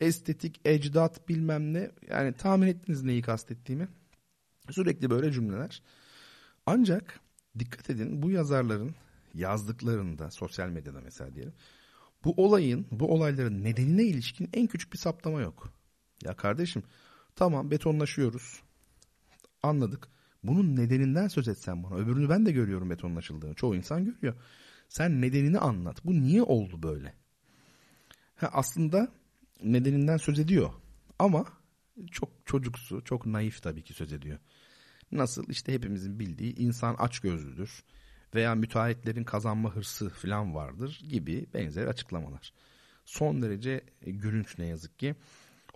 estetik, 0.00 0.60
ecdat 0.64 1.28
bilmem 1.28 1.72
ne. 1.74 1.90
Yani 2.10 2.32
tahmin 2.32 2.66
ettiniz 2.66 3.02
neyi 3.02 3.22
kastettiğimi. 3.22 3.88
Sürekli 4.70 5.10
böyle 5.10 5.32
cümleler. 5.32 5.82
Ancak 6.66 7.20
dikkat 7.58 7.90
edin 7.90 8.22
bu 8.22 8.30
yazarların 8.30 8.94
yazdıklarında 9.34 10.30
sosyal 10.30 10.68
medyada 10.68 11.00
mesela 11.00 11.34
diyelim 11.34 11.54
bu 12.24 12.34
olayın, 12.36 12.86
bu 12.90 13.14
olayların 13.14 13.64
nedenine 13.64 14.04
ilişkin 14.04 14.50
en 14.52 14.66
küçük 14.66 14.92
bir 14.92 14.98
saptama 14.98 15.40
yok. 15.40 15.72
Ya 16.24 16.36
kardeşim 16.36 16.82
tamam 17.36 17.70
betonlaşıyoruz. 17.70 18.62
Anladık. 19.62 20.08
Bunun 20.42 20.76
nedeninden 20.76 21.28
söz 21.28 21.48
etsen 21.48 21.82
bana. 21.82 21.94
Öbürünü 21.94 22.28
ben 22.28 22.46
de 22.46 22.52
görüyorum 22.52 22.90
betonlaşıldığını. 22.90 23.54
Çoğu 23.54 23.76
insan 23.76 24.04
görüyor. 24.04 24.34
Sen 24.88 25.20
nedenini 25.20 25.58
anlat. 25.58 26.04
Bu 26.04 26.12
niye 26.22 26.42
oldu 26.42 26.82
böyle? 26.82 27.14
Ha, 28.36 28.50
aslında 28.52 29.08
nedeninden 29.64 30.16
söz 30.16 30.38
ediyor. 30.38 30.70
Ama 31.18 31.44
çok 32.10 32.30
çocuksu, 32.46 33.04
çok 33.04 33.26
naif 33.26 33.62
tabii 33.62 33.82
ki 33.82 33.94
söz 33.94 34.12
ediyor. 34.12 34.38
Nasıl? 35.12 35.48
İşte 35.48 35.72
hepimizin 35.72 36.18
bildiği 36.18 36.56
insan 36.56 36.96
aç 36.98 37.18
gözlüdür 37.20 37.84
veya 38.34 38.54
müteahhitlerin 38.54 39.24
kazanma 39.24 39.76
hırsı 39.76 40.08
falan 40.08 40.54
vardır 40.54 41.02
gibi 41.08 41.46
benzer 41.54 41.86
açıklamalar. 41.86 42.52
Son 43.04 43.42
derece 43.42 43.80
gülünç 44.00 44.58
ne 44.58 44.66
yazık 44.66 44.98
ki. 44.98 45.14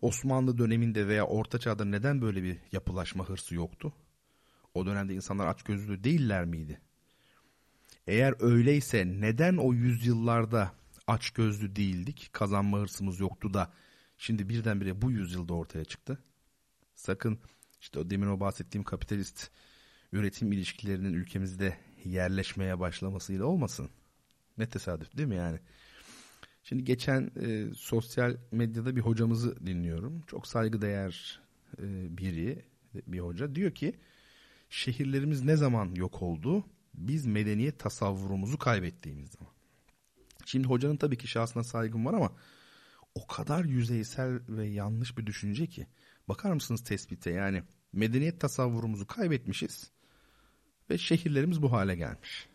Osmanlı 0.03 0.59
döneminde 0.59 1.09
veya 1.09 1.27
Orta 1.27 1.59
Çağ'da 1.59 1.85
neden 1.85 2.23
böyle 2.23 2.43
bir 2.43 2.59
yapılaşma 2.73 3.29
hırsı 3.29 3.55
yoktu? 3.55 3.93
O 4.75 4.87
dönemde 4.87 5.15
insanlar 5.15 5.47
açgözlü 5.47 6.05
değiller 6.05 6.45
miydi? 6.45 6.81
Eğer 8.07 8.35
öyleyse 8.41 9.07
neden 9.07 9.57
o 9.57 9.73
yüzyıllarda 9.73 10.73
açgözlü 11.07 11.77
değildik, 11.77 12.29
kazanma 12.33 12.79
hırsımız 12.79 13.21
yoktu 13.21 13.55
da 13.55 13.73
şimdi 14.19 14.49
birdenbire 14.49 15.03
bu 15.03 15.11
yüzyılda 15.11 15.55
ortaya 15.55 15.85
çıktı? 15.85 16.19
Sakın 16.95 17.39
işte 17.81 17.99
o 17.99 18.11
demin 18.11 18.27
o 18.27 18.41
bahsettiğim 18.41 18.85
kapitalist 18.85 19.51
üretim 20.13 20.53
ilişkilerinin 20.53 21.13
ülkemizde 21.13 21.77
yerleşmeye 22.05 22.81
başlamasıyla 22.81 23.45
olmasın. 23.45 23.91
Ne 24.59 24.69
tesadüf 24.69 25.17
değil 25.17 25.29
mi 25.29 25.37
yani? 25.37 25.61
Şimdi 26.65 26.85
geçen 26.85 27.31
e, 27.41 27.75
sosyal 27.75 28.37
medyada 28.53 28.97
bir 28.97 29.01
hocamızı 29.01 29.67
dinliyorum. 29.67 30.23
Çok 30.27 30.47
saygıdeğer 30.47 31.41
e, 31.79 32.17
biri, 32.19 32.65
bir 33.07 33.21
hoca. 33.21 33.55
Diyor 33.55 33.71
ki 33.71 33.95
şehirlerimiz 34.73 35.43
ne 35.43 35.57
zaman 35.57 35.95
yok 35.95 36.23
oldu? 36.23 36.65
Biz 36.95 37.27
medeniyet 37.27 37.79
tasavvurumuzu 37.79 38.59
kaybettiğimiz 38.59 39.31
zaman. 39.31 39.53
Şimdi 40.47 40.69
hocanın 40.69 40.97
tabii 40.97 41.19
ki 41.19 41.29
şahsına 41.29 41.65
saygım 41.65 42.07
var 42.07 42.15
ama 42.15 42.33
o 43.15 43.27
kadar 43.27 43.65
yüzeysel 43.65 44.41
ve 44.49 44.67
yanlış 44.67 45.19
bir 45.19 45.27
düşünce 45.27 45.67
ki. 45.67 45.87
Bakar 46.29 46.53
mısınız 46.53 46.85
tespite 46.85 47.31
yani 47.31 47.63
medeniyet 47.93 48.41
tasavvurumuzu 48.41 49.07
kaybetmişiz 49.07 49.91
ve 50.91 50.99
şehirlerimiz 50.99 51.63
bu 51.63 51.73
hale 51.73 51.95
gelmiş. 51.95 52.49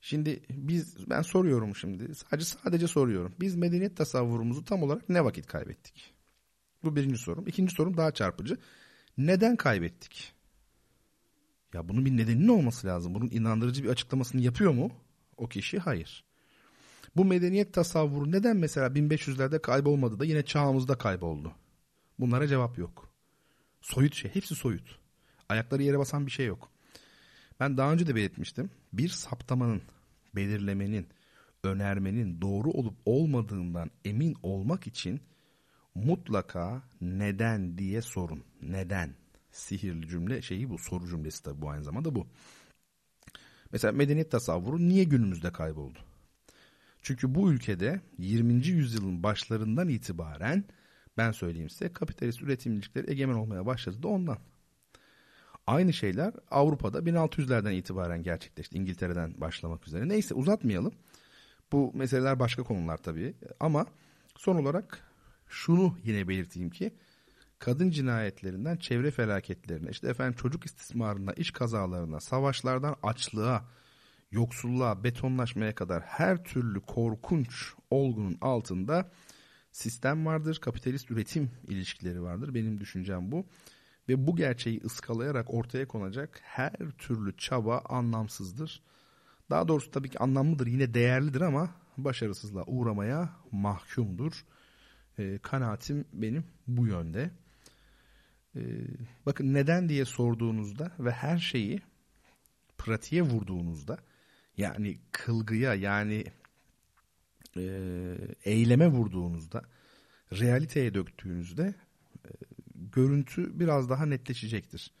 Şimdi 0.00 0.42
biz 0.50 1.10
ben 1.10 1.22
soruyorum 1.22 1.76
şimdi 1.76 2.14
sadece 2.14 2.44
sadece 2.44 2.88
soruyorum. 2.88 3.34
Biz 3.40 3.56
medeniyet 3.56 3.96
tasavvurumuzu 3.96 4.64
tam 4.64 4.82
olarak 4.82 5.08
ne 5.08 5.24
vakit 5.24 5.46
kaybettik? 5.46 6.14
Bu 6.84 6.96
birinci 6.96 7.18
sorum. 7.18 7.46
İkinci 7.46 7.74
sorum 7.74 7.96
daha 7.96 8.10
çarpıcı. 8.10 8.56
Neden 9.18 9.56
kaybettik? 9.56 10.35
Ya 11.76 11.88
bunun 11.88 12.04
bir 12.04 12.16
nedeninin 12.16 12.48
olması 12.48 12.86
lazım. 12.86 13.14
Bunun 13.14 13.30
inandırıcı 13.30 13.84
bir 13.84 13.88
açıklamasını 13.88 14.40
yapıyor 14.40 14.72
mu? 14.72 14.90
O 15.36 15.48
kişi 15.48 15.78
hayır. 15.78 16.24
Bu 17.16 17.24
medeniyet 17.24 17.72
tasavvuru 17.74 18.32
neden 18.32 18.56
mesela 18.56 18.86
1500'lerde 18.86 19.62
kaybolmadı 19.62 20.18
da 20.18 20.24
yine 20.24 20.44
çağımızda 20.44 20.98
kayboldu? 20.98 21.52
Bunlara 22.18 22.46
cevap 22.46 22.78
yok. 22.78 23.10
Soyut 23.80 24.14
şey. 24.14 24.34
Hepsi 24.34 24.54
soyut. 24.54 24.98
Ayakları 25.48 25.82
yere 25.82 25.98
basan 25.98 26.26
bir 26.26 26.30
şey 26.30 26.46
yok. 26.46 26.70
Ben 27.60 27.76
daha 27.76 27.92
önce 27.92 28.06
de 28.06 28.14
belirtmiştim. 28.14 28.70
Bir 28.92 29.08
saptamanın, 29.08 29.82
belirlemenin, 30.34 31.06
önermenin 31.64 32.40
doğru 32.40 32.70
olup 32.70 32.96
olmadığından 33.06 33.90
emin 34.04 34.36
olmak 34.42 34.86
için 34.86 35.20
mutlaka 35.94 36.82
neden 37.00 37.78
diye 37.78 38.02
sorun. 38.02 38.44
Neden? 38.62 39.14
Sihirli 39.56 40.08
cümle 40.08 40.42
şeyi 40.42 40.70
bu. 40.70 40.78
Soru 40.78 41.08
cümlesi 41.08 41.42
tabii 41.42 41.62
bu 41.62 41.70
aynı 41.70 41.84
zamanda 41.84 42.14
bu. 42.14 42.26
Mesela 43.72 43.92
medeniyet 43.92 44.30
tasavvuru 44.30 44.78
niye 44.88 45.04
günümüzde 45.04 45.52
kayboldu? 45.52 45.98
Çünkü 47.02 47.34
bu 47.34 47.52
ülkede 47.52 48.00
20. 48.18 48.66
yüzyılın 48.66 49.22
başlarından 49.22 49.88
itibaren 49.88 50.64
ben 51.16 51.32
söyleyeyim 51.32 51.70
size 51.70 51.92
kapitalist 51.92 52.42
üretim 52.42 52.72
ilişkileri 52.72 53.10
egemen 53.10 53.34
olmaya 53.34 53.66
başladı 53.66 54.02
da 54.02 54.08
ondan. 54.08 54.38
Aynı 55.66 55.92
şeyler 55.92 56.34
Avrupa'da 56.50 56.98
1600'lerden 56.98 57.72
itibaren 57.72 58.22
gerçekleşti. 58.22 58.78
İngiltere'den 58.78 59.40
başlamak 59.40 59.88
üzere. 59.88 60.08
Neyse 60.08 60.34
uzatmayalım. 60.34 60.92
Bu 61.72 61.92
meseleler 61.94 62.38
başka 62.38 62.62
konular 62.62 62.96
tabii. 62.96 63.34
Ama 63.60 63.86
son 64.36 64.56
olarak 64.56 65.10
şunu 65.48 65.98
yine 66.04 66.28
belirteyim 66.28 66.70
ki 66.70 66.92
kadın 67.58 67.90
cinayetlerinden 67.90 68.76
çevre 68.76 69.10
felaketlerine, 69.10 69.90
işte 69.90 70.08
efendim 70.08 70.36
çocuk 70.42 70.66
istismarına, 70.66 71.32
iş 71.32 71.50
kazalarına, 71.50 72.20
savaşlardan 72.20 72.96
açlığa, 73.02 73.64
yoksulluğa, 74.30 75.04
betonlaşmaya 75.04 75.74
kadar 75.74 76.02
her 76.02 76.44
türlü 76.44 76.80
korkunç 76.80 77.72
olgunun 77.90 78.38
altında 78.40 79.10
sistem 79.72 80.26
vardır, 80.26 80.58
kapitalist 80.60 81.10
üretim 81.10 81.50
ilişkileri 81.68 82.22
vardır. 82.22 82.54
Benim 82.54 82.80
düşüncem 82.80 83.32
bu. 83.32 83.46
Ve 84.08 84.26
bu 84.26 84.36
gerçeği 84.36 84.80
ıskalayarak 84.84 85.54
ortaya 85.54 85.88
konacak 85.88 86.40
her 86.42 86.72
türlü 86.98 87.36
çaba 87.36 87.78
anlamsızdır. 87.78 88.82
Daha 89.50 89.68
doğrusu 89.68 89.90
tabii 89.90 90.08
ki 90.08 90.18
anlamlıdır, 90.18 90.66
yine 90.66 90.94
değerlidir 90.94 91.40
ama 91.40 91.70
başarısızlığa 91.98 92.64
uğramaya 92.66 93.30
mahkumdur 93.52 94.44
E, 95.18 95.38
kanaatim 95.38 96.04
benim 96.12 96.44
bu 96.66 96.86
yönde. 96.86 97.30
E, 98.56 98.60
bakın 99.26 99.54
neden 99.54 99.88
diye 99.88 100.04
sorduğunuzda 100.04 100.92
ve 100.98 101.10
her 101.10 101.38
şeyi 101.38 101.80
pratiğe 102.78 103.22
vurduğunuzda 103.22 103.98
yani 104.56 104.98
kılgıya 105.12 105.74
yani 105.74 106.24
e, 107.56 107.62
eyleme 108.44 108.88
vurduğunuzda 108.88 109.62
realiteye 110.32 110.94
döktüğünüzde 110.94 111.74
e, 112.24 112.30
görüntü 112.74 113.60
biraz 113.60 113.90
daha 113.90 114.06
netleşecektir. 114.06 114.92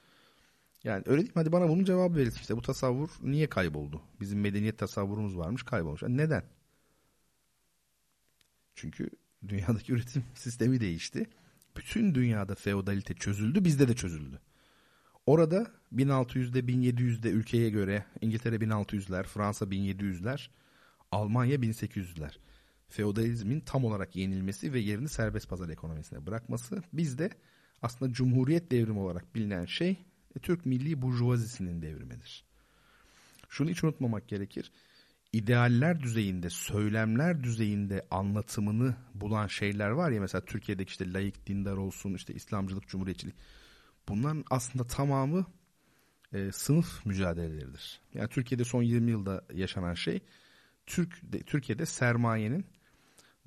Yani 0.84 1.02
öyle 1.06 1.20
değil 1.20 1.30
mi? 1.30 1.34
Hadi 1.34 1.52
bana 1.52 1.68
bunun 1.68 1.84
cevabı 1.84 2.16
verin. 2.16 2.30
İşte 2.30 2.56
bu 2.56 2.62
tasavvur 2.62 3.10
niye 3.22 3.48
kayboldu? 3.48 4.02
Bizim 4.20 4.40
medeniyet 4.40 4.78
tasavvurumuz 4.78 5.38
varmış 5.38 5.62
kaybolmuş. 5.62 6.02
Yani 6.02 6.16
neden? 6.16 6.42
Çünkü 8.74 9.10
dünyadaki 9.48 9.92
üretim 9.92 10.24
sistemi 10.34 10.80
değişti. 10.80 11.26
Bütün 11.76 12.14
dünyada 12.14 12.54
feodalite 12.54 13.14
çözüldü, 13.14 13.64
bizde 13.64 13.88
de 13.88 13.94
çözüldü. 13.94 14.40
Orada 15.26 15.66
1600'de 15.94 16.60
1700'de 16.60 17.30
ülkeye 17.30 17.70
göre 17.70 18.04
İngiltere 18.20 18.56
1600'ler, 18.56 19.24
Fransa 19.24 19.64
1700'ler, 19.64 20.48
Almanya 21.12 21.56
1800'ler. 21.56 22.36
Feodalizmin 22.88 23.60
tam 23.60 23.84
olarak 23.84 24.16
yenilmesi 24.16 24.72
ve 24.72 24.78
yerini 24.78 25.08
serbest 25.08 25.48
pazar 25.48 25.68
ekonomisine 25.68 26.26
bırakması. 26.26 26.82
Bizde 26.92 27.30
aslında 27.82 28.12
Cumhuriyet 28.12 28.70
devrimi 28.70 28.98
olarak 28.98 29.34
bilinen 29.34 29.64
şey 29.64 29.90
e, 30.36 30.38
Türk 30.38 30.66
milli 30.66 31.02
burjuvazisinin 31.02 31.82
devrimidir. 31.82 32.44
Şunu 33.48 33.70
hiç 33.70 33.84
unutmamak 33.84 34.28
gerekir. 34.28 34.72
İdealler 35.32 36.02
düzeyinde, 36.02 36.50
söylemler 36.50 37.42
düzeyinde 37.42 38.06
anlatımını 38.10 38.96
bulan 39.14 39.46
şeyler 39.46 39.90
var 39.90 40.10
ya 40.10 40.20
mesela 40.20 40.44
Türkiye'deki 40.44 40.90
işte 40.90 41.12
layık 41.12 41.46
dindar 41.46 41.76
olsun, 41.76 42.14
işte 42.14 42.34
İslamcılık, 42.34 42.88
cumhuriyetçilik. 42.88 43.34
Bunların 44.08 44.44
aslında 44.50 44.86
tamamı 44.86 45.46
e, 46.32 46.52
sınıf 46.52 47.06
mücadeleleridir. 47.06 48.00
Yani 48.14 48.28
Türkiye'de 48.28 48.64
son 48.64 48.82
20 48.82 49.10
yılda 49.10 49.44
yaşanan 49.54 49.94
şey 49.94 50.20
Türk 50.86 51.32
de, 51.32 51.38
Türkiye'de 51.42 51.86
sermayenin 51.86 52.66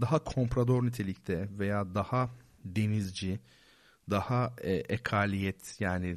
daha 0.02 0.24
komprador 0.24 0.86
nitelikte 0.86 1.50
veya 1.60 1.96
daha 1.96 2.30
denizci, 2.66 3.40
daha 4.10 4.54
e, 4.62 4.72
ekaliyet 4.74 5.76
yani 5.80 6.16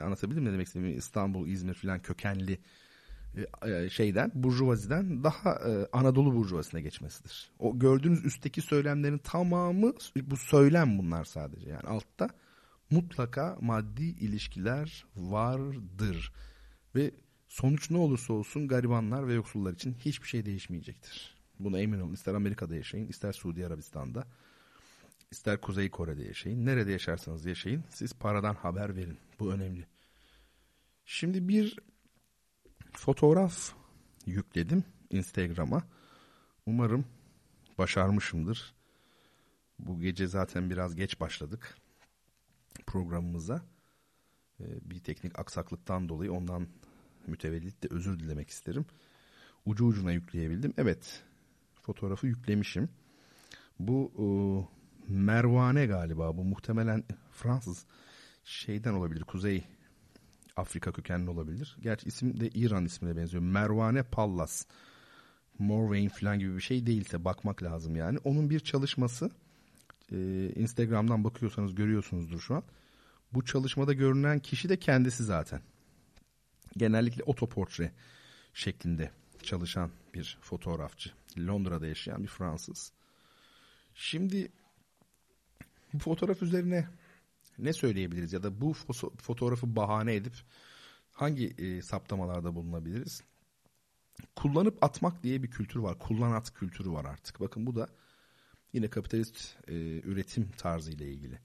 anlatabildim 0.00 0.44
mi 0.44 0.52
demek 0.52 0.66
istediğimi 0.66 0.96
İstanbul, 0.96 1.48
İzmir 1.48 1.74
filan 1.74 2.02
kökenli 2.02 2.58
şeyden 3.90 4.32
burjuvaziden 4.34 5.24
daha 5.24 5.50
e, 5.52 5.88
Anadolu 5.92 6.34
burjuvasına 6.34 6.80
geçmesidir. 6.80 7.50
O 7.58 7.78
gördüğünüz 7.78 8.24
üstteki 8.24 8.60
söylemlerin 8.60 9.18
tamamı 9.18 9.92
bu 10.22 10.36
söylem 10.36 10.98
bunlar 10.98 11.24
sadece. 11.24 11.70
Yani 11.70 11.82
altta 11.82 12.28
mutlaka 12.90 13.58
maddi 13.60 14.04
ilişkiler 14.04 15.06
vardır. 15.16 16.32
Ve 16.94 17.10
sonuç 17.48 17.90
ne 17.90 17.96
olursa 17.96 18.32
olsun 18.32 18.68
garibanlar 18.68 19.28
ve 19.28 19.34
yoksullar 19.34 19.72
için 19.72 19.94
hiçbir 19.94 20.28
şey 20.28 20.46
değişmeyecektir. 20.46 21.34
Buna 21.60 21.78
emin 21.78 22.00
olun. 22.00 22.14
İster 22.14 22.34
Amerika'da 22.34 22.76
yaşayın, 22.76 23.08
ister 23.08 23.32
Suudi 23.32 23.66
Arabistan'da, 23.66 24.26
ister 25.30 25.60
Kuzey 25.60 25.90
Kore'de 25.90 26.24
yaşayın. 26.24 26.66
Nerede 26.66 26.92
yaşarsanız 26.92 27.46
yaşayın. 27.46 27.84
Siz 27.90 28.12
paradan 28.12 28.54
haber 28.54 28.96
verin. 28.96 29.18
Bu 29.40 29.52
önemli. 29.52 29.86
Şimdi 31.04 31.48
bir 31.48 31.78
fotoğraf 32.98 33.72
yükledim 34.26 34.84
Instagram'a. 35.10 35.82
Umarım 36.66 37.04
başarmışımdır. 37.78 38.74
Bu 39.78 40.00
gece 40.00 40.26
zaten 40.26 40.70
biraz 40.70 40.94
geç 40.94 41.20
başladık 41.20 41.78
programımıza. 42.86 43.62
Ee, 44.60 44.64
bir 44.82 44.98
teknik 44.98 45.38
aksaklıktan 45.38 46.08
dolayı 46.08 46.32
ondan 46.32 46.68
mütevellit 47.26 47.82
de 47.82 47.88
özür 47.90 48.18
dilemek 48.18 48.50
isterim. 48.50 48.86
Ucu 49.66 49.86
ucuna 49.86 50.12
yükleyebildim. 50.12 50.74
Evet 50.76 51.22
fotoğrafı 51.82 52.26
yüklemişim. 52.26 52.88
Bu 53.78 54.12
e, 54.18 54.26
Mervane 55.12 55.86
galiba 55.86 56.36
bu 56.36 56.44
muhtemelen 56.44 57.04
Fransız 57.30 57.86
şeyden 58.44 58.94
olabilir 58.94 59.24
Kuzey 59.24 59.64
Afrika 60.58 60.92
kökenli 60.92 61.30
olabilir. 61.30 61.76
Gerçi 61.80 62.06
isim 62.06 62.40
de 62.40 62.48
İran 62.48 62.84
ismine 62.84 63.16
benziyor. 63.16 63.42
Mervane 63.42 64.02
Pallas. 64.02 64.66
Morvain 65.58 66.08
falan 66.08 66.38
gibi 66.38 66.56
bir 66.56 66.60
şey 66.60 66.86
değilse 66.86 67.24
bakmak 67.24 67.62
lazım 67.62 67.96
yani. 67.96 68.18
Onun 68.24 68.50
bir 68.50 68.60
çalışması 68.60 69.30
e, 70.12 70.48
Instagram'dan 70.56 71.24
bakıyorsanız 71.24 71.74
görüyorsunuzdur 71.74 72.40
şu 72.40 72.54
an. 72.54 72.62
Bu 73.32 73.44
çalışmada 73.44 73.92
görünen 73.92 74.38
kişi 74.38 74.68
de 74.68 74.78
kendisi 74.78 75.24
zaten. 75.24 75.60
Genellikle 76.76 77.22
otoportre 77.22 77.92
şeklinde 78.54 79.10
çalışan 79.42 79.90
bir 80.14 80.38
fotoğrafçı. 80.40 81.10
Londra'da 81.38 81.86
yaşayan 81.86 82.22
bir 82.22 82.28
Fransız. 82.28 82.92
Şimdi 83.94 84.48
bu 85.92 85.98
fotoğraf 85.98 86.42
üzerine 86.42 86.88
ne 87.58 87.72
söyleyebiliriz 87.72 88.32
ya 88.32 88.42
da 88.42 88.60
bu 88.60 88.72
fotoğrafı 89.22 89.76
bahane 89.76 90.14
edip 90.14 90.34
hangi 91.12 91.46
e, 91.46 91.82
saptamalarda 91.82 92.54
bulunabiliriz? 92.54 93.22
Kullanıp 94.36 94.84
atmak 94.84 95.22
diye 95.22 95.42
bir 95.42 95.50
kültür 95.50 95.80
var. 95.80 95.98
Kullan 95.98 96.32
at 96.32 96.54
kültürü 96.54 96.90
var 96.90 97.04
artık. 97.04 97.40
Bakın 97.40 97.66
bu 97.66 97.76
da 97.76 97.88
yine 98.72 98.88
kapitalist 98.88 99.56
e, 99.68 99.74
üretim 100.00 100.50
tarzı 100.50 100.90
ile 100.90 101.10
ilgili. 101.10 101.38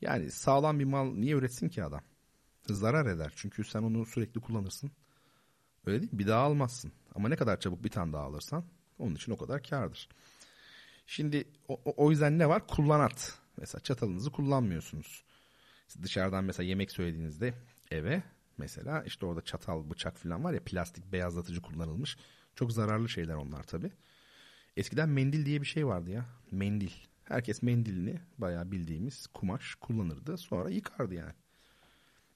Yani 0.00 0.30
sağlam 0.30 0.78
bir 0.78 0.84
mal 0.84 1.14
niye 1.14 1.34
üretsin 1.34 1.68
ki 1.68 1.84
adam? 1.84 2.00
Zarar 2.68 3.06
eder. 3.06 3.32
Çünkü 3.36 3.64
sen 3.64 3.82
onu 3.82 4.06
sürekli 4.06 4.40
kullanırsın. 4.40 4.90
Öyle 5.86 6.00
değil 6.00 6.12
mi? 6.12 6.18
Bir 6.18 6.26
daha 6.26 6.40
almazsın. 6.40 6.92
Ama 7.14 7.28
ne 7.28 7.36
kadar 7.36 7.60
çabuk 7.60 7.84
bir 7.84 7.90
tane 7.90 8.12
daha 8.12 8.22
alırsan 8.22 8.64
onun 8.98 9.14
için 9.14 9.32
o 9.32 9.36
kadar 9.36 9.62
kardır. 9.62 10.08
Şimdi 11.06 11.44
o, 11.68 11.80
o 11.84 12.10
yüzden 12.10 12.38
ne 12.38 12.48
var? 12.48 12.66
Kullanat. 12.66 13.38
Mesela 13.56 13.82
çatalınızı 13.82 14.30
kullanmıyorsunuz. 14.30 15.24
Dışarıdan 16.02 16.44
mesela 16.44 16.66
yemek 16.66 16.90
söylediğinizde 16.90 17.54
eve 17.90 18.22
mesela 18.58 19.02
işte 19.02 19.26
orada 19.26 19.42
çatal, 19.44 19.90
bıçak 19.90 20.18
falan 20.18 20.44
var 20.44 20.52
ya 20.52 20.64
plastik 20.64 21.12
beyazlatıcı 21.12 21.62
kullanılmış. 21.62 22.16
Çok 22.54 22.72
zararlı 22.72 23.08
şeyler 23.08 23.34
onlar 23.34 23.62
tabi. 23.62 23.90
Eskiden 24.76 25.08
mendil 25.08 25.46
diye 25.46 25.60
bir 25.60 25.66
şey 25.66 25.86
vardı 25.86 26.10
ya. 26.10 26.26
Mendil. 26.50 26.90
Herkes 27.24 27.62
mendilini 27.62 28.20
bayağı 28.38 28.72
bildiğimiz 28.72 29.26
kumaş 29.26 29.74
kullanırdı. 29.74 30.38
Sonra 30.38 30.70
yıkardı 30.70 31.14
yani. 31.14 31.32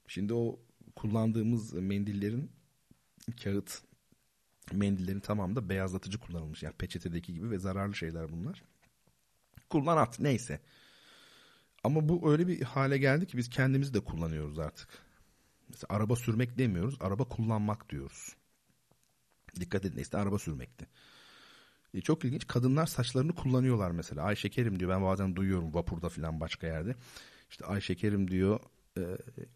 Şimdi 0.06 0.34
o 0.34 0.60
kullandığımız 0.96 1.72
mendillerin 1.72 2.50
kağıt 3.44 3.82
mendillerin 4.72 5.20
tamamı 5.20 5.68
beyazlatıcı 5.68 6.18
kullanılmış. 6.18 6.62
Yani 6.62 6.74
peçetedeki 6.74 7.34
gibi 7.34 7.50
ve 7.50 7.58
zararlı 7.58 7.94
şeyler 7.94 8.32
bunlar. 8.32 8.62
Kullan 9.70 9.96
at 9.96 10.20
neyse. 10.20 10.60
Ama 11.86 12.08
bu 12.08 12.32
öyle 12.32 12.48
bir 12.48 12.62
hale 12.62 12.98
geldi 12.98 13.26
ki 13.26 13.36
biz 13.36 13.50
kendimiz 13.50 13.94
de 13.94 14.00
kullanıyoruz 14.00 14.58
artık. 14.58 14.88
Mesela 15.68 15.86
araba 15.96 16.16
sürmek 16.16 16.58
demiyoruz, 16.58 16.96
araba 17.00 17.24
kullanmak 17.24 17.90
diyoruz. 17.90 18.36
Dikkat 19.60 19.84
edin 19.84 19.98
işte 19.98 20.18
araba 20.18 20.38
sürmekti. 20.38 20.86
E, 21.94 22.00
çok 22.00 22.24
ilginç 22.24 22.46
kadınlar 22.46 22.86
saçlarını 22.86 23.34
kullanıyorlar 23.34 23.90
mesela. 23.90 24.22
Ay 24.22 24.36
şekerim 24.36 24.80
diyor 24.80 24.90
ben 24.90 25.02
bazen 25.02 25.36
duyuyorum 25.36 25.74
vapurda 25.74 26.08
falan 26.08 26.40
başka 26.40 26.66
yerde. 26.66 26.94
İşte 27.50 27.64
ay 27.64 27.80
şekerim 27.80 28.30
diyor 28.30 28.60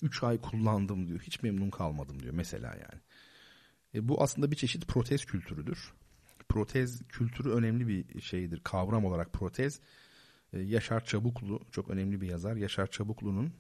3 0.03 0.23
e, 0.23 0.27
ay 0.27 0.41
kullandım 0.41 1.09
diyor 1.09 1.21
hiç 1.21 1.43
memnun 1.43 1.71
kalmadım 1.71 2.23
diyor 2.23 2.35
mesela 2.35 2.69
yani. 2.69 3.01
E, 3.95 4.09
bu 4.09 4.23
aslında 4.23 4.51
bir 4.51 4.57
çeşit 4.57 4.89
protez 4.89 5.25
kültürüdür. 5.25 5.93
Protez 6.49 7.03
kültürü 7.09 7.51
önemli 7.51 7.89
bir 7.89 8.21
şeydir. 8.21 8.61
Kavram 8.65 9.05
olarak 9.05 9.33
protez. 9.33 9.81
E, 10.53 10.61
Yaşar 10.61 11.05
Çabuklu 11.05 11.61
çok 11.73 11.91
önemli 11.91 12.21
bir 12.21 12.29
yazar. 12.29 12.57
Yaşar 12.57 12.87
Çabuklu'nun 12.87 13.53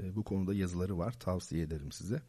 e, 0.00 0.16
bu 0.16 0.24
konuda 0.24 0.54
yazıları 0.54 0.98
var. 0.98 1.12
Tavsiye 1.12 1.62
ederim 1.62 1.92
size. 1.92 2.22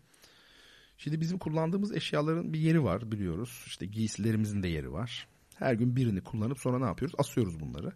Şimdi 0.98 1.22
bizim 1.22 1.38
kullandığımız 1.38 1.96
eşyaların 1.96 2.54
bir 2.54 2.60
yeri 2.60 2.84
var 2.84 3.12
biliyoruz. 3.12 3.64
İşte 3.68 3.86
giysilerimizin 3.86 4.64
de 4.64 4.68
yeri 4.68 4.92
var. 4.92 5.28
Her 5.56 5.74
gün 5.74 5.96
birini 5.96 6.22
kullanıp 6.22 6.60
sonra 6.60 6.80
ne 6.80 6.86
yapıyoruz? 6.86 7.16
Asıyoruz 7.18 7.60
bunları. 7.60 7.92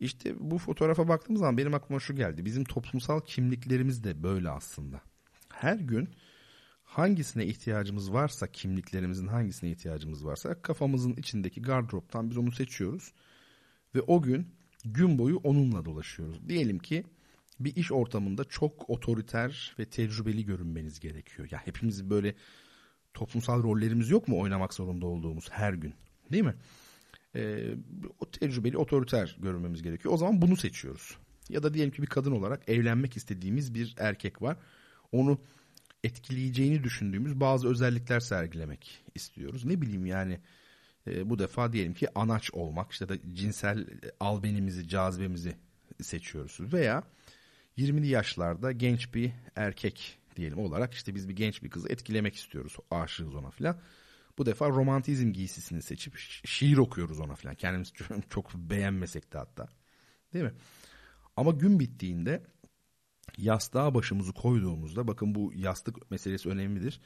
İşte 0.00 0.34
bu 0.50 0.58
fotoğrafa 0.58 1.08
baktığımız 1.08 1.40
zaman 1.40 1.58
benim 1.58 1.74
aklıma 1.74 2.00
şu 2.00 2.16
geldi. 2.16 2.44
Bizim 2.44 2.64
toplumsal 2.64 3.20
kimliklerimiz 3.20 4.04
de 4.04 4.22
böyle 4.22 4.50
aslında. 4.50 5.00
Her 5.48 5.76
gün 5.76 6.08
hangisine 6.84 7.46
ihtiyacımız 7.46 8.12
varsa, 8.12 8.46
kimliklerimizin 8.46 9.26
hangisine 9.26 9.70
ihtiyacımız 9.70 10.26
varsa 10.26 10.62
kafamızın 10.62 11.12
içindeki 11.12 11.62
gardıroptan 11.62 12.30
biz 12.30 12.36
onu 12.36 12.52
seçiyoruz. 12.52 13.12
Ve 13.94 14.00
o 14.00 14.22
gün 14.22 14.54
gün 14.84 15.18
boyu 15.18 15.36
onunla 15.36 15.84
dolaşıyoruz. 15.84 16.48
Diyelim 16.48 16.78
ki 16.78 17.04
bir 17.60 17.76
iş 17.76 17.92
ortamında 17.92 18.44
çok 18.44 18.90
otoriter 18.90 19.74
ve 19.78 19.84
tecrübeli 19.84 20.44
görünmeniz 20.44 21.00
gerekiyor. 21.00 21.48
Ya 21.50 21.60
hepimiz 21.64 22.10
böyle 22.10 22.34
toplumsal 23.14 23.62
rollerimiz 23.62 24.10
yok 24.10 24.28
mu 24.28 24.40
oynamak 24.40 24.74
zorunda 24.74 25.06
olduğumuz 25.06 25.50
her 25.50 25.72
gün? 25.72 25.94
Değil 26.32 26.44
mi? 26.44 26.54
e, 27.34 27.74
tecrübeli 28.32 28.78
otoriter 28.78 29.36
görünmemiz 29.42 29.82
gerekiyor. 29.82 30.14
O 30.14 30.16
zaman 30.16 30.42
bunu 30.42 30.56
seçiyoruz. 30.56 31.16
Ya 31.48 31.62
da 31.62 31.74
diyelim 31.74 31.92
ki 31.92 32.02
bir 32.02 32.06
kadın 32.06 32.32
olarak 32.32 32.68
evlenmek 32.68 33.16
istediğimiz 33.16 33.74
bir 33.74 33.94
erkek 33.98 34.42
var. 34.42 34.56
Onu 35.12 35.38
etkileyeceğini 36.04 36.84
düşündüğümüz 36.84 37.40
bazı 37.40 37.68
özellikler 37.68 38.20
sergilemek 38.20 39.04
istiyoruz. 39.14 39.64
Ne 39.64 39.80
bileyim 39.80 40.06
yani 40.06 40.40
e, 41.10 41.30
bu 41.30 41.38
defa 41.38 41.72
diyelim 41.72 41.94
ki 41.94 42.08
anaç 42.14 42.50
olmak 42.52 42.92
işte 42.92 43.08
da 43.08 43.14
cinsel 43.34 43.86
albenimizi, 44.20 44.88
cazibemizi 44.88 45.56
seçiyoruz. 46.02 46.72
Veya 46.72 47.02
20'li 47.78 48.06
yaşlarda 48.06 48.72
genç 48.72 49.14
bir 49.14 49.32
erkek 49.56 50.18
diyelim 50.36 50.58
olarak 50.58 50.94
işte 50.94 51.14
biz 51.14 51.28
bir 51.28 51.36
genç 51.36 51.62
bir 51.62 51.70
kızı 51.70 51.88
etkilemek 51.88 52.34
istiyoruz. 52.34 52.76
Aşığız 52.90 53.34
ona 53.34 53.50
filan. 53.50 53.80
Bu 54.38 54.46
defa 54.46 54.68
romantizm 54.68 55.32
giysisini 55.32 55.82
seçip 55.82 56.16
şiir 56.44 56.76
okuyoruz 56.76 57.20
ona 57.20 57.34
filan. 57.34 57.54
Kendimiz 57.54 57.92
çok 58.30 58.54
beğenmesek 58.54 59.32
de 59.32 59.38
hatta. 59.38 59.68
Değil 60.32 60.44
mi? 60.44 60.52
Ama 61.36 61.50
gün 61.50 61.80
bittiğinde 61.80 62.42
yastığa 63.38 63.94
başımızı 63.94 64.32
koyduğumuzda 64.32 65.08
bakın 65.08 65.34
bu 65.34 65.52
yastık 65.54 66.10
meselesi 66.10 66.48
önemlidir. 66.48 67.00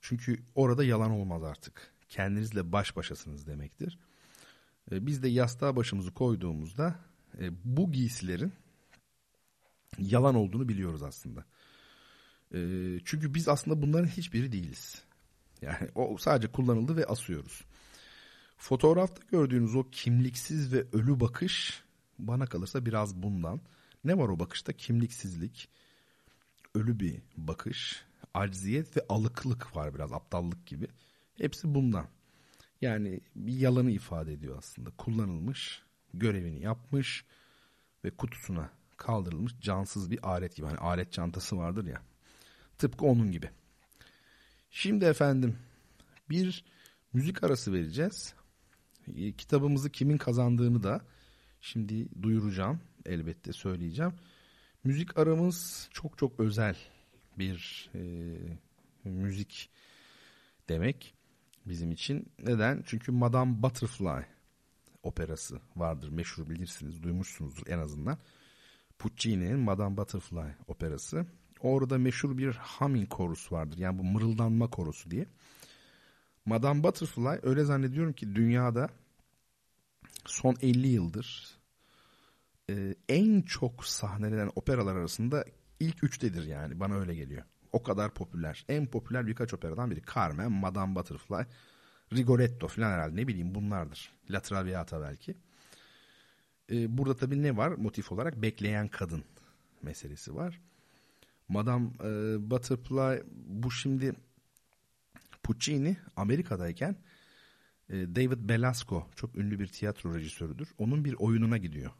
Çünkü 0.00 0.42
orada 0.54 0.84
yalan 0.84 1.10
olmaz 1.10 1.42
artık. 1.42 1.94
Kendinizle 2.10 2.72
baş 2.72 2.96
başasınız 2.96 3.46
demektir. 3.46 3.98
E, 4.92 5.06
biz 5.06 5.22
de 5.22 5.28
yastığa 5.28 5.76
başımızı 5.76 6.14
koyduğumuzda 6.14 6.94
e, 7.38 7.50
bu 7.64 7.92
giysilerin 7.92 8.52
yalan 9.98 10.34
olduğunu 10.34 10.68
biliyoruz 10.68 11.02
aslında. 11.02 11.44
E, 12.54 12.58
çünkü 13.04 13.34
biz 13.34 13.48
aslında 13.48 13.82
bunların 13.82 14.06
hiçbiri 14.06 14.52
değiliz. 14.52 15.02
Yani 15.62 15.88
o 15.94 16.16
sadece 16.18 16.52
kullanıldı 16.52 16.96
ve 16.96 17.06
asıyoruz. 17.06 17.64
Fotoğrafta 18.56 19.22
gördüğünüz 19.30 19.76
o 19.76 19.90
kimliksiz 19.90 20.72
ve 20.72 20.86
ölü 20.92 21.20
bakış 21.20 21.82
bana 22.18 22.46
kalırsa 22.46 22.86
biraz 22.86 23.14
bundan. 23.22 23.60
Ne 24.04 24.18
var 24.18 24.28
o 24.28 24.38
bakışta? 24.38 24.72
Kimliksizlik, 24.72 25.68
ölü 26.74 27.00
bir 27.00 27.22
bakış, 27.36 28.04
acziyet 28.34 28.96
ve 28.96 29.00
alıklık 29.08 29.76
var 29.76 29.94
biraz 29.94 30.12
aptallık 30.12 30.66
gibi. 30.66 30.88
Hepsi 31.40 31.74
bundan. 31.74 32.06
Yani 32.80 33.20
bir 33.36 33.52
yalanı 33.52 33.90
ifade 33.90 34.32
ediyor 34.32 34.58
aslında. 34.58 34.90
Kullanılmış, 34.90 35.82
görevini 36.14 36.62
yapmış 36.62 37.24
ve 38.04 38.10
kutusuna 38.10 38.70
kaldırılmış 38.96 39.52
cansız 39.60 40.10
bir 40.10 40.28
alet 40.28 40.56
gibi. 40.56 40.66
Hani 40.66 40.78
alet 40.78 41.12
çantası 41.12 41.56
vardır 41.56 41.86
ya. 41.86 42.02
Tıpkı 42.78 43.06
onun 43.06 43.32
gibi. 43.32 43.50
Şimdi 44.70 45.04
efendim 45.04 45.58
bir 46.30 46.64
müzik 47.12 47.44
arası 47.44 47.72
vereceğiz. 47.72 48.34
E, 49.16 49.32
kitabımızı 49.32 49.90
kimin 49.90 50.16
kazandığını 50.16 50.82
da 50.82 51.00
şimdi 51.60 52.22
duyuracağım. 52.22 52.80
Elbette 53.06 53.52
söyleyeceğim. 53.52 54.12
Müzik 54.84 55.18
aramız 55.18 55.88
çok 55.92 56.18
çok 56.18 56.40
özel 56.40 56.76
bir 57.38 57.90
e, 57.94 58.00
müzik 59.04 59.70
demek 60.68 61.14
bizim 61.66 61.92
için. 61.92 62.32
Neden? 62.38 62.82
Çünkü 62.86 63.12
Madame 63.12 63.62
Butterfly 63.62 64.24
operası 65.02 65.60
vardır. 65.76 66.08
Meşhur 66.08 66.50
bilirsiniz, 66.50 67.02
duymuşsunuzdur 67.02 67.66
en 67.66 67.78
azından. 67.78 68.18
Puccini'nin 68.98 69.58
Madame 69.58 69.96
Butterfly 69.96 70.54
operası. 70.68 71.26
Orada 71.60 71.98
meşhur 71.98 72.38
bir 72.38 72.52
humming 72.52 73.10
chorus 73.16 73.52
vardır. 73.52 73.78
Yani 73.78 73.98
bu 73.98 74.04
mırıldanma 74.04 74.70
korusu 74.70 75.10
diye. 75.10 75.26
Madame 76.46 76.84
Butterfly 76.84 77.38
öyle 77.42 77.64
zannediyorum 77.64 78.12
ki 78.12 78.34
dünyada 78.34 78.88
son 80.26 80.56
50 80.62 80.88
yıldır 80.88 81.58
e, 82.70 82.94
en 83.08 83.42
çok 83.42 83.86
sahnelenen 83.86 84.50
operalar 84.54 84.96
arasında 84.96 85.44
ilk 85.80 86.04
üçtedir 86.04 86.46
yani 86.46 86.80
bana 86.80 86.94
öyle 86.94 87.14
geliyor. 87.14 87.44
O 87.72 87.82
kadar 87.82 88.14
popüler. 88.14 88.64
En 88.68 88.86
popüler 88.86 89.26
birkaç 89.26 89.54
operadan 89.54 89.90
biri. 89.90 90.02
Carmen, 90.14 90.52
Madame 90.52 90.94
Butterfly, 90.94 91.44
Rigoletto 92.12 92.68
falan 92.68 92.90
herhalde 92.90 93.16
ne 93.16 93.28
bileyim 93.28 93.54
bunlardır. 93.54 94.12
La 94.30 94.40
Traviata 94.40 95.00
belki. 95.00 95.34
Ee, 96.70 96.98
burada 96.98 97.16
tabii 97.16 97.42
ne 97.42 97.56
var 97.56 97.68
motif 97.68 98.12
olarak? 98.12 98.42
Bekleyen 98.42 98.88
kadın 98.88 99.24
meselesi 99.82 100.34
var. 100.34 100.60
Madame 101.48 101.90
e, 102.04 102.10
Butterfly 102.50 103.22
bu 103.32 103.70
şimdi 103.70 104.14
Puccini 105.42 105.96
Amerika'dayken 106.16 106.96
e, 107.88 107.94
David 107.94 108.48
Belasco 108.48 109.06
çok 109.16 109.36
ünlü 109.36 109.58
bir 109.58 109.66
tiyatro 109.66 110.14
rejisörüdür. 110.14 110.68
Onun 110.78 111.04
bir 111.04 111.14
oyununa 111.14 111.56
gidiyor. 111.56 111.90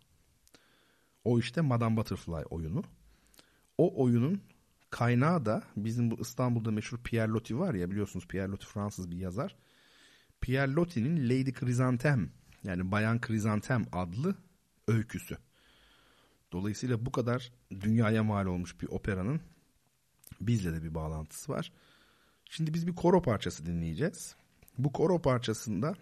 O 1.25 1.39
işte 1.39 1.61
Madame 1.61 1.97
Butterfly 1.97 2.45
oyunu. 2.51 2.83
O 3.79 4.03
oyunun 4.03 4.43
kaynağı 4.91 5.47
da 5.47 5.63
bizim 5.77 6.11
bu 6.11 6.21
İstanbul'da 6.21 6.71
meşhur 6.71 6.99
Pierre 6.99 7.31
Loti 7.33 7.59
var 7.59 7.75
ya 7.75 7.91
biliyorsunuz 7.91 8.27
Pierre 8.29 8.49
Loti 8.51 8.67
Fransız 8.67 9.11
bir 9.11 9.17
yazar. 9.17 9.57
Pierre 10.41 10.73
Loti'nin 10.73 11.25
Lady 11.25 11.51
Chrysanthème 11.51 12.29
yani 12.65 12.91
Bayan 12.91 13.19
Chrysanthème 13.19 13.85
adlı 13.93 14.35
öyküsü. 14.89 15.39
Dolayısıyla 16.53 17.07
bu 17.07 17.13
kadar 17.13 17.53
dünyaya 17.71 18.25
mal 18.25 18.47
olmuş 18.47 18.81
bir 18.81 18.89
operanın 18.89 19.41
bizle 20.41 20.73
de 20.73 20.83
bir 20.83 20.95
bağlantısı 20.95 21.53
var. 21.53 21.73
Şimdi 22.51 22.75
biz 22.75 22.87
bir 22.87 22.95
koro 22.95 23.23
parçası 23.23 23.67
dinleyeceğiz. 23.67 24.37
Bu 24.79 24.93
koro 24.93 25.23
parçasında 25.23 25.95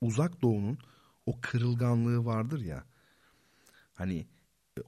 uzak 0.00 0.42
doğunun 0.42 0.78
o 1.26 1.40
kırılganlığı 1.40 2.24
vardır 2.24 2.60
ya. 2.60 2.84
Hani 3.94 4.26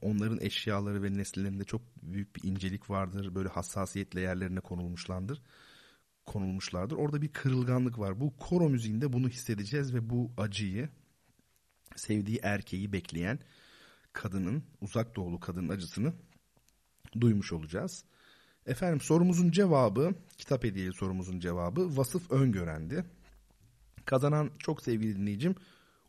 onların 0.01 0.41
eşyaları 0.41 1.03
ve 1.03 1.13
nesillerinde 1.13 1.63
çok 1.63 1.81
büyük 2.01 2.35
bir 2.35 2.49
incelik 2.49 2.89
vardır. 2.89 3.35
Böyle 3.35 3.49
hassasiyetle 3.49 4.21
yerlerine 4.21 4.59
konulmuşlardır. 4.59 5.41
Konulmuşlardır. 6.25 6.95
Orada 6.95 7.21
bir 7.21 7.27
kırılganlık 7.27 7.99
var. 7.99 8.19
Bu 8.19 8.37
koro 8.37 8.69
müziğinde 8.69 9.13
bunu 9.13 9.29
hissedeceğiz 9.29 9.93
ve 9.93 10.09
bu 10.09 10.31
acıyı 10.37 10.89
sevdiği 11.95 12.39
erkeği 12.43 12.93
bekleyen 12.93 13.39
kadının, 14.13 14.63
uzak 14.81 15.15
doğulu 15.15 15.39
kadının 15.39 15.69
acısını 15.69 16.13
duymuş 17.21 17.53
olacağız. 17.53 18.05
Efendim 18.65 19.01
sorumuzun 19.01 19.51
cevabı, 19.51 20.15
kitap 20.37 20.63
hediyeli 20.63 20.93
sorumuzun 20.93 21.39
cevabı 21.39 21.97
Vasıf 21.97 22.31
Öngören'di. 22.31 23.05
Kazanan 24.05 24.51
çok 24.59 24.81
sevgili 24.81 25.15
dinleyicim 25.15 25.55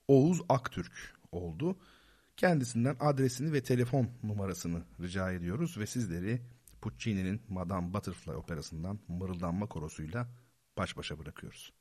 Oğuz 0.08 0.42
Aktürk 0.48 1.14
oldu. 1.32 1.76
Kendisinden 2.36 2.96
adresini 3.00 3.52
ve 3.52 3.62
telefon 3.62 4.08
numarasını 4.22 4.82
rica 5.00 5.32
ediyoruz 5.32 5.78
ve 5.78 5.86
sizleri 5.86 6.40
Puccini'nin 6.80 7.40
Madame 7.48 7.94
Butterfly 7.94 8.32
operasından 8.32 8.98
mırıldanma 9.08 9.66
korosuyla 9.66 10.28
baş 10.78 10.96
başa 10.96 11.18
bırakıyoruz. 11.18 11.72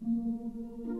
Thank 0.00 0.88
you. 0.88 0.97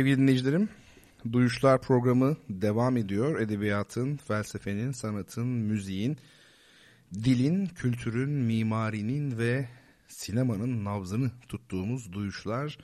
Sevgili 0.00 0.18
dinleyicilerim, 0.18 0.68
Duyuşlar 1.32 1.82
programı 1.82 2.36
devam 2.48 2.96
ediyor. 2.96 3.40
Edebiyatın, 3.40 4.16
felsefenin, 4.16 4.92
sanatın, 4.92 5.46
müziğin, 5.46 6.16
dilin, 7.14 7.66
kültürün, 7.66 8.30
mimarinin 8.30 9.38
ve 9.38 9.68
sinemanın 10.08 10.84
nabzını 10.84 11.30
tuttuğumuz 11.48 12.12
Duyuşlar 12.12 12.78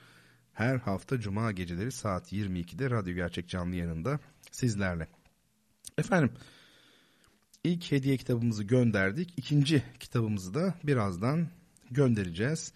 her 0.53 0.77
hafta 0.77 1.19
cuma 1.19 1.51
geceleri 1.51 1.91
saat 1.91 2.33
22'de 2.33 2.89
Radyo 2.89 3.13
Gerçek 3.13 3.49
canlı 3.49 3.75
yanında 3.75 4.19
sizlerle. 4.51 5.07
Efendim, 5.97 6.31
ilk 7.63 7.91
hediye 7.91 8.17
kitabımızı 8.17 8.63
gönderdik. 8.63 9.33
İkinci 9.37 9.83
kitabımızı 9.99 10.53
da 10.53 10.73
birazdan 10.83 11.47
göndereceğiz. 11.91 12.73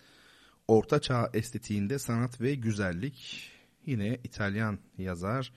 Orta 0.68 1.02
Çağ 1.02 1.30
estetiğinde 1.34 2.00
sanat 2.00 2.42
ve 2.42 2.56
güzellik 2.56 3.52
yine 3.86 4.20
İtalyan 4.24 4.80
yazar, 4.98 5.54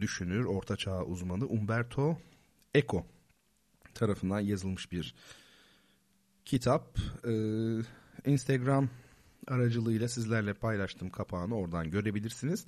düşünür, 0.00 0.44
ortaçağ 0.44 1.04
uzmanı 1.04 1.46
Umberto 1.46 2.18
Eco 2.74 3.06
tarafından 3.94 4.40
yazılmış 4.40 4.92
bir 4.92 5.14
kitap. 6.44 6.98
Ee, 7.26 7.78
Instagram 8.26 8.88
aracılığıyla 9.48 10.08
sizlerle 10.08 10.54
paylaştım 10.54 11.10
kapağını 11.10 11.56
oradan 11.56 11.90
görebilirsiniz. 11.90 12.66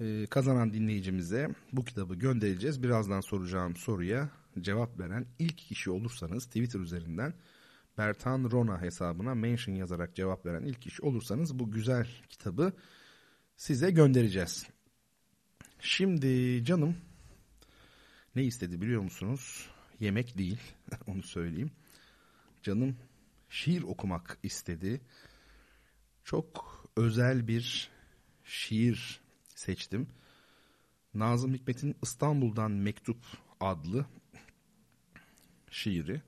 Ee, 0.00 0.26
kazanan 0.30 0.72
dinleyicimize 0.72 1.48
bu 1.72 1.84
kitabı 1.84 2.14
göndereceğiz. 2.14 2.82
Birazdan 2.82 3.20
soracağım 3.20 3.76
soruya 3.76 4.30
cevap 4.60 4.98
veren 5.00 5.26
ilk 5.38 5.58
kişi 5.58 5.90
olursanız 5.90 6.46
Twitter 6.46 6.80
üzerinden 6.80 7.34
Bertan 7.98 8.50
Rona 8.50 8.80
hesabına 8.82 9.34
mention 9.34 9.74
yazarak 9.74 10.14
cevap 10.16 10.46
veren 10.46 10.62
ilk 10.62 10.82
kişi 10.82 11.02
olursanız 11.02 11.58
bu 11.58 11.70
güzel 11.70 12.08
kitabı 12.28 12.72
size 13.56 13.90
göndereceğiz. 13.90 14.66
Şimdi 15.80 16.64
canım 16.64 16.96
ne 18.34 18.44
istedi 18.44 18.80
biliyor 18.80 19.02
musunuz? 19.02 19.70
Yemek 20.00 20.38
değil 20.38 20.60
onu 21.06 21.22
söyleyeyim. 21.22 21.70
Canım 22.62 22.96
şiir 23.48 23.82
okumak 23.82 24.38
istedi. 24.42 25.00
Çok 26.24 26.84
özel 26.96 27.48
bir 27.48 27.90
şiir 28.44 29.20
seçtim. 29.54 30.08
Nazım 31.14 31.54
Hikmet'in 31.54 31.96
İstanbul'dan 32.02 32.70
Mektup 32.70 33.24
adlı 33.60 34.06
şiiri. 35.70 36.22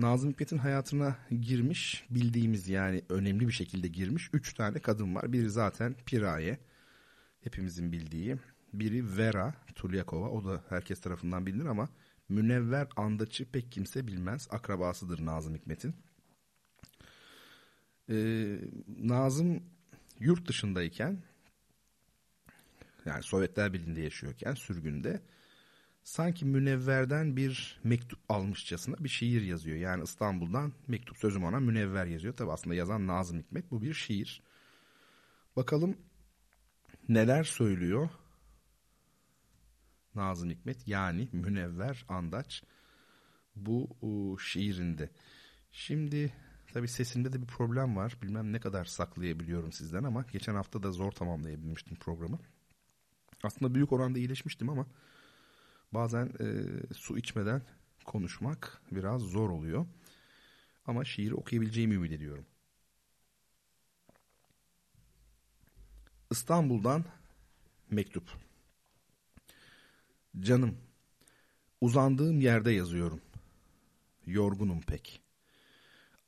Nazım 0.00 0.30
Hikmet'in 0.30 0.58
hayatına 0.58 1.16
girmiş 1.40 2.04
bildiğimiz 2.10 2.68
yani 2.68 3.02
önemli 3.08 3.48
bir 3.48 3.52
şekilde 3.52 3.88
girmiş 3.88 4.30
üç 4.32 4.54
tane 4.54 4.78
kadın 4.78 5.14
var. 5.14 5.32
Biri 5.32 5.50
zaten 5.50 5.94
Piraye 6.06 6.58
hepimizin 7.40 7.92
bildiği. 7.92 8.36
Biri 8.72 9.16
Vera 9.16 9.54
Tulyakova 9.74 10.28
o 10.28 10.44
da 10.44 10.64
herkes 10.68 11.00
tarafından 11.00 11.46
bilinir 11.46 11.64
ama 11.64 11.88
Münevver 12.28 12.88
Andaç'ı 12.96 13.44
pek 13.44 13.72
kimse 13.72 14.06
bilmez. 14.06 14.48
Akrabasıdır 14.50 15.26
Nazım 15.26 15.54
Hikmet'in. 15.54 15.94
Ee, 18.10 18.58
Nazım 18.98 19.62
yurt 20.20 20.48
dışındayken 20.48 21.22
yani 23.06 23.22
Sovyetler 23.22 23.72
Birliği'nde 23.72 24.00
yaşıyorken 24.00 24.54
sürgünde 24.54 25.20
sanki 26.02 26.44
münevverden 26.44 27.36
bir 27.36 27.80
mektup 27.84 28.18
almışçasına 28.28 28.96
bir 28.98 29.08
şiir 29.08 29.42
yazıyor. 29.42 29.76
Yani 29.76 30.02
İstanbul'dan 30.04 30.72
mektup 30.88 31.16
sözüm 31.16 31.44
ona 31.44 31.60
münevver 31.60 32.06
yazıyor. 32.06 32.36
Tabi 32.36 32.52
aslında 32.52 32.74
yazan 32.76 33.06
Nazım 33.06 33.38
Hikmet 33.38 33.70
bu 33.70 33.82
bir 33.82 33.94
şiir. 33.94 34.42
Bakalım 35.56 35.96
neler 37.08 37.44
söylüyor 37.44 38.10
Nazım 40.14 40.50
Hikmet 40.50 40.88
yani 40.88 41.28
münevver 41.32 42.04
andaç 42.08 42.62
bu 43.56 43.88
şiirinde. 44.40 45.10
Şimdi 45.72 46.32
tabi 46.72 46.88
sesimde 46.88 47.32
de 47.32 47.42
bir 47.42 47.46
problem 47.46 47.96
var. 47.96 48.16
Bilmem 48.22 48.52
ne 48.52 48.60
kadar 48.60 48.84
saklayabiliyorum 48.84 49.72
sizden 49.72 50.04
ama 50.04 50.24
geçen 50.32 50.54
hafta 50.54 50.82
da 50.82 50.92
zor 50.92 51.12
tamamlayabilmiştim 51.12 51.96
programı. 51.96 52.38
Aslında 53.42 53.74
büyük 53.74 53.92
oranda 53.92 54.18
iyileşmiştim 54.18 54.68
ama 54.68 54.86
Bazen 55.92 56.26
e, 56.40 56.46
su 56.94 57.18
içmeden 57.18 57.62
konuşmak 58.04 58.82
biraz 58.92 59.22
zor 59.22 59.50
oluyor. 59.50 59.86
Ama 60.86 61.04
şiiri 61.04 61.34
okuyabileceğimi 61.34 61.94
ümit 61.94 62.12
ediyorum. 62.12 62.46
İstanbul'dan 66.30 67.04
mektup. 67.90 68.30
Canım, 70.40 70.76
uzandığım 71.80 72.40
yerde 72.40 72.70
yazıyorum. 72.70 73.20
Yorgunum 74.26 74.80
pek. 74.80 75.22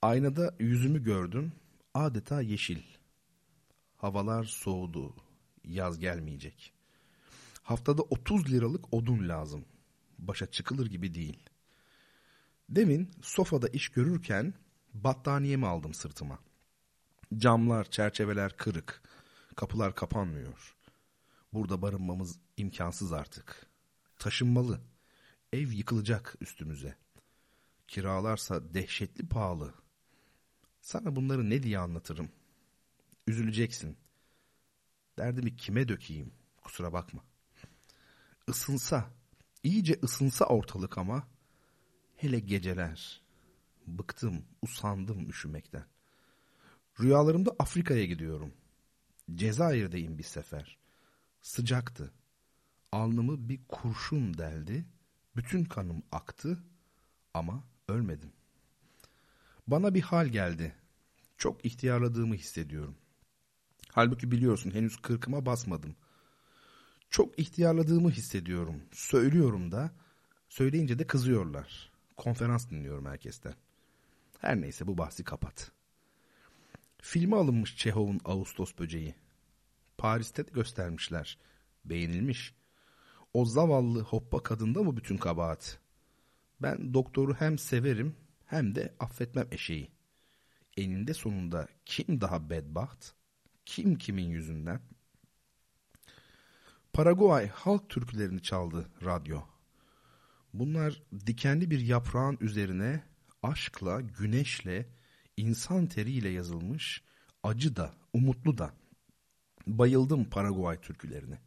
Aynada 0.02 0.54
yüzümü 0.58 1.02
gördüm, 1.04 1.52
adeta 1.94 2.40
yeşil. 2.40 2.82
Havalar 3.96 4.44
soğudu, 4.44 5.14
yaz 5.64 5.98
gelmeyecek.'' 5.98 6.81
Haftada 7.62 8.02
30 8.02 8.52
liralık 8.52 8.94
odun 8.94 9.28
lazım. 9.28 9.64
Başa 10.18 10.46
çıkılır 10.50 10.86
gibi 10.86 11.14
değil. 11.14 11.42
Demin 12.68 13.10
sofada 13.22 13.68
iş 13.68 13.88
görürken 13.88 14.54
battaniyemi 14.94 15.66
aldım 15.66 15.94
sırtıma. 15.94 16.38
Camlar, 17.36 17.90
çerçeveler 17.90 18.56
kırık. 18.56 19.02
Kapılar 19.56 19.94
kapanmıyor. 19.94 20.76
Burada 21.52 21.82
barınmamız 21.82 22.38
imkansız 22.56 23.12
artık. 23.12 23.66
Taşınmalı. 24.18 24.80
Ev 25.52 25.72
yıkılacak 25.72 26.36
üstümüze. 26.40 26.96
Kiralarsa 27.88 28.74
dehşetli 28.74 29.28
pahalı. 29.28 29.74
Sana 30.80 31.16
bunları 31.16 31.50
ne 31.50 31.62
diye 31.62 31.78
anlatırım? 31.78 32.28
Üzüleceksin. 33.26 33.96
Derdimi 35.18 35.56
kime 35.56 35.88
dökeyim? 35.88 36.32
Kusura 36.62 36.92
bakma. 36.92 37.24
Isınsa, 38.48 39.10
iyice 39.62 39.98
ısınsa 40.04 40.44
ortalık 40.44 40.98
ama 40.98 41.28
hele 42.16 42.38
geceler. 42.38 43.22
Bıktım, 43.86 44.44
usandım 44.62 45.28
üşümekten. 45.30 45.84
Rüyalarımda 47.00 47.56
Afrika'ya 47.58 48.04
gidiyorum. 48.04 48.52
Cezayir'deyim 49.34 50.18
bir 50.18 50.22
sefer. 50.22 50.78
Sıcaktı. 51.42 52.12
Alnımı 52.92 53.48
bir 53.48 53.60
kurşun 53.68 54.38
deldi. 54.38 54.84
Bütün 55.36 55.64
kanım 55.64 56.02
aktı 56.12 56.58
ama 57.34 57.64
ölmedim. 57.88 58.32
Bana 59.66 59.94
bir 59.94 60.02
hal 60.02 60.26
geldi. 60.26 60.76
Çok 61.36 61.64
ihtiyarladığımı 61.64 62.34
hissediyorum. 62.34 62.96
Halbuki 63.92 64.30
biliyorsun 64.30 64.70
henüz 64.70 64.96
kırkıma 64.96 65.46
basmadım. 65.46 65.96
Çok 67.12 67.38
ihtiyarladığımı 67.38 68.10
hissediyorum. 68.10 68.82
Söylüyorum 68.92 69.72
da, 69.72 69.90
söyleyince 70.48 70.98
de 70.98 71.06
kızıyorlar. 71.06 71.92
Konferans 72.16 72.70
dinliyorum 72.70 73.06
herkesten. 73.06 73.54
Her 74.38 74.60
neyse 74.60 74.86
bu 74.86 74.98
bahsi 74.98 75.24
kapat. 75.24 75.72
Filme 77.02 77.36
alınmış 77.36 77.76
Çehov'un 77.76 78.20
Ağustos 78.24 78.78
böceği. 78.78 79.14
Paris'te 79.98 80.46
de 80.46 80.50
göstermişler. 80.50 81.38
Beğenilmiş. 81.84 82.54
O 83.34 83.44
zavallı 83.44 84.00
hoppa 84.00 84.42
kadında 84.42 84.82
mı 84.82 84.96
bütün 84.96 85.16
kabahat? 85.16 85.78
Ben 86.62 86.94
doktoru 86.94 87.34
hem 87.34 87.58
severim 87.58 88.16
hem 88.46 88.74
de 88.74 88.94
affetmem 89.00 89.48
eşeği. 89.50 89.90
Eninde 90.76 91.14
sonunda 91.14 91.68
kim 91.84 92.20
daha 92.20 92.50
bedbaht? 92.50 93.12
Kim 93.66 93.98
kimin 93.98 94.28
yüzünden? 94.28 94.80
Paraguay 96.92 97.48
halk 97.48 97.88
türkülerini 97.88 98.42
çaldı 98.42 98.88
radyo. 99.04 99.40
Bunlar 100.54 101.02
dikenli 101.26 101.70
bir 101.70 101.80
yaprağın 101.80 102.38
üzerine 102.40 103.02
aşkla, 103.42 104.00
güneşle, 104.00 104.86
insan 105.36 105.86
teriyle 105.86 106.28
yazılmış, 106.28 107.02
acı 107.42 107.76
da, 107.76 107.94
umutlu 108.12 108.58
da. 108.58 108.74
Bayıldım 109.66 110.24
Paraguay 110.24 110.80
türkülerine. 110.80 111.38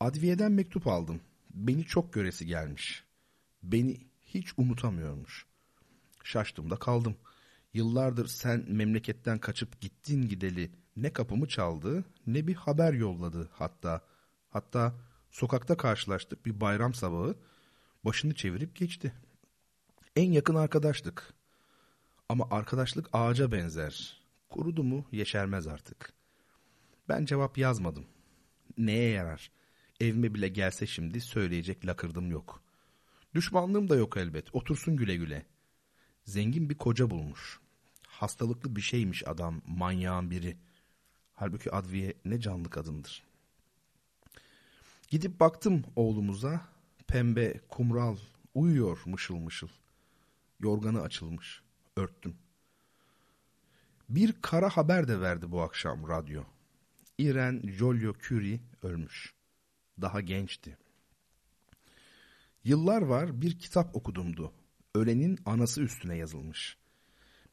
Adviyeden 0.00 0.52
mektup 0.52 0.86
aldım. 0.86 1.20
Beni 1.50 1.84
çok 1.84 2.12
göresi 2.12 2.46
gelmiş. 2.46 3.04
Beni 3.62 3.98
hiç 4.26 4.52
unutamıyormuş. 4.56 5.46
Şaştım 6.24 6.70
da 6.70 6.76
kaldım. 6.76 7.16
Yıllardır 7.74 8.26
sen 8.26 8.64
memleketten 8.68 9.38
kaçıp 9.38 9.80
gittin 9.80 10.28
gideli 10.28 10.70
ne 11.02 11.12
kapımı 11.12 11.48
çaldı 11.48 12.04
ne 12.26 12.46
bir 12.46 12.54
haber 12.54 12.92
yolladı 12.92 13.48
hatta. 13.52 14.00
Hatta 14.50 14.94
sokakta 15.30 15.76
karşılaştık 15.76 16.46
bir 16.46 16.60
bayram 16.60 16.94
sabahı. 16.94 17.34
Başını 18.04 18.34
çevirip 18.34 18.76
geçti. 18.76 19.12
En 20.16 20.32
yakın 20.32 20.54
arkadaştık. 20.54 21.34
Ama 22.28 22.48
arkadaşlık 22.50 23.08
ağaca 23.12 23.52
benzer. 23.52 24.20
Kurudu 24.50 24.84
mu 24.84 25.06
yeşermez 25.12 25.66
artık. 25.66 26.12
Ben 27.08 27.24
cevap 27.24 27.58
yazmadım. 27.58 28.04
Neye 28.78 29.10
yarar? 29.10 29.50
Evime 30.00 30.34
bile 30.34 30.48
gelse 30.48 30.86
şimdi 30.86 31.20
söyleyecek 31.20 31.86
lakırdım 31.86 32.30
yok. 32.30 32.62
Düşmanlığım 33.34 33.88
da 33.88 33.96
yok 33.96 34.16
elbet. 34.16 34.54
Otursun 34.54 34.96
güle 34.96 35.16
güle. 35.16 35.46
Zengin 36.24 36.70
bir 36.70 36.74
koca 36.74 37.10
bulmuş. 37.10 37.60
Hastalıklı 38.06 38.76
bir 38.76 38.80
şeymiş 38.80 39.28
adam, 39.28 39.62
manyağın 39.66 40.30
biri. 40.30 40.56
Halbuki 41.40 41.70
Adviye 41.70 42.14
ne 42.24 42.40
canlı 42.40 42.70
kadındır. 42.70 43.22
Gidip 45.08 45.40
baktım 45.40 45.84
oğlumuza. 45.96 46.60
Pembe, 47.06 47.60
kumral, 47.68 48.16
uyuyor 48.54 48.98
mışıl 49.06 49.36
mışıl. 49.36 49.68
Yorganı 50.60 51.02
açılmış. 51.02 51.62
Örttüm. 51.96 52.36
Bir 54.08 54.42
kara 54.42 54.68
haber 54.68 55.08
de 55.08 55.20
verdi 55.20 55.52
bu 55.52 55.62
akşam 55.62 56.08
radyo. 56.08 56.42
Iren 57.18 57.62
Jolio 57.68 58.14
Curie 58.28 58.60
ölmüş. 58.82 59.34
Daha 60.00 60.20
gençti. 60.20 60.78
Yıllar 62.64 63.02
var 63.02 63.42
bir 63.42 63.58
kitap 63.58 63.96
okudumdu. 63.96 64.52
Ölenin 64.94 65.38
anası 65.46 65.80
üstüne 65.80 66.16
yazılmış. 66.16 66.76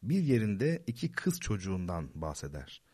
Bir 0.03 0.19
yerinde 0.23 0.83
iki 0.87 1.11
kız 1.11 1.39
çocuğundan 1.39 2.09
bahseder. 2.15 2.86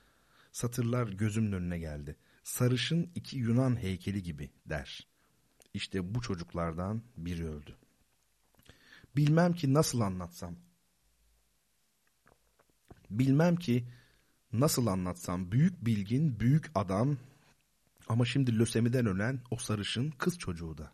Satırlar 0.53 1.07
gözümün 1.07 1.51
önüne 1.51 1.79
geldi. 1.79 2.15
Sarışın 2.43 3.11
iki 3.15 3.37
Yunan 3.37 3.75
heykeli 3.75 4.23
gibi 4.23 4.49
der. 4.65 5.07
İşte 5.73 6.15
bu 6.15 6.21
çocuklardan 6.21 7.01
biri 7.17 7.47
öldü. 7.47 7.75
Bilmem 9.15 9.53
ki 9.53 9.73
nasıl 9.73 9.99
anlatsam. 9.99 10.55
Bilmem 13.09 13.55
ki 13.55 13.87
nasıl 14.53 14.87
anlatsam. 14.87 15.51
Büyük 15.51 15.85
bilgin, 15.85 16.39
büyük 16.39 16.71
adam 16.75 17.17
ama 18.07 18.25
şimdi 18.25 18.59
lösemiden 18.59 19.05
ölen 19.05 19.41
o 19.51 19.57
sarışın 19.57 20.11
kız 20.11 20.37
çocuğu 20.37 20.77
da. 20.77 20.91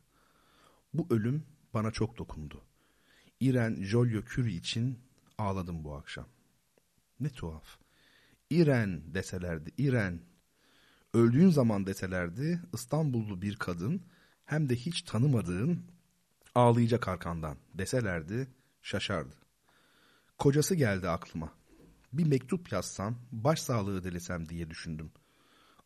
Bu 0.93 1.07
ölüm 1.09 1.45
bana 1.73 1.91
çok 1.91 2.17
dokundu. 2.17 2.61
İren 3.39 3.83
Jolyo 3.83 4.21
Curie 4.23 4.55
için 4.55 4.99
ağladım 5.37 5.83
bu 5.83 5.95
akşam. 5.95 6.27
Ne 7.19 7.29
tuhaf. 7.29 7.88
İren 8.49 9.13
deselerdi, 9.13 9.71
İren. 9.77 10.21
Öldüğün 11.13 11.49
zaman 11.49 11.85
deselerdi 11.85 12.61
İstanbullu 12.73 13.41
bir 13.41 13.55
kadın 13.55 14.01
hem 14.45 14.69
de 14.69 14.75
hiç 14.75 15.01
tanımadığın 15.01 15.85
ağlayacak 16.55 17.07
arkandan 17.07 17.57
deselerdi 17.73 18.47
şaşardı. 18.81 19.35
Kocası 20.37 20.75
geldi 20.75 21.09
aklıma. 21.09 21.53
Bir 22.13 22.27
mektup 22.27 22.71
yazsam, 22.71 23.17
başsağlığı 23.31 24.03
dilesem 24.03 24.49
diye 24.49 24.69
düşündüm. 24.69 25.11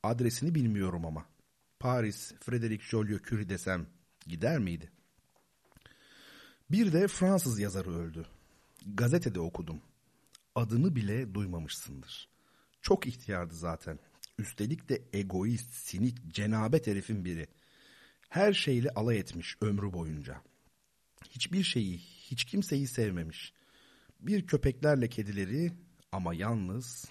Adresini 0.04 0.56
bilmiyorum 0.56 1.06
ama. 1.06 1.26
Paris, 1.80 2.34
Frederic 2.40 2.84
Joliot 2.84 3.26
Curie 3.26 3.50
desem 3.50 3.88
gider 4.28 4.60
miydi? 4.60 4.92
Bir 6.72 6.94
de 6.94 7.08
Fransız 7.08 7.60
yazarı 7.60 7.90
öldü. 7.90 8.26
Gazetede 8.86 9.40
okudum. 9.40 9.82
Adını 10.56 10.96
bile 10.96 11.34
duymamışsındır. 11.34 12.33
Çok 12.84 13.08
ihtiyardı 13.08 13.56
zaten. 13.56 14.00
Üstelik 14.38 14.90
de 14.90 15.02
egoist, 15.14 15.74
sinik, 15.74 16.28
cenabet 16.28 16.88
herifin 16.88 17.26
biri. 17.26 17.48
Her 18.30 18.54
şeyle 18.54 18.90
alay 18.90 19.20
etmiş 19.20 19.58
ömrü 19.62 19.94
boyunca. 19.94 20.42
Hiçbir 21.30 21.64
şeyi, 21.64 21.98
hiç 21.98 22.44
kimseyi 22.44 22.88
sevmemiş. 22.88 23.54
Bir 24.20 24.48
köpeklerle 24.48 25.10
kedileri 25.10 25.72
ama 26.12 26.34
yalnız 26.34 27.06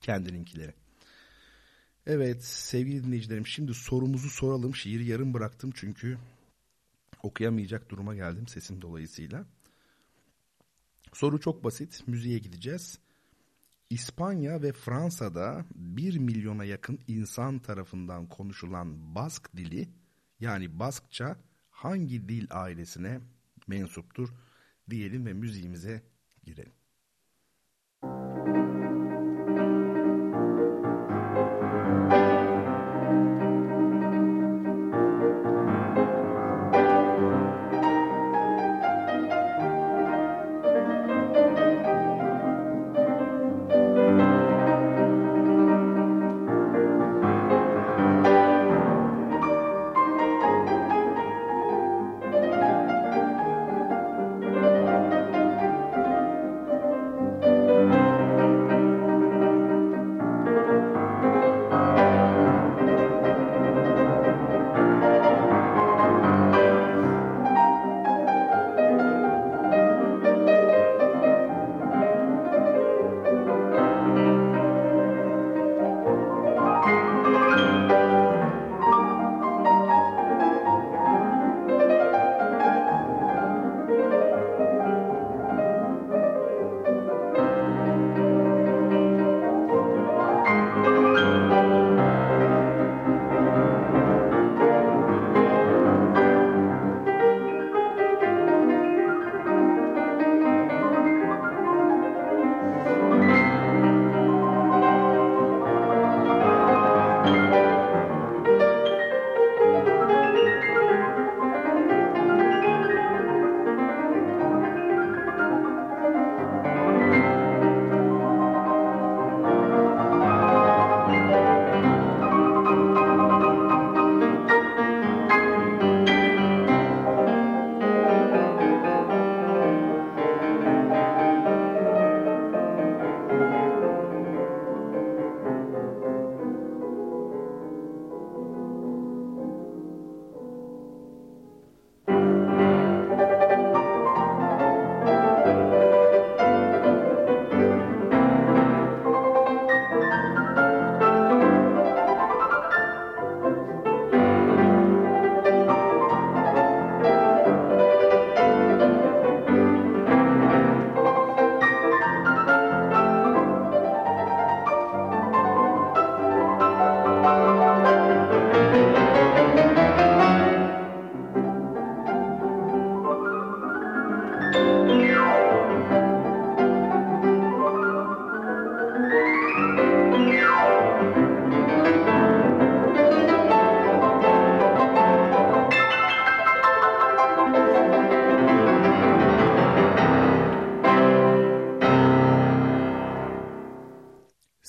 kendininkileri. 0.00 0.74
Evet 2.06 2.44
sevgili 2.44 3.04
dinleyicilerim 3.04 3.46
şimdi 3.46 3.74
sorumuzu 3.74 4.30
soralım. 4.30 4.74
Şiiri 4.74 5.06
yarım 5.06 5.34
bıraktım 5.34 5.70
çünkü 5.74 6.18
okuyamayacak 7.22 7.90
duruma 7.90 8.14
geldim 8.14 8.48
sesim 8.48 8.82
dolayısıyla. 8.82 9.46
Soru 11.12 11.40
çok 11.40 11.64
basit. 11.64 12.08
Müziğe 12.08 12.38
gideceğiz. 12.38 12.98
İspanya 13.90 14.62
ve 14.62 14.72
Fransa'da 14.72 15.64
1 15.74 16.18
milyona 16.18 16.64
yakın 16.64 17.00
insan 17.08 17.58
tarafından 17.58 18.28
konuşulan 18.28 19.14
Bask 19.14 19.56
dili 19.56 19.88
yani 20.40 20.78
Baskça 20.78 21.36
hangi 21.70 22.28
dil 22.28 22.46
ailesine 22.50 23.20
mensuptur 23.66 24.28
diyelim 24.90 25.26
ve 25.26 25.32
müziğimize 25.32 26.02
girelim. 26.42 26.79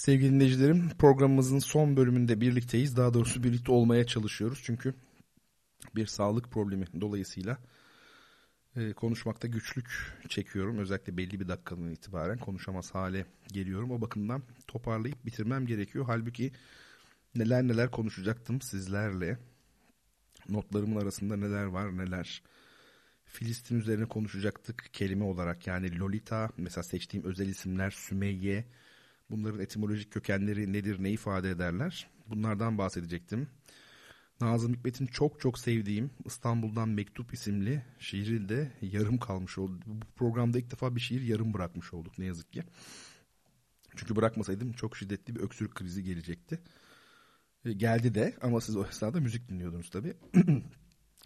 Sevgili 0.01 0.31
dinleyicilerim 0.31 0.89
programımızın 0.89 1.59
son 1.59 1.97
bölümünde 1.97 2.41
birlikteyiz. 2.41 2.97
Daha 2.97 3.13
doğrusu 3.13 3.43
birlikte 3.43 3.71
olmaya 3.71 4.07
çalışıyoruz. 4.07 4.61
Çünkü 4.63 4.93
bir 5.95 6.05
sağlık 6.05 6.51
problemi 6.51 6.85
dolayısıyla 7.01 7.57
e, 8.75 8.93
konuşmakta 8.93 9.47
güçlük 9.47 10.17
çekiyorum. 10.29 10.77
Özellikle 10.77 11.17
belli 11.17 11.39
bir 11.39 11.47
dakikadan 11.47 11.91
itibaren 11.91 12.37
konuşamaz 12.37 12.95
hale 12.95 13.25
geliyorum. 13.47 13.91
O 13.91 14.01
bakımdan 14.01 14.43
toparlayıp 14.67 15.25
bitirmem 15.25 15.65
gerekiyor. 15.65 16.05
Halbuki 16.07 16.51
neler 17.35 17.63
neler 17.63 17.91
konuşacaktım 17.91 18.61
sizlerle. 18.61 19.37
Notlarımın 20.49 21.01
arasında 21.01 21.37
neler 21.37 21.63
var 21.63 21.97
neler. 21.97 22.43
Filistin 23.25 23.79
üzerine 23.79 24.05
konuşacaktık 24.05 24.89
kelime 24.93 25.23
olarak. 25.23 25.67
Yani 25.67 25.99
Lolita 25.99 26.49
mesela 26.57 26.83
seçtiğim 26.83 27.25
özel 27.25 27.47
isimler 27.47 27.91
Sümeyye. 27.91 28.65
Bunların 29.31 29.59
etimolojik 29.59 30.11
kökenleri 30.11 30.73
nedir, 30.73 31.03
ne 31.03 31.11
ifade 31.11 31.49
ederler? 31.49 32.09
Bunlardan 32.27 32.77
bahsedecektim. 32.77 33.47
Nazım 34.41 34.73
Hikmet'in 34.73 35.05
çok 35.05 35.39
çok 35.39 35.59
sevdiğim 35.59 36.11
İstanbul'dan 36.25 36.89
Mektup 36.89 37.33
isimli 37.33 37.85
şiiri 37.99 38.49
de 38.49 38.71
yarım 38.81 39.17
kalmış 39.17 39.57
oldu. 39.57 39.79
Bu 39.85 40.05
programda 40.15 40.59
ilk 40.59 40.71
defa 40.71 40.95
bir 40.95 41.01
şiir 41.01 41.21
yarım 41.21 41.53
bırakmış 41.53 41.93
olduk 41.93 42.19
ne 42.19 42.25
yazık 42.25 42.53
ki. 42.53 42.63
Çünkü 43.95 44.15
bırakmasaydım 44.15 44.73
çok 44.73 44.97
şiddetli 44.97 45.35
bir 45.35 45.39
öksürük 45.39 45.75
krizi 45.75 46.03
gelecekti. 46.03 46.59
E, 47.65 47.73
geldi 47.73 48.15
de 48.15 48.35
ama 48.41 48.61
siz 48.61 48.75
o 48.75 48.85
esnada 48.85 49.19
müzik 49.19 49.49
dinliyordunuz 49.49 49.89
tabii. 49.89 50.13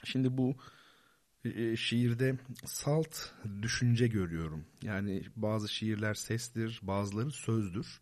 Şimdi 0.03 0.37
bu 0.37 0.55
şiirde 1.77 2.37
salt 2.65 3.15
düşünce 3.61 4.07
görüyorum. 4.07 4.65
Yani 4.83 5.23
bazı 5.35 5.69
şiirler 5.69 6.13
sestir, 6.13 6.79
bazıları 6.83 7.31
sözdür. 7.31 8.01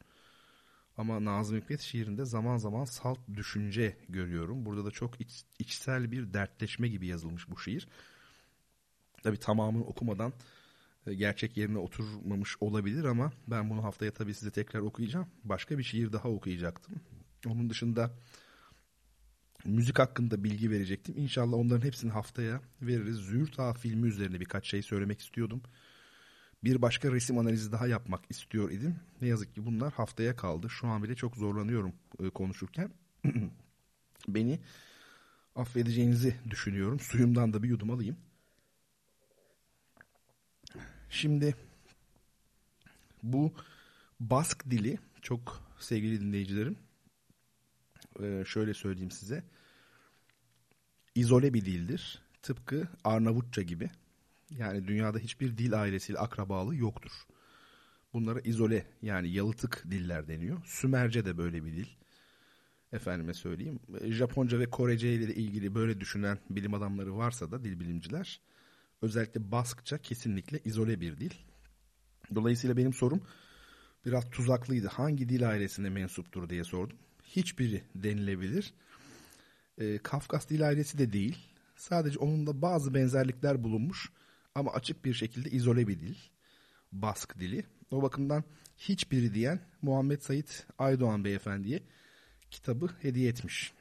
Ama 0.97 1.25
Nazım 1.25 1.57
Hikmet 1.57 1.81
şiirinde 1.81 2.25
zaman 2.25 2.57
zaman 2.57 2.85
salt 2.85 3.19
düşünce 3.33 3.97
görüyorum. 4.09 4.65
Burada 4.65 4.85
da 4.85 4.91
çok 4.91 5.21
iç, 5.21 5.43
içsel 5.59 6.11
bir 6.11 6.33
dertleşme 6.33 6.87
gibi 6.87 7.07
yazılmış 7.07 7.49
bu 7.49 7.59
şiir. 7.59 7.87
Tabi 9.23 9.37
tamamını 9.37 9.83
okumadan 9.83 10.33
e, 11.07 11.13
gerçek 11.13 11.57
yerine 11.57 11.77
oturmamış 11.77 12.57
olabilir 12.59 13.03
ama 13.03 13.31
ben 13.47 13.69
bunu 13.69 13.83
haftaya 13.83 14.11
tabii 14.11 14.33
size 14.33 14.51
tekrar 14.51 14.79
okuyacağım. 14.79 15.27
Başka 15.43 15.77
bir 15.77 15.83
şiir 15.83 16.13
daha 16.13 16.29
okuyacaktım. 16.29 16.95
Onun 17.47 17.69
dışında 17.69 18.11
müzik 19.65 19.99
hakkında 19.99 20.43
bilgi 20.43 20.71
verecektim. 20.71 21.15
İnşallah 21.17 21.57
onların 21.57 21.85
hepsini 21.85 22.11
haftaya 22.11 22.61
veririz. 22.81 23.15
Züğürt 23.15 23.59
Ağa 23.59 23.73
filmi 23.73 24.07
üzerine 24.07 24.39
birkaç 24.39 24.67
şey 24.67 24.81
söylemek 24.81 25.21
istiyordum 25.21 25.61
bir 26.63 26.81
başka 26.81 27.11
resim 27.11 27.37
analizi 27.37 27.71
daha 27.71 27.87
yapmak 27.87 28.21
istiyor 28.29 28.71
idim. 28.71 28.95
Ne 29.21 29.27
yazık 29.27 29.55
ki 29.55 29.65
bunlar 29.65 29.93
haftaya 29.93 30.35
kaldı. 30.35 30.69
Şu 30.69 30.87
an 30.87 31.03
bile 31.03 31.15
çok 31.15 31.35
zorlanıyorum 31.35 31.93
e, 32.19 32.29
konuşurken. 32.29 32.91
Beni 34.27 34.59
affedeceğinizi 35.55 36.35
düşünüyorum. 36.49 36.99
Suyumdan 36.99 37.53
da 37.53 37.63
bir 37.63 37.69
yudum 37.69 37.91
alayım. 37.91 38.17
Şimdi 41.09 41.55
bu 43.23 43.53
Bask 44.19 44.69
dili 44.69 44.99
çok 45.21 45.61
sevgili 45.79 46.21
dinleyicilerim 46.21 46.77
e, 48.23 48.43
şöyle 48.45 48.73
söyleyeyim 48.73 49.11
size 49.11 49.43
izole 51.15 51.53
bir 51.53 51.65
dildir. 51.65 52.21
Tıpkı 52.41 52.87
Arnavutça 53.03 53.61
gibi. 53.61 53.89
Yani 54.49 54.87
dünyada 54.87 55.19
hiçbir 55.19 55.57
dil 55.57 55.81
ailesiyle 55.81 56.19
akrabalığı 56.19 56.75
yoktur. 56.75 57.11
Bunlara 58.13 58.39
izole 58.39 58.85
yani 59.01 59.29
yalıtık 59.29 59.83
diller 59.91 60.27
deniyor. 60.27 60.61
Sümerce 60.65 61.25
de 61.25 61.37
böyle 61.37 61.65
bir 61.65 61.71
dil. 61.71 61.87
Efendime 62.93 63.33
söyleyeyim. 63.33 63.79
Japonca 64.03 64.59
ve 64.59 64.69
Korece 64.69 65.13
ile 65.13 65.35
ilgili 65.35 65.75
böyle 65.75 65.99
düşünen 65.99 66.37
bilim 66.49 66.73
adamları 66.73 67.17
varsa 67.17 67.51
da 67.51 67.63
dil 67.63 67.79
bilimciler 67.79 68.39
özellikle 69.01 69.51
Baskça 69.51 69.97
kesinlikle 69.97 70.59
izole 70.65 71.01
bir 71.01 71.17
dil. 71.17 71.31
Dolayısıyla 72.35 72.77
benim 72.77 72.93
sorum 72.93 73.21
biraz 74.05 74.29
tuzaklıydı. 74.29 74.87
Hangi 74.87 75.29
dil 75.29 75.49
ailesine 75.49 75.89
mensuptur 75.89 76.49
diye 76.49 76.63
sordum. 76.63 76.97
Hiçbiri 77.23 77.83
denilebilir. 77.95 78.73
E, 79.77 79.97
Kafkas 79.97 80.49
dil 80.49 80.67
ailesi 80.67 80.97
de 80.97 81.13
değil. 81.13 81.37
Sadece 81.75 82.19
onunla 82.19 82.61
bazı 82.61 82.93
benzerlikler 82.93 83.63
bulunmuş 83.63 84.09
ama 84.55 84.71
açık 84.71 85.05
bir 85.05 85.13
şekilde 85.13 85.49
izole 85.49 85.87
bir 85.87 85.99
dil. 85.99 86.15
Bask 86.91 87.39
dili. 87.39 87.65
O 87.91 88.01
bakımdan 88.01 88.43
hiçbiri 88.77 89.33
diyen 89.33 89.59
Muhammed 89.81 90.21
Said 90.21 90.47
Aydoğan 90.77 91.23
beyefendiye 91.23 91.83
kitabı 92.51 92.89
hediye 93.01 93.29
etmiş 93.29 93.73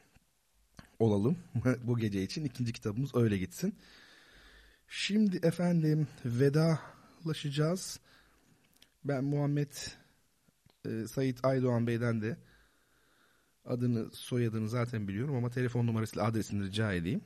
olalım 0.98 1.38
bu 1.84 1.98
gece 1.98 2.22
için. 2.22 2.44
ikinci 2.44 2.72
kitabımız 2.72 3.14
öyle 3.14 3.38
gitsin. 3.38 3.74
Şimdi 4.88 5.46
efendim 5.46 6.08
vedalaşacağız. 6.24 8.00
Ben 9.04 9.24
Muhammed 9.24 9.72
e, 10.86 11.06
Said 11.06 11.38
Aydoğan 11.42 11.86
Bey'den 11.86 12.22
de 12.22 12.36
adını 13.64 14.10
soyadını 14.10 14.68
zaten 14.68 15.08
biliyorum 15.08 15.34
ama 15.34 15.50
telefon 15.50 15.86
numarasıyla 15.86 16.24
adresini 16.24 16.64
rica 16.64 16.92
edeyim. 16.92 17.20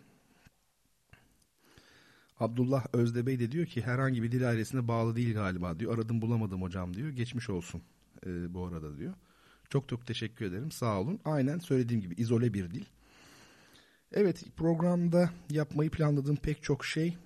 Abdullah 2.41 2.87
Özdebey 2.93 3.39
de 3.39 3.53
diyor 3.53 3.67
ki 3.67 3.83
herhangi 3.83 4.23
bir 4.23 4.33
dil 4.33 4.49
ailesine 4.49 4.89
bağlı 4.89 5.17
değil 5.17 5.35
galiba 5.35 5.79
diyor. 5.79 5.95
Aradım 5.95 6.23
bulamadım 6.23 6.63
hocam 6.63 6.95
diyor. 6.95 7.09
Geçmiş 7.09 7.51
olsun 7.51 7.83
e, 8.27 8.55
bu 8.55 8.67
arada 8.67 8.99
diyor. 8.99 9.15
Çok 9.71 9.89
çok 9.89 10.07
teşekkür 10.07 10.45
ederim 10.45 10.71
sağ 10.71 11.01
olun. 11.01 11.21
Aynen 11.25 11.59
söylediğim 11.59 12.03
gibi 12.03 12.15
izole 12.15 12.55
bir 12.55 12.71
dil. 12.71 12.85
Evet 14.13 14.45
programda 14.57 15.31
yapmayı 15.51 15.91
planladığım 15.91 16.37
pek 16.37 16.63
çok 16.63 16.85
şey 16.85 17.17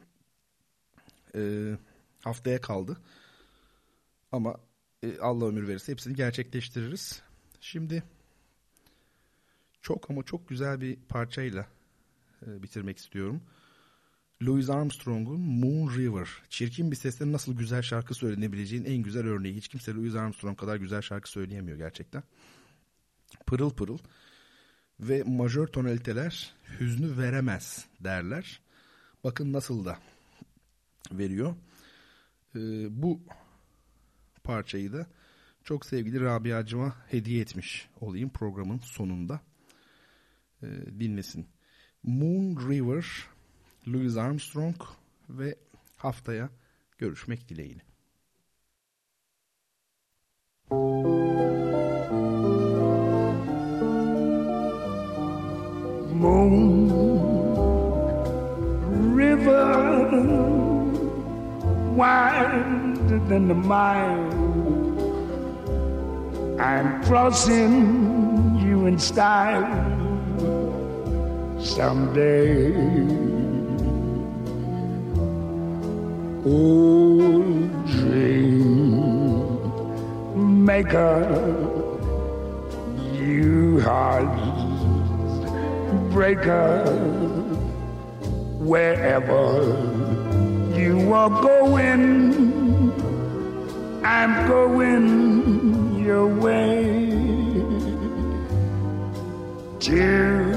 e, 1.34 1.72
haftaya 2.20 2.60
kaldı. 2.60 2.96
Ama 4.32 4.56
e, 5.02 5.18
Allah 5.18 5.46
ömür 5.46 5.68
verirse 5.68 5.92
hepsini 5.92 6.14
gerçekleştiririz. 6.14 7.22
Şimdi 7.60 8.02
çok 9.82 10.10
ama 10.10 10.22
çok 10.22 10.48
güzel 10.48 10.80
bir 10.80 10.96
parçayla 10.96 11.66
e, 12.46 12.62
bitirmek 12.62 12.98
istiyorum. 12.98 13.42
Louis 14.42 14.70
Armstrong'un 14.70 15.40
Moon 15.40 15.96
River. 15.96 16.28
Çirkin 16.48 16.90
bir 16.90 16.96
sesle 16.96 17.32
nasıl 17.32 17.56
güzel 17.56 17.82
şarkı 17.82 18.14
söylenebileceğin 18.14 18.84
en 18.84 18.96
güzel 18.96 19.26
örneği. 19.26 19.54
Hiç 19.54 19.68
kimse 19.68 19.94
Louis 19.94 20.14
Armstrong 20.14 20.58
kadar 20.58 20.76
güzel 20.76 21.02
şarkı 21.02 21.30
söyleyemiyor 21.30 21.78
gerçekten. 21.78 22.22
Pırıl 23.46 23.70
pırıl 23.70 23.98
ve 25.00 25.22
majör 25.22 25.66
tonaliteler 25.66 26.54
hüznü 26.80 27.18
veremez 27.18 27.86
derler. 28.00 28.60
Bakın 29.24 29.52
nasıl 29.52 29.84
da 29.84 29.98
veriyor. 31.12 31.54
Ee, 32.56 32.58
bu 33.02 33.20
parçayı 34.44 34.92
da 34.92 35.06
çok 35.64 35.86
sevgili 35.86 36.20
Rabia'cıma 36.20 36.96
hediye 37.08 37.40
etmiş 37.40 37.88
olayım 38.00 38.30
programın 38.30 38.78
sonunda. 38.78 39.40
Ee, 40.62 41.00
dinlesin. 41.00 41.46
Moon 42.02 42.56
River 42.68 43.06
Louis 43.88 44.16
Armstrong 44.16 44.76
ve 45.28 45.54
haftaya 45.96 46.50
görüşmek 46.98 47.48
dileğiyle. 47.48 47.82
Moon 56.14 56.90
River 59.18 60.10
wider 61.96 63.18
than 63.28 63.48
the 63.48 63.54
mile 63.54 64.30
I'm 66.60 67.02
crossing 67.04 68.60
you 68.60 68.86
in 68.86 68.98
style 68.98 69.89
someday 71.62 72.72
old 76.44 77.86
dream 77.86 79.10
maker, 80.64 81.26
you 83.12 83.80
heart 83.80 84.26
breaker, 86.10 86.84
wherever 88.58 89.62
you 90.74 91.12
are 91.12 91.30
going, 91.42 92.32
I'm 94.04 94.48
going 94.48 96.02
your 96.02 96.26
way. 96.26 97.10
Two 99.78 100.49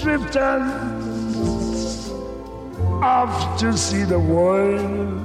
drifters 0.00 0.68
off 3.02 3.58
to 3.58 3.76
see 3.76 4.04
the 4.04 4.18
world. 4.18 5.24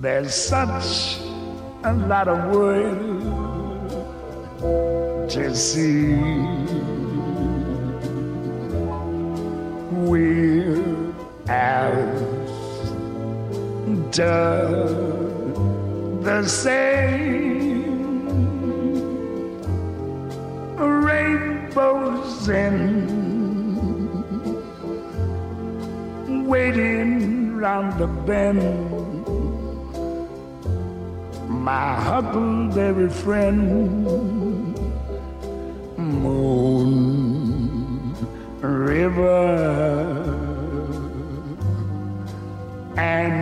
There's 0.00 0.34
such 0.34 1.18
a 1.84 1.92
lot 1.92 2.28
of 2.28 2.54
world 2.54 3.22
to 5.30 5.54
see. 5.54 6.14
We're 9.90 11.12
after 11.48 11.92
the 16.22 16.46
same 16.46 17.82
rainbows 20.78 21.51
and 22.48 23.08
waiting 26.46 27.56
round 27.56 27.98
the 27.98 28.06
bend. 28.06 28.62
My 31.48 31.94
huckleberry 31.94 33.08
friend, 33.08 33.94
Moon 35.96 37.24
River, 38.60 39.46
and 42.96 43.41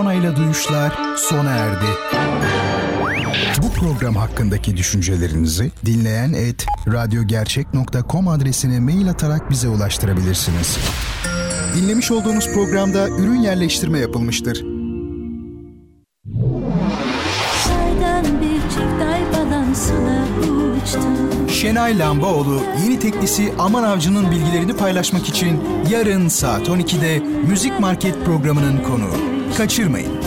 Rona 0.00 0.14
ile 0.14 0.36
Duyuşlar 0.36 0.92
sona 1.16 1.50
erdi. 1.50 1.84
Bu 3.62 3.70
program 3.72 4.14
hakkındaki 4.14 4.76
düşüncelerinizi 4.76 5.70
dinleyen 5.86 6.32
et 6.32 6.66
radyogercek.com 6.88 8.28
adresine 8.28 8.80
mail 8.80 9.10
atarak 9.10 9.50
bize 9.50 9.68
ulaştırabilirsiniz. 9.68 10.78
Dinlemiş 11.76 12.10
olduğunuz 12.10 12.52
programda 12.54 13.08
ürün 13.08 13.40
yerleştirme 13.40 13.98
yapılmıştır. 13.98 14.64
Şenay 21.48 21.98
Lambaoğlu 21.98 22.60
yeni 22.84 22.98
teklisi 22.98 23.52
Aman 23.58 23.82
Avcı'nın 23.82 24.30
bilgilerini 24.30 24.76
paylaşmak 24.76 25.28
için 25.28 25.60
yarın 25.90 26.28
saat 26.28 26.68
12'de 26.68 27.18
Müzik 27.48 27.80
Market 27.80 28.24
programının 28.24 28.82
konuğu. 28.82 29.29
Kaçırmayın. 29.60 30.19